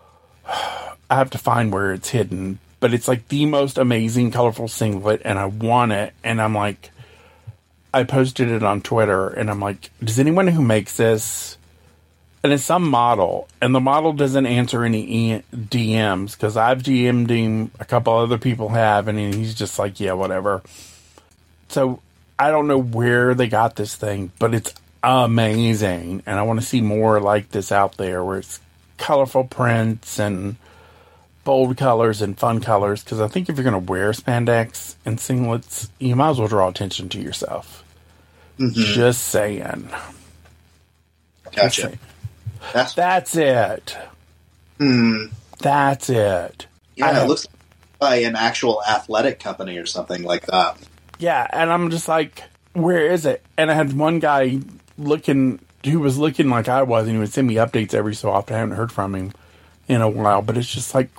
I 0.46 1.14
have 1.16 1.30
to 1.30 1.38
find 1.38 1.72
where 1.72 1.92
it's 1.92 2.10
hidden. 2.10 2.58
But 2.78 2.92
it's 2.92 3.08
like 3.08 3.28
the 3.28 3.46
most 3.46 3.78
amazing, 3.78 4.30
colorful 4.30 4.68
singlet, 4.68 5.22
and 5.24 5.38
I 5.38 5.46
want 5.46 5.92
it. 5.92 6.12
And 6.22 6.42
I'm 6.42 6.54
like, 6.54 6.90
I 7.92 8.04
posted 8.04 8.48
it 8.50 8.62
on 8.62 8.82
Twitter, 8.82 9.28
and 9.28 9.50
I'm 9.50 9.60
like, 9.60 9.90
does 10.02 10.18
anyone 10.18 10.48
who 10.48 10.62
makes 10.62 10.96
this? 10.96 11.56
and 12.46 12.52
it's 12.52 12.62
some 12.62 12.88
model, 12.88 13.48
and 13.60 13.74
the 13.74 13.80
model 13.80 14.12
doesn't 14.12 14.46
answer 14.46 14.84
any 14.84 15.02
e- 15.02 15.42
DMs 15.52 16.36
because 16.36 16.56
I've 16.56 16.80
DM'd 16.80 17.28
him, 17.28 17.72
a 17.80 17.84
couple 17.84 18.12
other 18.12 18.38
people 18.38 18.68
have, 18.68 19.08
and 19.08 19.18
he's 19.18 19.52
just 19.52 19.80
like, 19.80 19.98
yeah, 19.98 20.12
whatever. 20.12 20.62
So 21.68 22.00
I 22.38 22.50
don't 22.50 22.68
know 22.68 22.78
where 22.80 23.34
they 23.34 23.48
got 23.48 23.76
this 23.76 23.94
thing, 23.94 24.30
but 24.38 24.54
it's 24.54 24.74
amazing, 25.02 26.22
and 26.26 26.38
I 26.38 26.42
want 26.42 26.60
to 26.60 26.66
see 26.66 26.80
more 26.80 27.20
like 27.20 27.50
this 27.50 27.72
out 27.72 27.96
there 27.96 28.22
where 28.24 28.38
it's 28.38 28.60
colorful 28.98 29.44
prints 29.44 30.18
and 30.18 30.56
bold 31.44 31.76
colors 31.76 32.20
and 32.22 32.38
fun 32.38 32.60
colors. 32.60 33.02
Because 33.04 33.20
I 33.20 33.28
think 33.28 33.48
if 33.48 33.56
you're 33.56 33.64
going 33.70 33.86
to 33.86 33.90
wear 33.92 34.12
spandex 34.12 34.96
and 35.04 35.18
singlets, 35.18 35.88
you 35.98 36.16
might 36.16 36.30
as 36.30 36.38
well 36.38 36.48
draw 36.48 36.68
attention 36.68 37.08
to 37.10 37.20
yourself. 37.20 37.84
Just 38.58 39.22
saying. 39.24 39.88
Just 41.44 41.56
Gotcha. 41.56 41.82
saying. 41.82 41.98
That's 42.72 42.94
That's 42.94 43.36
it. 43.36 43.96
hmm. 44.78 45.26
That's 45.60 46.10
it. 46.10 46.66
Yeah, 46.96 47.12
have- 47.12 47.24
it 47.24 47.28
looks 47.28 47.46
like 47.46 47.98
by 47.98 48.16
an 48.26 48.36
actual 48.36 48.82
athletic 48.86 49.40
company 49.40 49.78
or 49.78 49.86
something 49.86 50.22
like 50.22 50.46
that. 50.46 50.76
Yeah, 51.18 51.46
and 51.50 51.70
I'm 51.72 51.90
just 51.90 52.08
like, 52.08 52.42
where 52.72 53.10
is 53.10 53.26
it? 53.26 53.42
And 53.56 53.70
I 53.70 53.74
had 53.74 53.96
one 53.96 54.18
guy 54.18 54.58
looking 54.98 55.60
who 55.84 56.00
was 56.00 56.18
looking 56.18 56.48
like 56.48 56.68
I 56.68 56.82
was, 56.82 57.06
and 57.06 57.12
he 57.14 57.18
would 57.18 57.32
send 57.32 57.46
me 57.46 57.54
updates 57.54 57.94
every 57.94 58.14
so 58.14 58.30
often. 58.30 58.56
I 58.56 58.58
haven't 58.58 58.76
heard 58.76 58.92
from 58.92 59.14
him 59.14 59.32
in 59.88 60.00
a 60.00 60.08
while, 60.08 60.42
but 60.42 60.56
it's 60.58 60.72
just 60.72 60.94
like, 60.94 61.10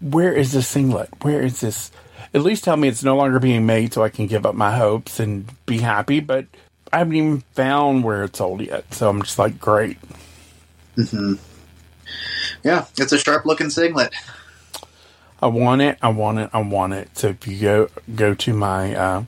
where 0.00 0.32
is 0.32 0.52
this 0.52 0.68
singlet? 0.68 1.10
Where 1.22 1.42
is 1.42 1.60
this? 1.60 1.90
At 2.32 2.42
least 2.42 2.64
tell 2.64 2.76
me 2.76 2.88
it's 2.88 3.04
no 3.04 3.16
longer 3.16 3.38
being 3.38 3.66
made 3.66 3.92
so 3.92 4.02
I 4.02 4.08
can 4.08 4.26
give 4.26 4.46
up 4.46 4.54
my 4.54 4.76
hopes 4.76 5.20
and 5.20 5.50
be 5.66 5.78
happy, 5.78 6.20
but 6.20 6.46
I 6.92 6.98
haven't 6.98 7.16
even 7.16 7.40
found 7.54 8.04
where 8.04 8.24
it's 8.24 8.38
sold 8.38 8.60
yet. 8.60 8.94
So 8.94 9.08
I'm 9.08 9.22
just 9.22 9.38
like, 9.38 9.58
great. 9.58 9.98
Yeah, 12.62 12.86
it's 12.98 13.12
a 13.12 13.18
sharp 13.18 13.44
looking 13.46 13.70
singlet. 13.70 14.14
I 15.42 15.48
want 15.48 15.82
it. 15.82 15.98
I 16.00 16.08
want 16.08 16.38
it. 16.38 16.50
I 16.52 16.60
want 16.62 16.92
it. 16.94 17.16
So 17.18 17.28
if 17.28 17.46
you 17.46 17.60
go 17.60 17.88
go 18.14 18.34
to 18.34 18.54
my 18.54 18.94
uh, 18.94 19.24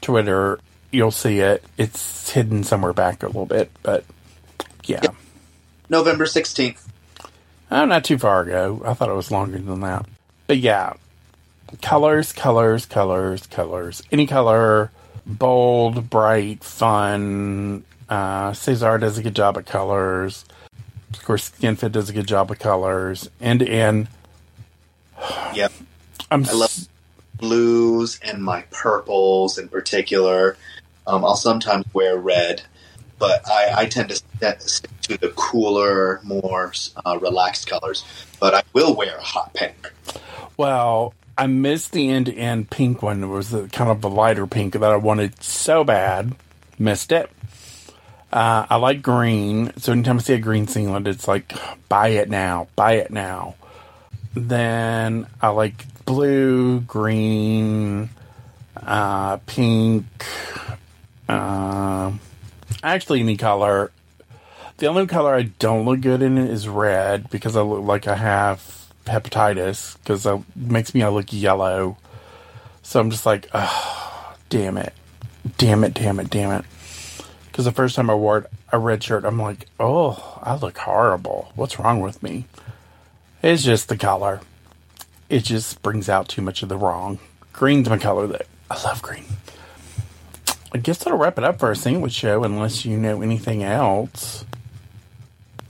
Twitter, 0.00 0.58
you'll 0.90 1.10
see 1.10 1.40
it. 1.40 1.64
It's 1.76 2.30
hidden 2.30 2.64
somewhere 2.64 2.92
back 2.92 3.22
a 3.22 3.26
little 3.26 3.46
bit, 3.46 3.70
but 3.82 4.04
yeah, 4.84 5.02
November 5.88 6.24
16th. 6.24 6.86
oh, 7.70 7.84
not 7.84 8.04
too 8.04 8.18
far 8.18 8.42
ago. 8.42 8.82
I 8.84 8.94
thought 8.94 9.08
it 9.08 9.14
was 9.14 9.30
longer 9.30 9.58
than 9.58 9.80
that, 9.80 10.06
but 10.46 10.58
yeah, 10.58 10.94
colors, 11.82 12.32
colors, 12.32 12.86
colors, 12.86 13.46
colors. 13.46 14.02
Any 14.10 14.26
color, 14.26 14.90
bold, 15.26 16.10
bright, 16.10 16.64
fun. 16.64 17.84
Uh, 18.08 18.52
Cesar 18.52 18.98
does 18.98 19.18
a 19.18 19.22
good 19.22 19.36
job 19.36 19.56
at 19.56 19.66
colors. 19.66 20.44
Of 21.12 21.24
course, 21.24 21.50
SkinFit 21.50 21.92
does 21.92 22.08
a 22.08 22.12
good 22.12 22.26
job 22.26 22.50
of 22.50 22.58
colors. 22.58 23.28
N2N. 23.40 24.08
Yep. 25.54 25.72
I'm 26.30 26.44
I 26.46 26.52
love 26.52 26.88
blues 27.40 28.20
and 28.22 28.42
my 28.42 28.62
purples 28.70 29.58
in 29.58 29.68
particular. 29.68 30.56
Um, 31.06 31.24
I'll 31.24 31.36
sometimes 31.36 31.86
wear 31.92 32.16
red, 32.16 32.62
but 33.18 33.48
I, 33.48 33.82
I 33.82 33.86
tend 33.86 34.10
to 34.10 34.16
st- 34.16 34.62
stick 34.62 35.00
to 35.02 35.18
the 35.18 35.30
cooler, 35.30 36.20
more 36.22 36.72
uh, 37.04 37.18
relaxed 37.20 37.66
colors. 37.66 38.04
But 38.38 38.54
I 38.54 38.62
will 38.72 38.94
wear 38.94 39.18
hot 39.20 39.54
pink. 39.54 39.92
Well, 40.56 41.14
I 41.36 41.46
missed 41.46 41.92
the 41.92 42.08
N2N 42.08 42.68
pink 42.68 43.02
one. 43.02 43.24
It 43.24 43.26
was 43.26 43.50
the, 43.50 43.68
kind 43.68 43.90
of 43.90 44.02
the 44.02 44.10
lighter 44.10 44.46
pink 44.46 44.74
that 44.74 44.84
I 44.84 44.96
wanted 44.96 45.42
so 45.42 45.84
bad. 45.84 46.36
Missed 46.78 47.12
it. 47.12 47.30
Uh, 48.32 48.66
I 48.70 48.76
like 48.76 49.02
green, 49.02 49.72
so 49.76 49.92
anytime 49.92 50.18
I 50.18 50.20
see 50.20 50.34
a 50.34 50.38
green 50.38 50.68
singlet, 50.68 51.08
it's 51.08 51.26
like 51.26 51.52
buy 51.88 52.08
it 52.08 52.30
now, 52.30 52.68
buy 52.76 52.92
it 52.92 53.10
now. 53.10 53.56
Then 54.34 55.26
I 55.42 55.48
like 55.48 55.84
blue, 56.10 56.80
green, 56.80 58.10
uh, 58.76 59.36
pink, 59.46 60.04
uh, 61.28 62.10
actually 62.82 63.20
any 63.20 63.36
color. 63.36 63.92
The 64.78 64.86
only 64.86 65.06
color 65.06 65.32
I 65.32 65.42
don't 65.42 65.84
look 65.84 66.00
good 66.00 66.20
in 66.20 66.36
is 66.36 66.66
red 66.66 67.30
because 67.30 67.54
I 67.54 67.62
look 67.62 67.84
like 67.84 68.08
I 68.08 68.16
have 68.16 68.88
hepatitis 69.04 69.96
because 69.98 70.26
it 70.26 70.40
makes 70.56 70.94
me 70.94 71.04
I 71.04 71.10
look 71.10 71.32
yellow. 71.32 71.96
So 72.82 72.98
I'm 72.98 73.12
just 73.12 73.24
like, 73.24 73.48
oh, 73.54 74.34
damn 74.48 74.78
it, 74.78 74.92
damn 75.58 75.84
it, 75.84 75.94
damn 75.94 76.18
it, 76.18 76.28
damn 76.28 76.50
it. 76.50 76.64
Because 77.46 77.66
the 77.66 77.72
first 77.72 77.94
time 77.94 78.10
I 78.10 78.14
wore 78.14 78.48
a 78.72 78.80
red 78.80 79.04
shirt, 79.04 79.24
I'm 79.24 79.38
like, 79.38 79.66
oh, 79.78 80.40
I 80.42 80.56
look 80.56 80.76
horrible. 80.76 81.52
What's 81.54 81.78
wrong 81.78 82.00
with 82.00 82.20
me? 82.20 82.46
It's 83.44 83.62
just 83.62 83.88
the 83.88 83.96
color. 83.96 84.40
It 85.30 85.44
just 85.44 85.80
brings 85.80 86.08
out 86.08 86.28
too 86.28 86.42
much 86.42 86.62
of 86.62 86.68
the 86.68 86.76
wrong. 86.76 87.18
Green's 87.52 87.88
my 87.88 87.96
color 87.96 88.26
that 88.26 88.46
I 88.70 88.82
love 88.82 89.00
green. 89.00 89.24
I 90.72 90.78
guess 90.78 90.98
that'll 90.98 91.18
wrap 91.18 91.38
it 91.38 91.44
up 91.44 91.60
for 91.60 91.66
our 91.66 91.74
sandwich 91.74 92.12
show, 92.12 92.44
unless 92.44 92.84
you 92.84 92.96
know 92.96 93.22
anything 93.22 93.62
else. 93.62 94.44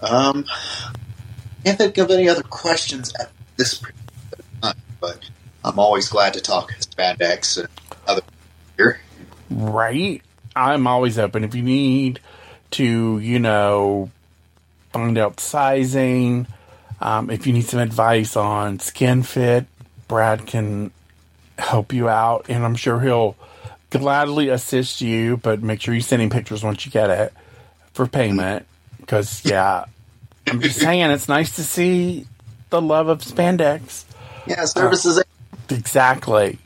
Um, 0.00 0.46
can't 1.64 1.78
think 1.78 1.98
of 1.98 2.11
any 2.11 2.28
other 2.28 2.42
questions 2.42 3.12
at 3.20 3.30
this 3.56 3.82
time, 4.62 4.74
but 5.00 5.18
I'm 5.64 5.78
always 5.78 6.08
glad 6.08 6.34
to 6.34 6.40
talk 6.40 6.72
spandex 6.80 7.58
and 7.58 7.68
other 8.06 8.22
here. 8.76 9.00
Right? 9.50 10.22
I'm 10.56 10.86
always 10.86 11.18
open. 11.18 11.44
If 11.44 11.54
you 11.54 11.62
need 11.62 12.20
to, 12.72 13.18
you 13.18 13.38
know, 13.38 14.11
find 14.92 15.16
out 15.18 15.40
sizing, 15.40 16.46
um, 17.01 17.30
if 17.30 17.46
you 17.46 17.53
need 17.53 17.64
some 17.64 17.80
advice 17.80 18.36
on 18.36 18.78
skin 18.78 19.22
fit, 19.22 19.66
Brad 20.09 20.46
can 20.46 20.90
help 21.59 21.92
you 21.92 22.09
out, 22.09 22.46
and 22.48 22.64
I'm 22.64 22.76
sure 22.76 23.01
he'll 23.01 23.36
gladly 23.90 24.48
assist 24.48 25.01
you. 25.01 25.36
But 25.36 25.62
make 25.62 25.80
sure 25.80 25.94
you 25.94 26.01
send 26.01 26.22
him 26.22 26.30
pictures 26.30 26.62
once 26.62 26.84
you 26.84 26.92
get 26.92 27.11
it 27.11 27.32
for 27.92 28.07
payment, 28.07 28.66
because 28.98 29.44
yeah, 29.44 29.86
I'm 30.46 30.61
just 30.61 30.78
saying 30.80 31.11
it's 31.11 31.28
nice 31.28 31.57
to 31.57 31.64
see 31.64 32.26
the 32.70 32.80
love 32.80 33.09
of 33.09 33.20
spandex. 33.20 34.05
Yeah, 34.46 34.64
services. 34.64 35.22
Exactly. 35.68 36.59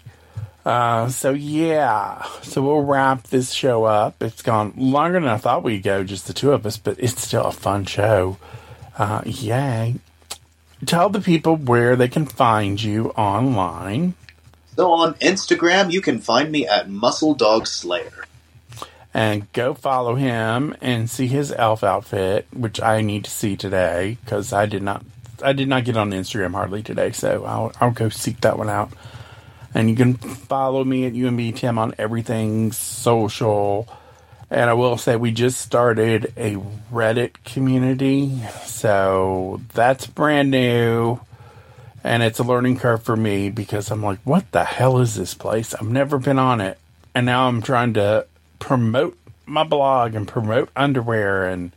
Uh, 0.64 1.08
so 1.08 1.30
yeah, 1.30 2.24
so 2.42 2.62
we'll 2.62 2.82
wrap 2.82 3.24
this 3.24 3.52
show 3.52 3.84
up. 3.84 4.22
It's 4.22 4.40
gone 4.40 4.72
longer 4.76 5.20
than 5.20 5.28
I 5.28 5.36
thought 5.36 5.62
we'd 5.62 5.82
go, 5.82 6.04
just 6.04 6.26
the 6.26 6.32
two 6.32 6.52
of 6.52 6.64
us, 6.64 6.78
but 6.78 6.98
it's 6.98 7.20
still 7.22 7.44
a 7.44 7.52
fun 7.52 7.84
show. 7.84 8.38
Uh, 8.96 9.20
yay! 9.26 9.96
Tell 10.86 11.08
the 11.08 11.20
people 11.20 11.56
where 11.56 11.96
they 11.96 12.08
can 12.08 12.26
find 12.26 12.82
you 12.82 13.10
online. 13.10 14.14
So 14.76 14.90
on 14.92 15.14
Instagram, 15.14 15.92
you 15.92 16.00
can 16.00 16.18
find 16.20 16.50
me 16.50 16.66
at 16.66 16.90
Muscle 16.90 17.34
Dog 17.34 17.66
Slayer. 17.66 18.24
and 19.14 19.50
go 19.52 19.74
follow 19.74 20.16
him 20.16 20.74
and 20.80 21.08
see 21.08 21.28
his 21.28 21.52
elf 21.52 21.84
outfit, 21.84 22.46
which 22.52 22.82
I 22.82 23.00
need 23.00 23.24
to 23.24 23.30
see 23.30 23.56
today 23.56 24.18
because 24.24 24.52
I 24.52 24.66
did 24.66 24.82
not 24.82 25.04
I 25.42 25.52
did 25.52 25.68
not 25.68 25.84
get 25.84 25.96
on 25.96 26.10
Instagram 26.10 26.52
hardly 26.52 26.82
today, 26.82 27.12
so 27.12 27.44
I'll 27.44 27.72
I'll 27.80 27.92
go 27.92 28.08
seek 28.08 28.40
that 28.40 28.58
one 28.58 28.68
out. 28.68 28.90
And 29.72 29.90
you 29.90 29.96
can 29.96 30.14
follow 30.14 30.84
me 30.84 31.06
at 31.06 31.12
UNB 31.14 31.56
Tim 31.56 31.78
on 31.78 31.94
everything 31.98 32.72
social. 32.72 33.88
And 34.50 34.70
I 34.70 34.74
will 34.74 34.96
say 34.98 35.16
we 35.16 35.32
just 35.32 35.60
started 35.60 36.32
a 36.36 36.56
Reddit 36.92 37.42
community, 37.44 38.40
so 38.64 39.60
that's 39.72 40.06
brand 40.06 40.50
new. 40.50 41.20
And 42.04 42.22
it's 42.22 42.38
a 42.38 42.44
learning 42.44 42.78
curve 42.78 43.02
for 43.02 43.16
me 43.16 43.48
because 43.48 43.90
I'm 43.90 44.02
like, 44.02 44.20
what 44.24 44.50
the 44.52 44.64
hell 44.64 44.98
is 44.98 45.14
this 45.14 45.32
place? 45.32 45.74
I've 45.74 45.88
never 45.88 46.18
been 46.18 46.38
on 46.38 46.60
it. 46.60 46.78
And 47.14 47.24
now 47.24 47.48
I'm 47.48 47.62
trying 47.62 47.94
to 47.94 48.26
promote 48.58 49.16
my 49.46 49.64
blog 49.64 50.14
and 50.14 50.28
promote 50.28 50.68
underwear 50.76 51.46
and 51.46 51.72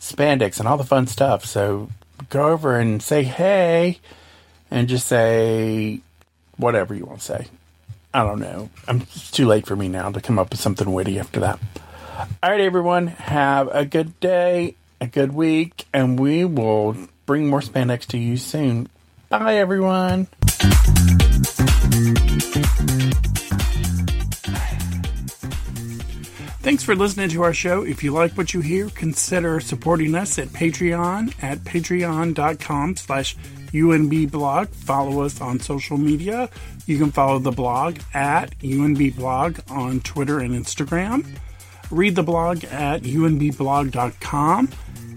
spandex 0.00 0.58
and 0.58 0.66
all 0.66 0.76
the 0.76 0.84
fun 0.84 1.06
stuff. 1.06 1.44
So 1.44 1.88
go 2.30 2.48
over 2.48 2.78
and 2.78 3.02
say 3.02 3.22
hey 3.22 4.00
and 4.70 4.88
just 4.88 5.06
say 5.06 6.00
whatever 6.56 6.94
you 6.94 7.04
want 7.04 7.20
to 7.20 7.24
say. 7.24 7.46
I 8.12 8.24
don't 8.24 8.40
know. 8.40 8.70
I'm, 8.88 9.02
it's 9.02 9.30
too 9.30 9.46
late 9.46 9.66
for 9.66 9.76
me 9.76 9.88
now 9.88 10.10
to 10.10 10.20
come 10.20 10.38
up 10.38 10.50
with 10.50 10.60
something 10.60 10.92
witty 10.92 11.18
after 11.18 11.40
that. 11.40 11.60
All 12.20 12.50
right, 12.50 12.60
everyone. 12.60 13.06
Have 13.06 13.68
a 13.72 13.86
good 13.86 14.18
day, 14.20 14.74
a 15.00 15.06
good 15.06 15.32
week, 15.32 15.86
and 15.92 16.18
we 16.18 16.44
will 16.44 16.96
bring 17.24 17.48
more 17.48 17.60
spandex 17.60 18.06
to 18.08 18.18
you 18.18 18.36
soon. 18.36 18.88
Bye, 19.30 19.56
everyone. 19.56 20.26
Thanks 26.62 26.84
for 26.84 26.94
listening 26.94 27.30
to 27.30 27.42
our 27.42 27.54
show. 27.54 27.84
If 27.84 28.04
you 28.04 28.12
like 28.12 28.36
what 28.36 28.52
you 28.52 28.60
hear, 28.60 28.90
consider 28.90 29.60
supporting 29.60 30.14
us 30.14 30.38
at 30.38 30.48
Patreon 30.48 31.32
at 31.42 31.58
patreon.com 31.60 32.96
slash 32.96 33.34
unbblog. 33.72 34.68
Follow 34.68 35.22
us 35.22 35.40
on 35.40 35.58
social 35.60 35.96
media. 35.96 36.50
You 36.86 36.98
can 36.98 37.12
follow 37.12 37.38
the 37.38 37.50
blog 37.50 37.98
at 38.12 38.58
unbblog 38.58 39.70
on 39.70 40.00
Twitter 40.00 40.40
and 40.40 40.54
Instagram. 40.54 41.24
Read 41.90 42.14
the 42.14 42.22
blog 42.22 42.64
at 42.64 43.02
unbblog.com. 43.02 44.68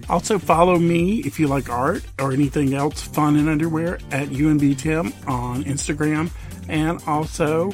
Also 0.10 0.38
follow 0.38 0.78
me 0.78 1.20
if 1.20 1.40
you 1.40 1.48
like 1.48 1.70
art 1.70 2.04
or 2.20 2.34
anything 2.34 2.74
else 2.74 3.02
fun 3.02 3.38
in 3.38 3.48
underwear 3.48 3.96
at 4.12 4.28
unbtim 4.30 5.14
on 5.28 5.64
Instagram 5.64 6.30
and 6.68 7.02
also 7.08 7.74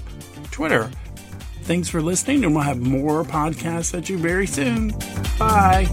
Twitter. 0.51 0.91
Thanks 1.63 1.87
for 1.87 2.01
listening, 2.01 2.43
and 2.43 2.55
we'll 2.55 2.63
have 2.63 2.79
more 2.79 3.23
podcasts 3.23 3.95
at 3.95 4.09
you 4.09 4.17
very 4.17 4.47
soon. 4.47 4.89
Bye. 5.37 5.85